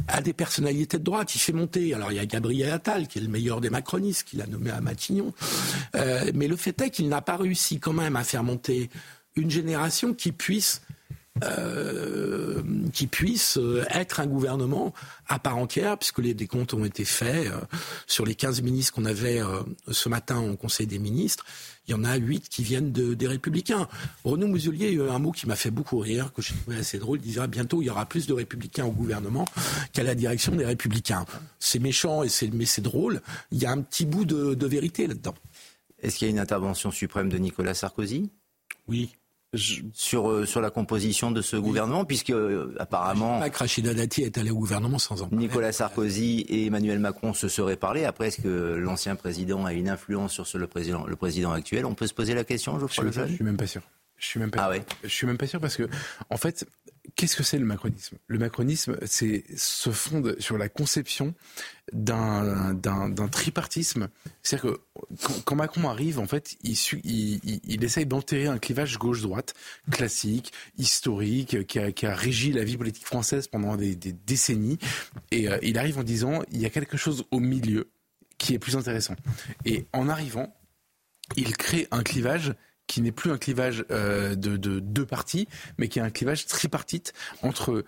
à 0.08 0.20
des 0.22 0.32
personnalités 0.32 0.98
de 0.98 1.04
droite. 1.04 1.34
Il 1.34 1.38
fait 1.38 1.52
monter. 1.52 1.94
Alors 1.94 2.10
il 2.10 2.16
y 2.16 2.20
a 2.20 2.26
Gabriel 2.26 2.70
Attal 2.70 3.06
qui 3.06 3.18
est 3.18 3.22
le 3.22 3.28
meilleur 3.28 3.60
des 3.60 3.70
macronistes, 3.70 4.24
qu'il 4.24 4.40
a 4.40 4.46
nommé 4.46 4.70
à 4.70 4.80
Matignon. 4.80 5.34
mais 5.94 6.48
le 6.48 6.56
fait 6.56 6.80
est 6.80 6.90
qu'il 6.90 7.08
n'a 7.08 7.20
pas 7.20 7.36
réussi 7.36 7.80
quand 7.80 7.92
même 7.92 8.16
à 8.16 8.24
faire 8.24 8.42
monter 8.42 8.88
une 9.36 9.50
génération 9.50 10.14
qui 10.14 10.32
puisse 10.32 10.80
euh, 11.42 12.62
qui 12.92 13.08
puisse 13.08 13.58
euh, 13.58 13.84
être 13.90 14.20
un 14.20 14.26
gouvernement 14.28 14.94
à 15.26 15.40
part 15.40 15.56
entière, 15.56 15.98
puisque 15.98 16.20
les 16.20 16.32
décomptes 16.32 16.74
ont 16.74 16.84
été 16.84 17.04
faits 17.04 17.48
euh, 17.48 17.58
sur 18.06 18.24
les 18.24 18.36
15 18.36 18.62
ministres 18.62 18.92
qu'on 18.92 19.04
avait 19.04 19.40
ce 19.88 20.08
matin 20.08 20.38
au 20.40 20.56
Conseil 20.56 20.86
des 20.86 21.00
ministres. 21.00 21.44
Il 21.88 21.90
y 21.90 21.94
en 21.94 22.04
a 22.04 22.14
8 22.14 22.48
qui 22.48 22.62
viennent 22.62 22.92
de, 22.92 23.14
des 23.14 23.26
Républicains. 23.26 23.88
Renaud 24.22 24.46
Muselier 24.46 24.86
a 24.86 24.90
eu 24.90 25.10
un 25.10 25.18
mot 25.18 25.32
qui 25.32 25.48
m'a 25.48 25.56
fait 25.56 25.72
beaucoup 25.72 25.98
rire, 25.98 26.32
que 26.32 26.40
j'ai 26.40 26.54
trouvé 26.54 26.76
assez 26.76 27.00
drôle. 27.00 27.18
Il 27.18 27.22
disait 27.22 27.48
bientôt 27.48 27.82
il 27.82 27.86
y 27.86 27.90
aura 27.90 28.06
plus 28.06 28.28
de 28.28 28.32
Républicains 28.32 28.84
au 28.84 28.92
gouvernement 28.92 29.44
qu'à 29.92 30.04
la 30.04 30.14
direction 30.14 30.54
des 30.54 30.64
Républicains. 30.64 31.26
C'est 31.58 31.80
méchant, 31.80 32.22
et 32.22 32.28
c'est, 32.28 32.54
mais 32.54 32.64
c'est 32.64 32.80
drôle. 32.80 33.20
Il 33.50 33.60
y 33.60 33.66
a 33.66 33.72
un 33.72 33.80
petit 33.80 34.06
bout 34.06 34.24
de, 34.24 34.54
de 34.54 34.66
vérité 34.68 35.08
là-dedans. 35.08 35.34
Est-ce 36.00 36.18
qu'il 36.18 36.28
y 36.28 36.30
a 36.30 36.32
une 36.32 36.38
intervention 36.38 36.92
suprême 36.92 37.28
de 37.28 37.38
Nicolas 37.38 37.74
Sarkozy? 37.74 38.30
Oui 38.86 39.16
sur, 39.56 40.30
euh, 40.30 40.46
sur 40.46 40.60
la 40.60 40.70
composition 40.70 41.30
de 41.30 41.42
ce 41.42 41.56
gouvernement, 41.56 42.04
puisque 42.04 42.30
euh, 42.30 42.74
apparemment. 42.78 43.38
Pas 43.38 43.50
que 43.50 43.58
Rachida 43.58 43.94
Dati 43.94 44.22
est 44.22 44.38
allé 44.38 44.50
au 44.50 44.56
gouvernement 44.56 44.98
sans 44.98 45.22
en 45.22 45.28
Nicolas 45.32 45.72
Sarkozy 45.72 46.40
et 46.48 46.66
Emmanuel 46.66 46.98
Macron 46.98 47.34
se 47.34 47.48
seraient 47.48 47.76
parlé. 47.76 48.04
Après, 48.04 48.28
est-ce 48.28 48.40
que 48.40 48.74
l'ancien 48.74 49.16
président 49.16 49.64
a 49.64 49.72
une 49.72 49.88
influence 49.88 50.42
sur 50.42 50.58
le, 50.58 50.66
président, 50.66 51.04
le 51.06 51.16
président 51.16 51.52
actuel? 51.52 51.86
On 51.86 51.94
peut 51.94 52.06
se 52.06 52.14
poser 52.14 52.34
la 52.34 52.44
question, 52.44 52.78
je 52.78 52.86
crois. 52.86 53.04
Je 53.10 53.34
suis 53.34 53.44
même 53.44 53.56
pas 53.56 53.66
sûr. 53.66 53.82
Je 54.16 54.26
suis 54.26 54.40
même 54.40 54.50
pas. 54.50 54.64
Ah 54.64 54.70
ouais? 54.70 54.82
Je 55.02 55.08
suis 55.08 55.26
même 55.26 55.36
pas 55.36 55.46
sûr 55.46 55.60
parce 55.60 55.76
que, 55.76 55.88
en 56.30 56.36
fait, 56.36 56.66
Qu'est-ce 57.16 57.36
que 57.36 57.42
c'est 57.42 57.58
le 57.58 57.66
macronisme? 57.66 58.16
Le 58.26 58.38
macronisme, 58.38 58.96
c'est 59.04 59.44
se 59.56 59.90
fonde 59.90 60.36
sur 60.40 60.56
la 60.56 60.68
conception 60.68 61.34
d'un 61.92 62.74
tripartisme. 63.30 64.08
C'est-à-dire 64.42 64.72
que 64.72 64.80
quand, 65.44 65.54
Macron 65.54 65.88
arrive, 65.88 66.18
en 66.18 66.26
fait, 66.26 66.56
il, 66.62 66.76
il, 67.64 67.84
essaye 67.84 68.06
d'enterrer 68.06 68.46
un 68.46 68.58
clivage 68.58 68.98
gauche-droite 68.98 69.54
classique, 69.90 70.52
historique, 70.78 71.66
qui 71.66 71.78
a, 71.78 71.92
qui 71.92 72.06
a, 72.06 72.14
régi 72.14 72.52
la 72.52 72.64
vie 72.64 72.78
politique 72.78 73.04
française 73.04 73.48
pendant 73.48 73.76
des, 73.76 73.94
des 73.94 74.12
décennies. 74.12 74.78
Et 75.30 75.48
euh, 75.48 75.58
il 75.62 75.78
arrive 75.78 75.98
en 75.98 76.04
disant, 76.04 76.42
il 76.52 76.60
y 76.60 76.66
a 76.66 76.70
quelque 76.70 76.96
chose 76.96 77.24
au 77.30 77.38
milieu 77.38 77.90
qui 78.38 78.54
est 78.54 78.58
plus 78.58 78.76
intéressant. 78.76 79.14
Et 79.66 79.86
en 79.92 80.08
arrivant, 80.08 80.56
il 81.36 81.56
crée 81.56 81.86
un 81.90 82.02
clivage 82.02 82.54
qui 82.86 83.00
n'est 83.00 83.12
plus 83.12 83.30
un 83.30 83.38
clivage 83.38 83.84
euh, 83.90 84.34
de, 84.34 84.56
deux 84.56 85.06
parties, 85.06 85.48
mais 85.78 85.88
qui 85.88 85.98
est 85.98 86.02
un 86.02 86.10
clivage 86.10 86.46
tripartite 86.46 87.12
entre 87.42 87.84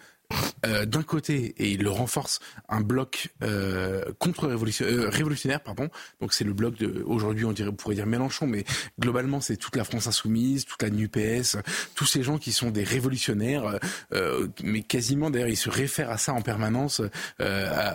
euh, 0.64 0.87
d'un 0.87 1.04
côté, 1.04 1.54
et 1.59 1.70
il 1.70 1.82
le 1.85 1.90
renforce, 1.90 2.40
un 2.68 2.80
bloc 2.80 3.28
euh, 3.42 4.04
contre-révolutionnaire, 4.18 5.62
pardon. 5.62 5.88
Donc 6.20 6.32
c'est 6.32 6.42
le 6.42 6.52
bloc 6.52 6.76
de, 6.78 7.04
aujourd'hui 7.06 7.44
on 7.44 7.52
dirait, 7.52 7.68
on 7.68 7.74
pourrait 7.74 7.94
dire 7.94 8.06
Mélenchon, 8.06 8.48
mais 8.48 8.64
globalement 8.98 9.40
c'est 9.40 9.56
toute 9.56 9.76
la 9.76 9.85
France 9.85 10.09
insoumise, 10.09 10.64
toute 10.64 10.82
la 10.82 10.90
NUPS, 10.90 11.59
tous 11.94 12.06
ces 12.06 12.24
gens 12.24 12.38
qui 12.38 12.50
sont 12.50 12.70
des 12.70 12.82
révolutionnaires, 12.82 13.78
mais 14.64 14.82
quasiment 14.82 15.30
d'ailleurs 15.30 15.48
ils 15.48 15.56
se 15.56 15.70
réfèrent 15.70 16.11
à 16.11 16.18
ça 16.18 16.32
en 16.32 16.42
permanence, 16.42 17.00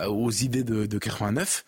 aux 0.08 0.30
idées 0.30 0.64
de, 0.64 0.86
de 0.86 0.98
89 0.98 1.64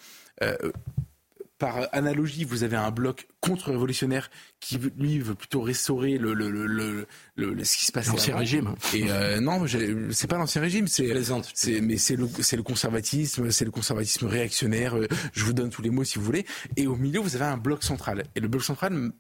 par 1.64 1.88
analogie, 1.92 2.44
vous 2.44 2.62
avez 2.62 2.77
un 2.77 2.90
bloc 2.90 3.27
contre-révolutionnaire 3.40 4.31
qui, 4.61 4.79
lui, 4.98 5.18
veut 5.18 5.35
plutôt 5.35 5.62
restaurer 5.62 6.18
le, 6.18 6.35
le, 6.35 6.50
le, 6.50 7.07
le 7.37 7.64
ce 7.64 7.79
qui 7.79 7.87
se 7.87 7.92
passe. 7.92 8.09
L'ancien 8.09 8.37
régime. 8.37 8.74
Et 8.92 9.11
euh, 9.11 9.40
non, 9.40 9.64
c'est 10.11 10.27
pas 10.27 10.37
l'ancien 10.37 10.61
régime, 10.61 10.88
c'est, 10.88 11.07
mais 11.81 11.96
c'est 11.96 12.16
le, 12.16 12.29
c'est 12.40 12.57
le 12.57 12.62
conservatisme, 12.62 13.50
c'est 13.50 13.64
le 13.64 13.70
conservatisme 13.70 14.27
réactionnaire. 14.27 14.94
Euh, 14.94 15.09
je 15.33 15.42
vous 15.42 15.55
donne 15.55 15.70
tous 15.70 15.81
les 15.81 15.88
mots 15.88 16.05
si 16.05 16.18
vous 16.18 16.24
voulez. 16.27 16.44
Et 16.77 16.87
au 16.87 16.96
milieu, 16.96 17.20
vous 17.20 17.35
avez 17.35 17.46
un 17.46 17.57
bloc 17.57 17.83
central. 17.83 18.24
Et 18.35 18.40
le 18.40 18.48
bloc 18.48 18.62
central, 18.62 19.12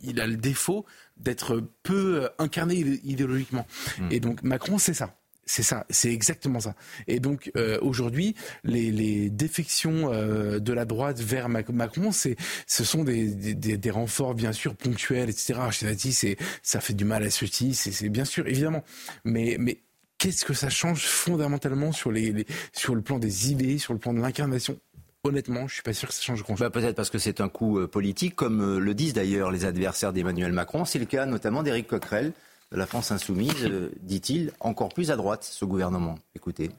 il 0.00 0.22
a 0.22 0.26
le 0.26 0.38
défaut 0.38 0.86
d'être 1.18 1.62
peu 1.82 2.30
incarné 2.38 2.76
idéologiquement. 3.04 3.66
Hmm. 3.98 4.08
Et 4.10 4.20
donc 4.20 4.42
Macron, 4.42 4.78
c'est 4.78 4.94
ça. 4.94 5.19
C'est 5.46 5.64
ça, 5.64 5.84
c'est 5.90 6.12
exactement 6.12 6.60
ça. 6.60 6.74
Et 7.08 7.18
donc 7.18 7.50
euh, 7.56 7.78
aujourd'hui, 7.82 8.36
les, 8.62 9.30
défections 9.30 10.12
euh, 10.12 10.60
de 10.60 10.72
la 10.72 10.84
droite 10.84 11.18
vers 11.20 11.48
Macron, 11.48 12.12
c'est, 12.12 12.36
ce 12.68 12.84
sont 12.84 13.02
des, 13.02 13.54
des, 13.54 13.90
renforts 13.90 14.34
bien 14.34 14.52
sûr 14.52 14.76
ponctuels, 14.76 15.28
etc. 15.28 15.54
c'est, 15.72 16.36
ça 16.62 16.80
fait 16.80 16.94
du 16.94 17.04
mal 17.04 17.24
à 17.24 17.30
ceux-ci, 17.30 17.74
c'est, 17.74 18.08
bien 18.08 18.24
sûr, 18.24 18.46
évidemment. 18.46 18.84
Mais, 19.24 19.56
mais 19.58 19.80
qu'est-ce 20.18 20.44
que 20.44 20.54
ça 20.54 20.70
change 20.70 21.06
fondamentalement 21.06 21.90
sur, 21.90 22.12
les, 22.12 22.46
sur 22.72 22.94
le 22.94 23.02
plan 23.02 23.18
des 23.18 23.50
idées, 23.50 23.78
sur 23.78 23.92
le 23.92 23.98
plan 23.98 24.14
de 24.14 24.20
l'incarnation? 24.20 24.78
Honnêtement, 25.24 25.66
je 25.66 25.74
suis 25.74 25.82
pas 25.82 25.92
sûr 25.92 26.08
que 26.08 26.14
ça 26.14 26.22
change 26.22 26.44
grand-chose. 26.44 26.60
Bah, 26.60 26.70
peut-être 26.70 26.94
parce 26.94 27.10
que 27.10 27.18
c'est 27.18 27.40
un 27.40 27.48
coup 27.48 27.80
euh, 27.80 27.88
politique, 27.88 28.36
comme 28.36 28.78
le 28.78 28.94
disent 28.94 29.14
d'ailleurs 29.14 29.50
les 29.50 29.64
adversaires 29.64 30.12
d'Emmanuel 30.12 30.52
Macron. 30.52 30.84
C'est 30.84 31.00
le 31.00 31.06
cas 31.06 31.26
notamment 31.26 31.62
d'Éric 31.62 31.88
Coquerel 31.88 32.32
la 32.72 32.86
France 32.86 33.10
insoumise, 33.10 33.64
euh, 33.64 33.90
dit-il, 34.00 34.52
encore 34.60 34.90
plus 34.90 35.10
à 35.10 35.16
droite, 35.16 35.44
ce 35.44 35.64
gouvernement. 35.64 36.18
Écoutez. 36.34 36.70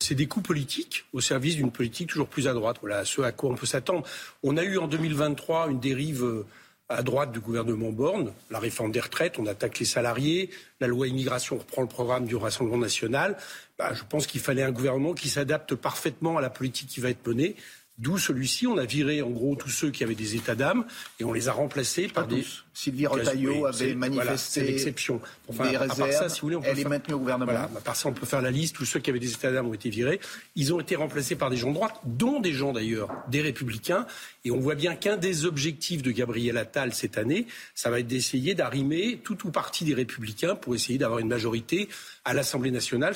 C'est 0.00 0.14
des 0.14 0.26
coups 0.26 0.46
politiques 0.46 1.04
au 1.12 1.20
service 1.20 1.56
d'une 1.56 1.70
politique 1.70 2.10
toujours 2.10 2.28
plus 2.28 2.48
à 2.48 2.52
droite. 2.52 2.76
Voilà 2.80 3.04
ce 3.04 3.22
à 3.22 3.32
quoi 3.32 3.50
on 3.50 3.54
peut 3.54 3.66
s'attendre. 3.66 4.06
On 4.42 4.56
a 4.56 4.62
eu 4.62 4.78
en 4.78 4.86
2023 4.86 5.70
une 5.70 5.80
dérive 5.80 6.24
euh, 6.24 6.46
à 6.88 7.02
droite 7.02 7.32
du 7.32 7.40
gouvernement 7.40 7.90
Borne, 7.90 8.32
la 8.50 8.58
réforme 8.58 8.92
des 8.92 9.00
retraites, 9.00 9.38
on 9.38 9.46
attaque 9.46 9.78
les 9.78 9.84
salariés, 9.84 10.50
la 10.80 10.86
loi 10.86 11.06
immigration 11.06 11.58
reprend 11.58 11.82
le 11.82 11.88
programme 11.88 12.24
du 12.24 12.34
Rassemblement 12.34 12.78
national. 12.78 13.36
Bah, 13.78 13.92
je 13.92 14.02
pense 14.08 14.26
qu'il 14.26 14.40
fallait 14.40 14.62
un 14.62 14.72
gouvernement 14.72 15.12
qui 15.12 15.28
s'adapte 15.28 15.74
parfaitement 15.74 16.38
à 16.38 16.40
la 16.40 16.48
politique 16.48 16.88
qui 16.88 17.00
va 17.00 17.10
être 17.10 17.26
menée. 17.26 17.56
D'où 17.98 18.16
celui-ci, 18.16 18.68
on 18.68 18.78
a 18.78 18.84
viré 18.84 19.22
en 19.22 19.30
gros 19.30 19.56
tous 19.56 19.70
ceux 19.70 19.90
qui 19.90 20.04
avaient 20.04 20.14
des 20.14 20.36
états 20.36 20.54
d'âme 20.54 20.84
et 21.18 21.24
on 21.24 21.32
les 21.32 21.48
a 21.48 21.52
remplacés 21.52 22.06
par 22.06 22.28
des. 22.28 22.44
Sylvie 22.72 23.08
Retailleau 23.08 23.66
avait 23.66 23.94
manifesté. 23.96 24.60
c'est 24.60 24.64
l'exception. 24.64 25.20
Enfin, 25.48 25.68
des 25.68 25.76
réserves. 25.76 26.12
Ça, 26.12 26.28
si 26.28 26.40
vous 26.40 26.46
voulez, 26.46 26.56
on 26.56 26.62
elle 26.62 26.78
est 26.78 26.84
maintenue 26.84 27.14
au 27.14 27.18
gouvernement. 27.18 27.50
Voilà, 27.50 27.64
à 27.64 27.80
part 27.80 27.96
ça, 27.96 28.08
on 28.08 28.12
peut 28.12 28.24
faire 28.24 28.40
la 28.40 28.52
liste. 28.52 28.76
Tous 28.76 28.84
ceux 28.84 29.00
qui 29.00 29.10
avaient 29.10 29.18
des 29.18 29.32
états 29.32 29.50
d'âme 29.50 29.66
ont 29.66 29.74
été 29.74 29.90
virés. 29.90 30.20
Ils 30.54 30.72
ont 30.72 30.78
été 30.78 30.94
remplacés 30.94 31.34
par 31.34 31.50
des 31.50 31.56
gens 31.56 31.70
de 31.70 31.74
droite, 31.74 31.96
dont 32.04 32.38
des 32.38 32.52
gens 32.52 32.72
d'ailleurs, 32.72 33.10
des 33.28 33.40
républicains. 33.40 34.06
Et 34.44 34.52
on 34.52 34.60
voit 34.60 34.76
bien 34.76 34.94
qu'un 34.94 35.16
des 35.16 35.44
objectifs 35.44 36.02
de 36.02 36.12
Gabriel 36.12 36.56
Attal 36.56 36.94
cette 36.94 37.18
année, 37.18 37.48
ça 37.74 37.90
va 37.90 37.98
être 37.98 38.06
d'essayer 38.06 38.54
d'arrimer 38.54 39.20
tout 39.24 39.44
ou 39.44 39.50
partie 39.50 39.84
des 39.84 39.94
républicains 39.94 40.54
pour 40.54 40.76
essayer 40.76 40.98
d'avoir 40.98 41.18
une 41.18 41.28
majorité 41.28 41.88
à 42.24 42.32
l'Assemblée 42.32 42.70
nationale. 42.70 43.14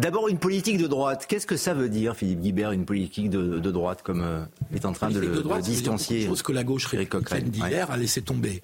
D'abord, 0.00 0.28
une 0.28 0.38
politique 0.38 0.78
de 0.78 0.86
droite. 0.86 1.26
Qu'est-ce 1.28 1.46
que 1.46 1.56
ça 1.56 1.74
veut 1.74 1.90
dire, 1.90 2.16
Philippe 2.16 2.40
Guibert, 2.40 2.72
une 2.72 2.86
politique 2.86 3.28
de, 3.28 3.58
droite, 3.70 4.00
comme 4.02 4.22
euh, 4.22 4.44
est 4.74 4.86
en 4.86 4.92
train 4.92 5.10
de 5.10 5.20
le, 5.20 5.42
de 5.42 5.60
distancier 5.60 6.26
chose 6.26 6.42
que 6.42 6.52
la 6.52 6.64
gauche 6.64 6.86
républicaine 6.86 7.50
d'hier 7.50 7.90
a 7.90 7.98
laissé 7.98 8.22
tomber. 8.22 8.62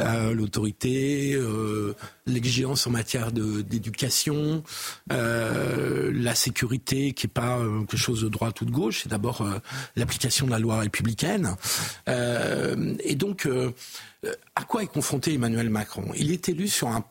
Euh, 0.00 0.32
l'autorité, 0.32 1.34
euh, 1.34 1.94
l'exigence 2.26 2.86
en 2.86 2.90
matière 2.90 3.32
d'éducation, 3.32 4.62
la 5.10 6.34
sécurité, 6.34 7.12
qui 7.12 7.26
n'est 7.26 7.32
pas 7.32 7.58
quelque 7.88 7.96
chose 7.96 8.22
de 8.22 8.28
droite 8.28 8.60
ou 8.60 8.64
de 8.64 8.70
gauche, 8.70 9.00
c'est 9.02 9.08
d'abord 9.08 9.44
l'application 9.96 10.46
de 10.46 10.52
la 10.52 10.60
loi 10.60 10.78
républicaine. 10.78 11.56
et 12.06 13.14
donc, 13.16 13.48
à 14.54 14.62
quoi 14.62 14.84
est 14.84 14.86
confronté 14.86 15.34
Emmanuel 15.34 15.68
Macron? 15.68 16.12
Il 16.16 16.30
est 16.30 16.48
élu 16.48 16.68
sur 16.68 16.88
un 16.88 17.04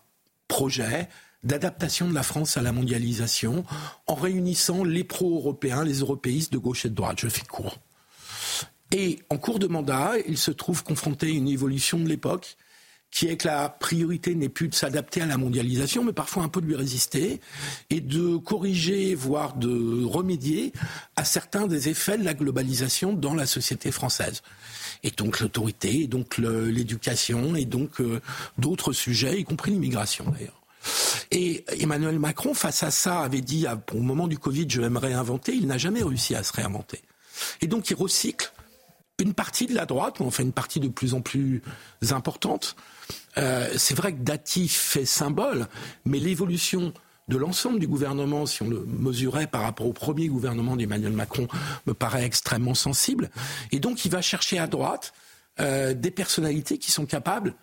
projet 0.48 1.10
d'adaptation 1.46 2.10
de 2.10 2.14
la 2.14 2.24
France 2.24 2.58
à 2.58 2.62
la 2.62 2.72
mondialisation 2.72 3.64
en 4.08 4.16
réunissant 4.16 4.84
les 4.84 5.04
pro-européens, 5.04 5.84
les 5.84 6.00
européistes 6.00 6.52
de 6.52 6.58
gauche 6.58 6.86
et 6.86 6.90
de 6.90 6.96
droite. 6.96 7.20
Je 7.22 7.30
fais 7.30 7.46
court. 7.46 7.78
Et 8.92 9.20
en 9.30 9.38
cours 9.38 9.60
de 9.60 9.68
mandat, 9.68 10.14
il 10.28 10.38
se 10.38 10.52
trouve 10.52 10.84
confronté 10.84 11.28
à 11.28 11.30
une 11.30 11.48
évolution 11.48 12.00
de 12.00 12.08
l'époque 12.08 12.58
qui 13.12 13.28
est 13.28 13.38
que 13.38 13.48
la 13.48 13.70
priorité 13.70 14.36
n'est 14.36 14.50
plus 14.50 14.68
de 14.68 14.76
s'adapter 14.76 15.22
à 15.22 15.26
la 15.26 15.38
mondialisation, 15.38 16.04
mais 16.04 16.12
parfois 16.12 16.44
un 16.44 16.50
peu 16.50 16.60
de 16.60 16.66
lui 16.66 16.76
résister 16.76 17.40
et 17.90 18.02
de 18.02 18.36
corriger, 18.36 19.16
voire 19.16 19.56
de 19.56 20.04
remédier 20.04 20.74
à 21.16 21.24
certains 21.24 21.66
des 21.66 21.88
effets 21.88 22.18
de 22.18 22.26
la 22.26 22.34
globalisation 22.34 23.14
dans 23.14 23.34
la 23.34 23.46
société 23.46 23.90
française. 23.92 24.44
Et 25.04 25.12
donc 25.12 25.40
l'autorité, 25.40 26.02
et 26.02 26.08
donc 26.08 26.38
l'éducation, 26.38 27.56
et 27.56 27.64
donc 27.64 28.02
euh, 28.02 28.20
d'autres 28.58 28.92
sujets, 28.92 29.40
y 29.40 29.46
compris 29.46 29.72
l'immigration 29.72 30.26
d'ailleurs. 30.30 30.65
Et 31.32 31.66
Emmanuel 31.80 32.20
Macron, 32.20 32.54
face 32.54 32.84
à 32.84 32.92
ça, 32.92 33.22
avait 33.22 33.42
dit 33.42 33.66
ah, 33.68 33.80
au 33.94 34.02
moment 34.02 34.28
du 34.28 34.38
Covid, 34.38 34.68
je 34.70 34.82
vais 34.82 34.90
me 34.90 35.00
réinventer. 35.00 35.54
Il 35.54 35.68
n'a 35.68 35.78
jamais 35.78 36.04
réussi 36.04 36.36
à 36.36 36.44
se 36.44 36.54
réinventer. 36.54 37.02
Et 37.62 37.68
donc 37.68 37.90
il 37.90 37.96
recycle 37.96 38.52
une 39.20 39.34
partie 39.34 39.66
de 39.66 39.74
la 39.74 39.86
droite, 39.86 40.20
ou 40.20 40.26
enfin 40.26 40.44
une 40.44 40.52
partie 40.52 40.80
de 40.80 40.88
plus 40.88 41.14
en 41.14 41.22
plus 41.22 41.62
importante. 42.12 42.76
Euh, 43.38 43.70
c'est 43.78 43.96
vrai 43.96 44.14
que 44.14 44.22
Dati 44.22 44.68
fait 44.68 45.06
symbole, 45.06 45.68
mais 46.06 46.20
l'évolution 46.20 46.94
de 47.28 47.38
l'ensemble 47.38 47.80
du 47.80 47.88
gouvernement, 47.88 48.46
si 48.46 48.62
on 48.62 48.70
le 48.70 48.86
mesurait 48.86 49.48
par 49.48 49.62
rapport 49.62 49.88
au 49.88 49.94
premier 49.94 50.28
gouvernement 50.28 50.76
d'Emmanuel 50.76 51.14
Macron, 51.14 51.48
me 51.88 51.94
paraît 51.94 52.24
extrêmement 52.24 52.76
sensible. 52.76 53.30
Et 53.72 53.80
donc 53.80 54.06
il 54.06 54.12
va 54.12 54.22
chercher 54.22 54.60
à 54.60 54.68
droite 54.68 55.14
euh, 55.60 55.94
des 55.94 56.12
personnalités 56.12 56.78
qui 56.78 56.92
sont 56.92 57.06
capables 57.06 57.56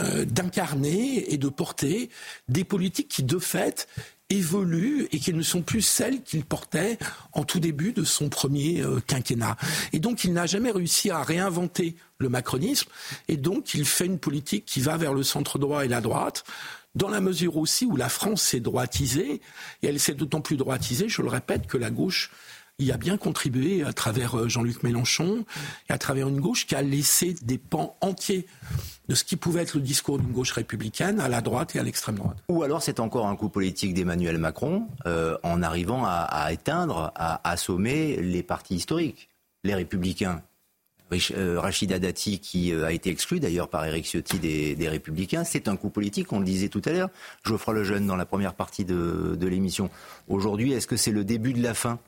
euh, 0.00 0.24
d'incarner 0.24 1.32
et 1.32 1.36
de 1.36 1.48
porter 1.48 2.10
des 2.48 2.64
politiques 2.64 3.08
qui, 3.08 3.22
de 3.24 3.38
fait, 3.38 3.88
évoluent 4.30 5.08
et 5.10 5.18
qui 5.18 5.34
ne 5.34 5.42
sont 5.42 5.62
plus 5.62 5.82
celles 5.82 6.22
qu'il 6.22 6.44
portait 6.44 6.98
en 7.32 7.44
tout 7.44 7.58
début 7.58 7.92
de 7.92 8.04
son 8.04 8.28
premier 8.28 8.82
euh, 8.82 9.00
quinquennat. 9.04 9.56
Et 9.92 9.98
donc 9.98 10.22
il 10.22 10.32
n'a 10.32 10.46
jamais 10.46 10.70
réussi 10.70 11.10
à 11.10 11.22
réinventer 11.22 11.96
le 12.18 12.28
macronisme 12.28 12.88
et 13.28 13.36
donc 13.36 13.74
il 13.74 13.84
fait 13.84 14.06
une 14.06 14.20
politique 14.20 14.64
qui 14.64 14.80
va 14.80 14.96
vers 14.96 15.12
le 15.12 15.24
centre 15.24 15.58
droit 15.58 15.84
et 15.84 15.88
la 15.88 16.00
droite 16.00 16.44
dans 16.94 17.08
la 17.08 17.20
mesure 17.20 17.56
aussi 17.56 17.86
où 17.86 17.96
la 17.96 18.08
France 18.08 18.42
s'est 18.42 18.60
droitisée 18.60 19.40
et 19.82 19.86
elle 19.86 20.00
s'est 20.00 20.14
d'autant 20.14 20.40
plus 20.40 20.56
droitisée, 20.56 21.08
je 21.08 21.22
le 21.22 21.28
répète, 21.28 21.66
que 21.66 21.78
la 21.78 21.90
gauche 21.90 22.30
y 22.86 22.92
a 22.92 22.96
bien 22.96 23.16
contribué 23.16 23.82
à 23.82 23.92
travers 23.92 24.38
euh, 24.38 24.48
Jean-Luc 24.48 24.82
Mélenchon 24.82 25.44
et 25.88 25.92
à 25.92 25.98
travers 25.98 26.28
une 26.28 26.40
gauche 26.40 26.66
qui 26.66 26.74
a 26.74 26.82
laissé 26.82 27.34
des 27.42 27.58
pans 27.58 27.96
entiers 28.00 28.46
de 29.08 29.14
ce 29.14 29.24
qui 29.24 29.36
pouvait 29.36 29.62
être 29.62 29.74
le 29.74 29.80
discours 29.80 30.18
d'une 30.18 30.32
gauche 30.32 30.52
républicaine 30.52 31.20
à 31.20 31.28
la 31.28 31.40
droite 31.40 31.74
et 31.74 31.78
à 31.78 31.82
l'extrême 31.82 32.16
droite. 32.16 32.36
Ou 32.48 32.62
alors 32.62 32.82
c'est 32.82 33.00
encore 33.00 33.26
un 33.26 33.36
coup 33.36 33.48
politique 33.48 33.94
d'Emmanuel 33.94 34.38
Macron 34.38 34.86
euh, 35.06 35.36
en 35.42 35.62
arrivant 35.62 36.04
à, 36.04 36.52
éteindre, 36.52 37.12
à 37.16 37.48
assommer 37.50 38.16
les 38.16 38.42
partis 38.42 38.76
historiques, 38.76 39.28
les 39.64 39.74
républicains. 39.74 40.42
Euh, 41.32 41.58
Rachida 41.58 41.98
Dati, 41.98 42.38
qui 42.38 42.72
a 42.72 42.92
été 42.92 43.10
exclu 43.10 43.40
d'ailleurs 43.40 43.68
par 43.68 43.84
Éric 43.84 44.06
Ciotti 44.06 44.38
des, 44.38 44.88
Républicains, 44.88 45.42
c'est 45.42 45.66
un 45.66 45.74
coup 45.74 45.90
politique, 45.90 46.32
on 46.32 46.38
le 46.38 46.44
disait 46.44 46.68
tout 46.68 46.82
à 46.84 46.92
l'heure. 46.92 47.08
Geoffroy 47.42 47.74
Lejeune 47.74 48.06
dans 48.06 48.14
la 48.14 48.26
première 48.26 48.54
partie 48.54 48.84
de 48.84 49.46
l'émission. 49.46 49.90
Aujourd'hui, 50.28 50.72
est-ce 50.72 50.86
que 50.86 50.96
c'est 50.96 51.10
le 51.10 51.24
début 51.24 51.52
de 51.52 51.64
la 51.64 51.74
fin 51.74 51.98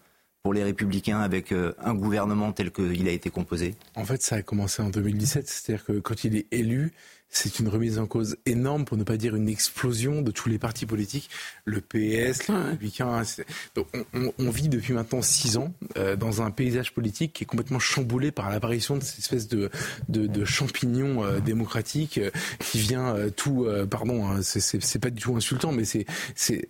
pour 0.42 0.52
les 0.52 0.64
Républicains 0.64 1.20
avec 1.20 1.52
euh, 1.52 1.72
un 1.78 1.94
gouvernement 1.94 2.52
tel 2.52 2.72
qu'il 2.72 3.06
a 3.08 3.12
été 3.12 3.30
composé? 3.30 3.76
En 3.94 4.04
fait, 4.04 4.22
ça 4.22 4.36
a 4.36 4.42
commencé 4.42 4.82
en 4.82 4.90
2017, 4.90 5.48
c'est-à-dire 5.48 5.84
que 5.84 5.92
quand 6.00 6.24
il 6.24 6.36
est 6.36 6.46
élu, 6.50 6.92
c'est 7.32 7.58
une 7.58 7.68
remise 7.68 7.98
en 7.98 8.06
cause 8.06 8.36
énorme, 8.46 8.84
pour 8.84 8.96
ne 8.96 9.04
pas 9.04 9.16
dire 9.16 9.34
une 9.34 9.48
explosion 9.48 10.22
de 10.22 10.30
tous 10.30 10.48
les 10.48 10.58
partis 10.58 10.86
politiques, 10.86 11.30
le 11.64 11.80
PS, 11.80 12.46
les 12.46 12.54
Républicains. 12.54 13.22
on, 14.38 14.50
vit 14.50 14.68
depuis 14.68 14.92
maintenant 14.92 15.22
six 15.22 15.56
ans 15.56 15.72
euh, 15.96 16.14
dans 16.14 16.42
un 16.42 16.50
paysage 16.50 16.92
politique 16.92 17.32
qui 17.32 17.44
est 17.44 17.46
complètement 17.46 17.78
chamboulé 17.78 18.30
par 18.30 18.50
l'apparition 18.50 18.96
de 18.98 19.02
cette 19.02 19.18
espèce 19.18 19.48
de, 19.48 19.70
de, 20.08 20.44
champignon 20.44 21.24
euh, 21.24 21.40
démocratique 21.40 22.20
qui 22.58 22.78
vient 22.78 23.16
tout, 23.34 23.66
pardon, 23.90 24.26
hein, 24.26 24.42
c'est 24.42 24.98
pas 24.98 25.10
du 25.10 25.22
tout 25.22 25.34
insultant, 25.34 25.72
mais 25.72 25.84
c'est, 25.84 26.06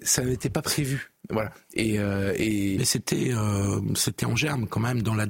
ça 0.02 0.22
n'était 0.22 0.50
pas 0.50 0.62
prévu. 0.62 1.12
Voilà. 1.30 1.52
Et, 1.74 1.98
euh, 1.98 2.34
et... 2.36 2.76
Mais 2.78 2.84
c'était 2.84 3.30
euh, 3.32 3.80
c'était 3.94 4.26
en 4.26 4.36
germe 4.36 4.66
quand 4.66 4.80
même 4.80 5.02
dans 5.02 5.14
la 5.14 5.26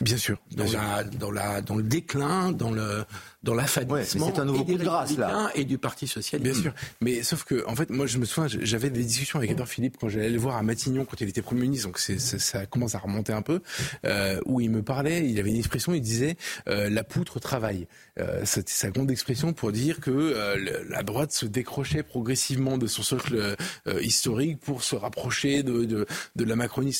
bien 0.00 0.16
sûr 0.16 0.38
dans 0.54 0.70
la 0.70 1.04
dans 1.04 1.30
la 1.30 1.60
dans 1.60 1.76
le 1.76 1.82
déclin 1.82 2.52
dans 2.52 2.70
le 2.70 3.04
dans 3.44 3.54
l'affadissement 3.54 4.32
c'est 4.34 4.40
un 4.40 4.44
nouveau 4.44 4.64
coup 4.64 4.74
de 4.74 4.84
grâce 4.84 5.16
là 5.16 5.50
et 5.54 5.64
du 5.64 5.78
Parti 5.78 6.06
socialiste. 6.06 6.52
Bien 6.52 6.62
sûr. 6.62 6.74
Mais 7.00 7.22
sauf 7.22 7.44
que 7.44 7.64
en 7.66 7.76
fait 7.76 7.90
moi 7.90 8.06
je 8.06 8.18
me 8.18 8.24
souviens 8.24 8.48
j'avais 8.62 8.90
des 8.90 9.04
discussions 9.04 9.38
avec 9.38 9.50
Edouard 9.50 9.68
Philippe 9.68 9.96
quand 10.00 10.08
j'allais 10.08 10.30
le 10.30 10.38
voir 10.38 10.56
à 10.56 10.62
Matignon 10.62 11.04
quand 11.04 11.20
il 11.20 11.28
était 11.28 11.42
premier 11.42 11.62
ministre 11.62 11.86
donc 11.86 11.98
c'est, 11.98 12.18
ça, 12.18 12.66
commence 12.66 12.94
à 12.94 12.98
remonter 12.98 13.32
un 13.32 13.42
peu 13.42 13.60
euh, 14.04 14.40
où 14.46 14.60
il 14.60 14.70
me 14.70 14.82
parlait 14.82 15.28
il 15.28 15.38
avait 15.38 15.50
une 15.50 15.58
expression 15.58 15.94
il 15.94 16.00
disait 16.00 16.36
euh, 16.68 16.88
la 16.88 17.04
poutre 17.04 17.40
travaille. 17.40 17.86
Euh, 18.18 18.42
c'était 18.44 18.72
sa 18.72 18.90
grande 18.90 19.10
expression 19.10 19.52
pour 19.52 19.72
dire 19.72 20.00
que 20.00 20.10
euh, 20.10 20.84
la 20.88 21.02
droite 21.02 21.32
se 21.32 21.46
décrochait 21.46 22.02
progressivement 22.02 22.78
de 22.78 22.86
son 22.86 23.02
socle 23.02 23.56
historique 24.00 24.60
pour 24.60 24.82
se 24.82 24.96
rapprocher 24.96 25.62
de, 25.62 25.84
de, 25.84 26.06
de 26.36 26.44
la 26.44 26.56
Macronie. 26.56 26.96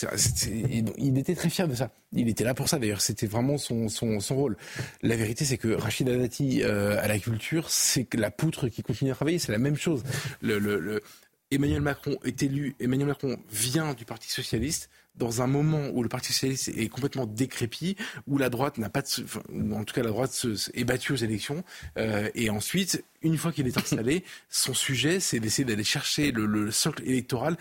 Il 0.98 1.18
était 1.18 1.34
très 1.34 1.50
fier 1.50 1.68
de 1.68 1.74
ça. 1.74 1.90
Il 2.12 2.28
était 2.28 2.44
là 2.44 2.54
pour 2.54 2.68
ça 2.68 2.78
d'ailleurs. 2.78 3.00
C'était 3.00 3.26
vraiment 3.26 3.58
son, 3.58 3.88
son, 3.88 4.20
son, 4.20 4.36
rôle. 4.36 4.56
La 5.02 5.16
vérité, 5.16 5.44
c'est 5.44 5.58
que 5.58 5.68
Rachid 5.68 6.08
Dati 6.08 6.33
euh, 6.42 7.02
à 7.02 7.08
la 7.08 7.18
culture, 7.18 7.70
c'est 7.70 8.12
la 8.14 8.30
poutre 8.30 8.68
qui 8.68 8.82
continue 8.82 9.10
à 9.10 9.14
travailler. 9.14 9.38
C'est 9.38 9.52
la 9.52 9.58
même 9.58 9.76
chose. 9.76 10.02
Le, 10.40 10.58
le, 10.58 10.78
le, 10.78 11.02
Emmanuel 11.50 11.80
Macron 11.80 12.16
est 12.24 12.42
élu. 12.42 12.74
Emmanuel 12.80 13.08
Macron 13.08 13.36
vient 13.50 13.94
du 13.94 14.04
Parti 14.04 14.30
socialiste 14.30 14.90
dans 15.16 15.42
un 15.42 15.46
moment 15.46 15.88
où 15.92 16.02
le 16.02 16.08
Parti 16.08 16.32
socialiste 16.32 16.68
est 16.68 16.88
complètement 16.88 17.26
décrépit, 17.26 17.96
où 18.26 18.38
la 18.38 18.50
droite 18.50 18.78
n'a 18.78 18.90
pas 18.90 19.02
de, 19.02 19.08
enfin, 19.22 19.42
en 19.72 19.84
tout 19.84 19.94
cas 19.94 20.02
la 20.02 20.10
droite 20.10 20.32
se, 20.32 20.70
est 20.74 20.84
battue 20.84 21.12
aux 21.12 21.16
élections, 21.16 21.62
euh, 21.98 22.28
et 22.34 22.50
ensuite, 22.50 23.04
une 23.22 23.36
fois 23.36 23.52
qu'il 23.52 23.66
est 23.68 23.76
installé, 23.76 24.24
son 24.48 24.74
sujet, 24.74 25.20
c'est 25.20 25.38
d'essayer 25.38 25.64
d'aller 25.64 25.84
chercher 25.84 26.32
le, 26.32 26.46
le, 26.46 26.70
socle 26.72 27.04
électoral. 27.04 27.56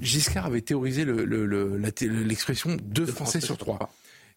Giscard 0.00 0.46
avait 0.46 0.62
théorisé 0.62 1.04
l'expression 1.04 2.70
le, 2.70 2.76
deux 2.76 3.06
Français, 3.06 3.40
sur 3.40 3.58
trois. 3.58 3.90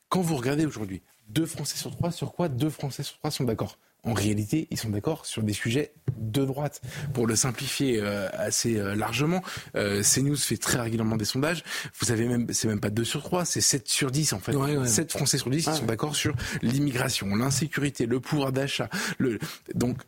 Quand 0.10 0.22
vous 0.22 0.36
regardez 0.36 0.66
aujourd'hui, 0.66 1.04
deux 1.28 1.46
Français 1.46 1.78
sur 1.78 1.92
trois, 1.96 2.12
sur 2.12 2.34
quoi 2.34 2.50
deux 2.50 2.72
Français 2.72 3.04
sur 3.04 3.18
trois 3.18 3.30
sont 3.30 3.44
d'accord? 3.44 3.78
En 4.04 4.14
réalité, 4.14 4.68
ils 4.72 4.78
sont 4.78 4.90
d'accord 4.90 5.26
sur 5.26 5.44
des 5.44 5.54
sujets 5.54 5.92
de 6.18 6.46
droite. 6.46 6.82
Pour 7.14 7.28
le 7.28 7.36
simplifier 7.36 8.00
euh, 8.00 8.28
assez 8.34 8.78
euh, 8.78 8.96
largement, 8.96 9.44
euh, 9.76 10.02
CNews 10.02 10.38
fait 10.38 10.58
très 10.58 10.80
régulièrement 10.80 11.18
des 11.18 11.26
sondages. 11.26 11.64
Vous 12.00 12.06
savez 12.06 12.26
même, 12.26 12.48
c'est 12.52 12.68
même 12.68 12.80
pas 12.80 12.90
2 12.90 13.04
sur 13.04 13.22
3, 13.22 13.46
c'est 13.46 13.62
7 13.62 13.88
sur 13.88 14.10
10 14.10 14.34
en 14.34 14.40
fait. 14.40 14.54
7 14.86 15.12
Français 15.12 15.38
sur 15.38 15.50
10 15.50 15.66
qui 15.66 15.76
sont 15.76 15.86
d'accord 15.86 16.16
sur 16.16 16.34
l'immigration, 16.62 17.36
l'insécurité, 17.36 18.06
le 18.06 18.20
pouvoir 18.20 18.52
d'achat. 18.52 18.90
Le... 19.18 19.38
Donc 19.76 20.00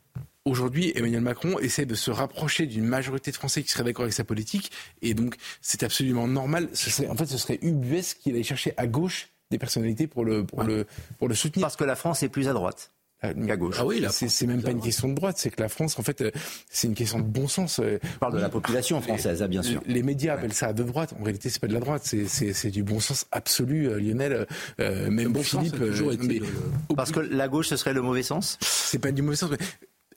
Aujourd'hui, 0.44 0.92
Emmanuel 0.96 1.22
Macron 1.22 1.60
essaie 1.60 1.86
de 1.86 1.94
se 1.94 2.10
rapprocher 2.10 2.66
d'une 2.66 2.86
majorité 2.86 3.30
de 3.30 3.36
Français 3.36 3.62
qui 3.62 3.70
seraient 3.70 3.84
d'accord 3.84 4.06
avec 4.06 4.14
sa 4.14 4.24
politique, 4.24 4.72
et 5.04 5.14
donc 5.14 5.36
c'est 5.62 5.84
absolument 5.84 6.28
normal. 6.28 6.68
Ce 6.74 6.90
serait, 6.90 7.08
en 7.08 7.16
fait, 7.16 7.28
ce 7.28 7.38
serait 7.38 7.60
UBS 7.62 8.16
qui 8.20 8.32
allait 8.32 8.42
chercher 8.42 8.74
à 8.76 8.88
gauche 8.88 9.31
des 9.52 9.60
personnalités 9.60 10.08
pour 10.08 10.26
le, 10.26 10.44
pour 10.44 10.64
le, 10.64 10.86
pour 11.20 11.28
le 11.28 11.36
soutenir. 11.36 11.66
Parce 11.66 11.76
que 11.76 11.84
la 11.84 11.96
France 11.96 12.24
est 12.24 12.30
plus 12.30 12.48
à 12.48 12.54
droite. 12.54 12.92
À 13.24 13.34
gauche. 13.56 13.76
Ah 13.78 13.86
oui, 13.86 14.04
c'est 14.10 14.48
même 14.48 14.64
pas 14.64 14.72
une 14.72 14.82
question 14.82 15.08
de 15.08 15.14
droite, 15.14 15.38
c'est 15.38 15.52
que 15.52 15.62
la 15.62 15.70
France, 15.70 16.00
en 16.00 16.02
fait, 16.02 16.22
euh, 16.22 16.32
c'est 16.72 16.88
une 16.88 16.96
question 16.96 17.20
de 17.20 17.24
bon 17.24 17.48
sens. 17.48 17.80
Euh, 17.80 18.00
On 18.16 18.18
parle 18.18 18.34
de 18.34 18.40
la 18.40 18.50
population 18.50 19.00
française, 19.00 19.44
hein, 19.44 19.48
bien 19.48 19.62
sûr. 19.62 19.80
Les 19.86 20.02
médias 20.02 20.34
appellent 20.34 20.54
ça 20.54 20.74
de 20.74 20.82
droite. 20.82 21.14
En 21.20 21.24
réalité, 21.24 21.52
c'est 21.52 21.60
pas 21.60 21.68
de 21.68 21.74
la 21.74 21.80
droite, 21.80 22.02
c'est 22.04 22.72
du 22.72 22.82
bon 22.82 23.00
sens 23.00 23.28
absolu, 23.32 23.88
euh, 23.88 24.00
Lionel. 24.00 24.48
même 24.80 25.32
bon 25.32 25.44
Philippe. 25.44 25.78
Toujours 25.78 26.14
été 26.14 26.42
Parce 26.96 27.12
que 27.12 27.20
la 27.20 27.48
gauche, 27.48 27.68
ce 27.68 27.76
serait 27.76 27.94
le 27.94 28.02
mauvais 28.02 28.24
sens? 28.24 28.58
C'est 28.62 28.98
pas 28.98 29.12
du 29.12 29.22
mauvais 29.22 29.36
sens. 29.36 29.52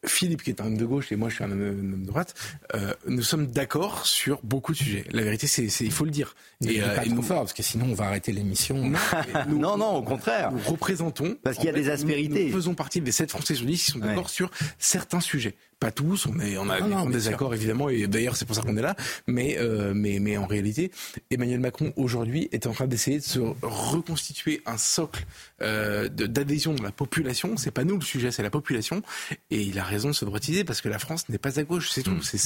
Philippe, 0.07 0.43
qui 0.43 0.51
est 0.51 0.61
un 0.61 0.67
homme 0.67 0.77
de 0.77 0.85
gauche, 0.85 1.13
et 1.13 1.17
moi, 1.17 1.29
je 1.29 1.37
suis 1.37 1.45
un 1.45 1.51
homme 1.51 2.03
de 2.03 2.07
droite, 2.07 2.35
euh, 2.75 2.95
nous 3.07 3.23
sommes 3.23 3.47
d'accord 3.47 4.07
sur 4.07 4.41
beaucoup 4.43 4.73
de 4.73 4.77
sujets. 4.77 5.05
La 5.13 5.23
vérité, 5.23 5.47
c'est, 5.47 5.67
il 5.81 5.93
faut 5.93 6.05
le 6.05 6.11
dire. 6.11 6.35
Et, 6.67 6.83
euh, 6.83 6.95
pas 6.95 7.05
trop 7.05 7.23
fort, 7.23 7.39
parce 7.41 7.53
que 7.53 7.63
sinon, 7.63 7.87
on 7.91 7.95
va 7.95 8.07
arrêter 8.07 8.33
l'émission. 8.33 8.93
Non, 9.49 9.77
non, 9.77 9.97
au 9.97 10.03
contraire. 10.03 10.53
Nous 10.53 10.59
représentons. 10.71 11.37
Parce 11.43 11.57
qu'il 11.57 11.67
y 11.67 11.69
a 11.69 11.73
des 11.73 11.91
aspérités. 11.91 12.47
Nous, 12.47 12.53
faisons 12.53 12.75
partie 12.75 13.01
des 13.01 13.13
sept 13.13 13.31
Français 13.31 13.55
sur 13.55 13.67
qui 13.67 13.77
sont 13.77 13.99
d'accord 13.99 14.31
sur 14.31 14.51
certains 14.79 15.21
sujets 15.21 15.55
pas 15.85 15.91
tous, 15.91 16.26
on, 16.26 16.41
est, 16.41 16.57
on 16.57 16.70
a 16.70 16.80
des 16.80 17.12
désaccords 17.12 17.53
évidemment, 17.53 17.91
et 17.91 18.07
d'ailleurs 18.07 18.37
c'est 18.37 18.47
pour 18.47 18.57
ça 18.57 18.62
qu'on 18.62 18.76
est 18.78 18.82
là, 18.82 18.97
mais, 19.26 19.59
euh, 19.59 19.93
mais, 19.95 20.18
mais 20.18 20.39
en 20.39 20.47
réalité, 20.47 20.91
Emmanuel 21.30 21.61
Macron 21.61 21.93
aujourd'hui 21.97 22.49
est 22.53 22.66
en 22.66 22.72
train 22.72 22.87
d'essayer 22.87 23.18
de 23.18 23.22
se 23.24 23.39
reconstituer 23.61 24.62
un 24.64 24.78
socle 24.78 25.26
euh, 25.61 26.09
d'adhésion 26.09 26.72
de 26.72 26.82
la 26.82 26.91
population. 26.91 27.59
C'est 27.59 27.70
pas 27.70 27.85
nous 27.85 27.97
le 27.97 28.05
sujet, 28.05 28.30
c'est 28.30 28.43
la 28.43 28.49
population, 28.49 29.03
et 29.51 29.61
il 29.61 29.78
a 29.78 29.85
raison 29.85 30.09
de 30.09 30.14
se 30.14 30.24
droitiser 30.24 30.64
parce 30.64 30.80
que 30.80 30.89
la 30.89 30.99
France 30.99 31.28
n'est 31.28 31.37
pas 31.37 31.61
à 31.61 31.64
gauche, 31.64 31.91
c'est 31.91 32.03
tout. 32.03 32.12
Hmm. 32.12 32.22
C'est, 32.22 32.39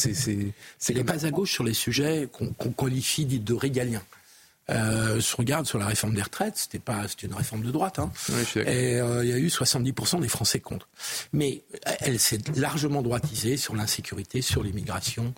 c'est, 0.78 1.04
pas 1.04 1.24
à 1.24 1.30
gauche 1.30 1.52
sur 1.52 1.62
les 1.62 1.74
sujets 1.74 2.28
qu'on, 2.32 2.72
qualifie 2.72 3.24
de 3.24 3.54
régaliens. 3.54 4.02
Euh, 4.70 5.20
je 5.20 5.36
regarde 5.36 5.66
sur 5.66 5.78
la 5.78 5.86
réforme 5.86 6.14
des 6.14 6.22
retraites, 6.22 6.56
c'était 6.56 6.78
pas, 6.78 7.08
c'était 7.08 7.26
une 7.26 7.34
réforme 7.34 7.62
de 7.62 7.70
droite, 7.70 7.98
hein. 7.98 8.12
et 8.56 9.00
euh, 9.00 9.24
il 9.24 9.30
y 9.30 9.32
a 9.32 9.38
eu 9.38 9.48
70% 9.48 10.20
des 10.20 10.28
Français 10.28 10.60
contre. 10.60 10.88
Mais 11.32 11.62
elle 12.00 12.18
s'est 12.18 12.38
largement 12.54 13.00
droitisée 13.02 13.56
sur 13.56 13.74
l'insécurité, 13.74 14.42
sur 14.42 14.62
l'immigration, 14.62 15.34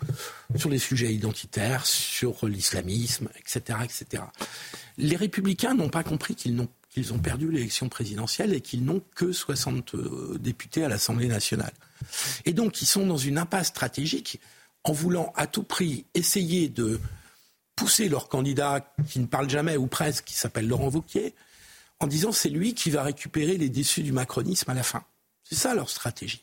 sur 0.56 0.68
les 0.68 0.78
sujets 0.78 1.14
identitaires, 1.14 1.86
sur 1.86 2.46
l'islamisme, 2.46 3.28
etc., 3.38 3.78
etc. 3.84 4.24
Les 4.98 5.16
Républicains 5.16 5.74
n'ont 5.74 5.90
pas 5.90 6.02
compris 6.02 6.34
qu'ils 6.34 6.56
n'ont 6.56 6.68
qu'ils 6.90 7.12
ont 7.12 7.18
perdu 7.18 7.50
l'élection 7.50 7.88
présidentielle 7.88 8.52
et 8.52 8.60
qu'ils 8.60 8.84
n'ont 8.84 9.00
que 9.14 9.32
60 9.32 9.94
euh, 9.94 10.36
députés 10.40 10.84
à 10.84 10.88
l'Assemblée 10.88 11.28
nationale. 11.28 11.72
Et 12.44 12.52
donc, 12.52 12.82
ils 12.82 12.86
sont 12.86 13.06
dans 13.06 13.16
une 13.16 13.38
impasse 13.38 13.68
stratégique 13.68 14.40
en 14.82 14.92
voulant 14.92 15.32
à 15.36 15.46
tout 15.46 15.62
prix 15.62 16.06
essayer 16.14 16.68
de 16.68 17.00
pousser 17.80 18.10
leur 18.10 18.28
candidat 18.28 18.92
qui 19.08 19.20
ne 19.20 19.26
parle 19.26 19.48
jamais 19.48 19.78
ou 19.78 19.86
presque, 19.86 20.24
qui 20.24 20.34
s'appelle 20.34 20.68
Laurent 20.68 20.90
Wauquiez, 20.90 21.34
en 21.98 22.06
disant 22.06 22.30
c'est 22.30 22.50
lui 22.50 22.74
qui 22.74 22.90
va 22.90 23.02
récupérer 23.02 23.56
les 23.56 23.70
déçus 23.70 24.02
du 24.02 24.12
macronisme 24.12 24.70
à 24.70 24.74
la 24.74 24.82
fin. 24.82 25.02
C'est 25.44 25.54
ça 25.54 25.74
leur 25.74 25.88
stratégie. 25.88 26.42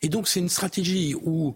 Et 0.00 0.08
donc 0.08 0.26
c'est 0.26 0.40
une 0.40 0.48
stratégie 0.48 1.14
où 1.22 1.54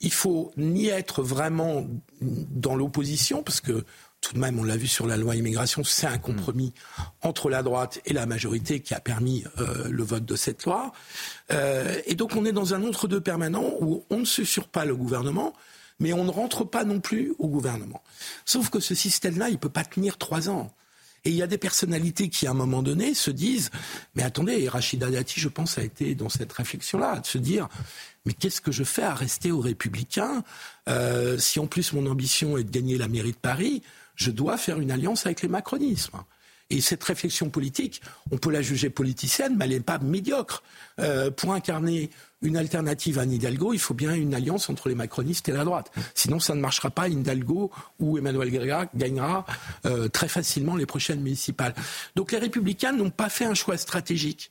il 0.00 0.12
faut 0.12 0.52
ni 0.58 0.88
être 0.88 1.22
vraiment 1.22 1.86
dans 2.20 2.76
l'opposition, 2.76 3.42
parce 3.42 3.62
que 3.62 3.86
tout 4.20 4.34
de 4.34 4.38
même, 4.38 4.58
on 4.58 4.64
l'a 4.64 4.76
vu 4.76 4.86
sur 4.86 5.06
la 5.06 5.16
loi 5.16 5.34
immigration, 5.34 5.82
c'est 5.82 6.06
un 6.06 6.18
compromis 6.18 6.74
entre 7.22 7.48
la 7.48 7.62
droite 7.62 8.00
et 8.04 8.12
la 8.12 8.26
majorité 8.26 8.80
qui 8.80 8.92
a 8.92 9.00
permis 9.00 9.44
euh, 9.58 9.88
le 9.88 10.02
vote 10.04 10.26
de 10.26 10.36
cette 10.36 10.64
loi. 10.64 10.92
Euh, 11.52 11.98
et 12.04 12.14
donc 12.16 12.36
on 12.36 12.44
est 12.44 12.52
dans 12.52 12.74
un 12.74 12.84
entre-deux 12.84 13.22
permanent 13.22 13.64
où 13.80 14.04
on 14.10 14.18
ne 14.18 14.24
susurre 14.26 14.68
pas 14.68 14.84
le 14.84 14.94
gouvernement, 14.94 15.54
mais 16.00 16.12
on 16.12 16.24
ne 16.24 16.30
rentre 16.30 16.64
pas 16.64 16.84
non 16.84 17.00
plus 17.00 17.34
au 17.38 17.48
gouvernement. 17.48 18.02
Sauf 18.44 18.70
que 18.70 18.80
ce 18.80 18.94
système-là, 18.94 19.48
il 19.48 19.52
ne 19.52 19.58
peut 19.58 19.68
pas 19.68 19.84
tenir 19.84 20.18
trois 20.18 20.48
ans. 20.48 20.72
Et 21.24 21.30
il 21.30 21.36
y 21.36 21.42
a 21.42 21.46
des 21.46 21.58
personnalités 21.58 22.28
qui, 22.28 22.46
à 22.46 22.50
un 22.50 22.54
moment 22.54 22.82
donné, 22.82 23.14
se 23.14 23.30
disent 23.30 23.70
Mais 24.14 24.24
attendez, 24.24 24.68
Rachida 24.68 25.08
Dati, 25.08 25.38
je 25.38 25.48
pense, 25.48 25.78
a 25.78 25.82
été 25.82 26.14
dans 26.14 26.28
cette 26.28 26.52
réflexion-là, 26.52 27.20
de 27.20 27.26
se 27.26 27.38
dire 27.38 27.68
Mais 28.26 28.32
qu'est-ce 28.32 28.60
que 28.60 28.72
je 28.72 28.82
fais 28.82 29.02
à 29.02 29.14
rester 29.14 29.52
aux 29.52 29.60
Républicains 29.60 30.42
euh, 30.88 31.38
Si 31.38 31.60
en 31.60 31.66
plus 31.66 31.92
mon 31.92 32.06
ambition 32.06 32.58
est 32.58 32.64
de 32.64 32.70
gagner 32.70 32.98
la 32.98 33.06
mairie 33.06 33.32
de 33.32 33.36
Paris, 33.36 33.82
je 34.16 34.30
dois 34.30 34.56
faire 34.56 34.80
une 34.80 34.90
alliance 34.90 35.26
avec 35.26 35.42
les 35.42 35.48
macronismes. 35.48 36.18
Et 36.72 36.80
cette 36.80 37.04
réflexion 37.04 37.50
politique, 37.50 38.00
on 38.30 38.38
peut 38.38 38.50
la 38.50 38.62
juger 38.62 38.88
politicienne, 38.88 39.56
mais 39.58 39.66
elle 39.66 39.72
n'est 39.72 39.80
pas 39.80 39.98
médiocre. 39.98 40.62
Euh, 41.00 41.30
pour 41.30 41.52
incarner 41.52 42.08
une 42.40 42.56
alternative 42.56 43.18
à 43.18 43.26
Hidalgo, 43.26 43.74
il 43.74 43.78
faut 43.78 43.92
bien 43.92 44.14
une 44.14 44.34
alliance 44.34 44.70
entre 44.70 44.88
les 44.88 44.94
macronistes 44.94 45.46
et 45.50 45.52
la 45.52 45.64
droite. 45.64 45.92
Sinon, 46.14 46.40
ça 46.40 46.54
ne 46.54 46.60
marchera 46.60 46.90
pas. 46.90 47.08
Hidalgo 47.08 47.70
ou 48.00 48.16
Emmanuel 48.16 48.50
Guerra 48.50 48.86
gagnera 48.94 49.44
euh, 49.84 50.08
très 50.08 50.28
facilement 50.28 50.74
les 50.74 50.86
prochaines 50.86 51.20
municipales. 51.20 51.74
Donc 52.16 52.32
les 52.32 52.38
républicains 52.38 52.92
n'ont 52.92 53.10
pas 53.10 53.28
fait 53.28 53.44
un 53.44 53.54
choix 53.54 53.76
stratégique. 53.76 54.50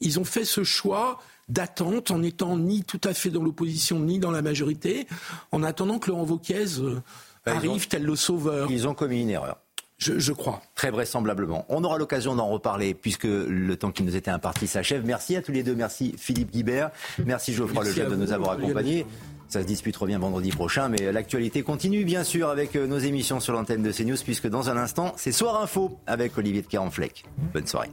Ils 0.00 0.20
ont 0.20 0.24
fait 0.24 0.44
ce 0.44 0.62
choix 0.62 1.18
d'attente 1.48 2.12
en 2.12 2.22
étant 2.22 2.56
ni 2.56 2.84
tout 2.84 3.00
à 3.02 3.14
fait 3.14 3.30
dans 3.30 3.42
l'opposition 3.42 3.98
ni 3.98 4.20
dans 4.20 4.30
la 4.30 4.42
majorité, 4.42 5.08
en 5.50 5.64
attendant 5.64 5.98
que 5.98 6.08
Laurent 6.10 6.24
Wauquiez 6.24 6.78
euh, 6.78 7.00
arrive 7.46 7.88
tel 7.88 8.04
le 8.04 8.14
sauveur. 8.14 8.70
Ils 8.70 8.86
ont 8.86 8.94
commis 8.94 9.22
une 9.22 9.30
erreur. 9.30 9.58
Je, 9.98 10.32
crois. 10.32 10.62
Très 10.76 10.90
vraisemblablement. 10.90 11.64
On 11.68 11.82
aura 11.82 11.98
l'occasion 11.98 12.36
d'en 12.36 12.46
reparler 12.46 12.94
puisque 12.94 13.24
le 13.24 13.74
temps 13.76 13.90
qui 13.90 14.04
nous 14.04 14.14
était 14.14 14.30
imparti 14.30 14.68
s'achève. 14.68 15.04
Merci 15.04 15.34
à 15.36 15.42
tous 15.42 15.50
les 15.50 15.64
deux. 15.64 15.74
Merci 15.74 16.14
Philippe 16.16 16.52
Guibert. 16.52 16.90
Merci 17.24 17.52
Geoffroy 17.52 17.84
Lejeune 17.84 18.10
de 18.10 18.16
nous 18.16 18.32
avoir 18.32 18.52
accompagnés. 18.52 19.06
Ça 19.48 19.62
se 19.62 19.66
dispute 19.66 19.96
revient 19.96 20.18
vendredi 20.20 20.50
prochain, 20.50 20.88
mais 20.88 21.10
l'actualité 21.10 21.62
continue 21.62 22.04
bien 22.04 22.22
sûr 22.22 22.50
avec 22.50 22.76
euh, 22.76 22.86
nos 22.86 22.98
émissions 22.98 23.40
sur 23.40 23.54
l'antenne 23.54 23.82
de 23.82 23.90
CNews 23.90 24.18
puisque 24.22 24.46
dans 24.46 24.68
un 24.68 24.76
instant, 24.76 25.14
c'est 25.16 25.32
Soir 25.32 25.60
Info 25.62 25.98
avec 26.06 26.36
Olivier 26.36 26.60
de 26.60 26.66
Carenfleck. 26.66 27.24
Bonne 27.54 27.66
soirée. 27.66 27.90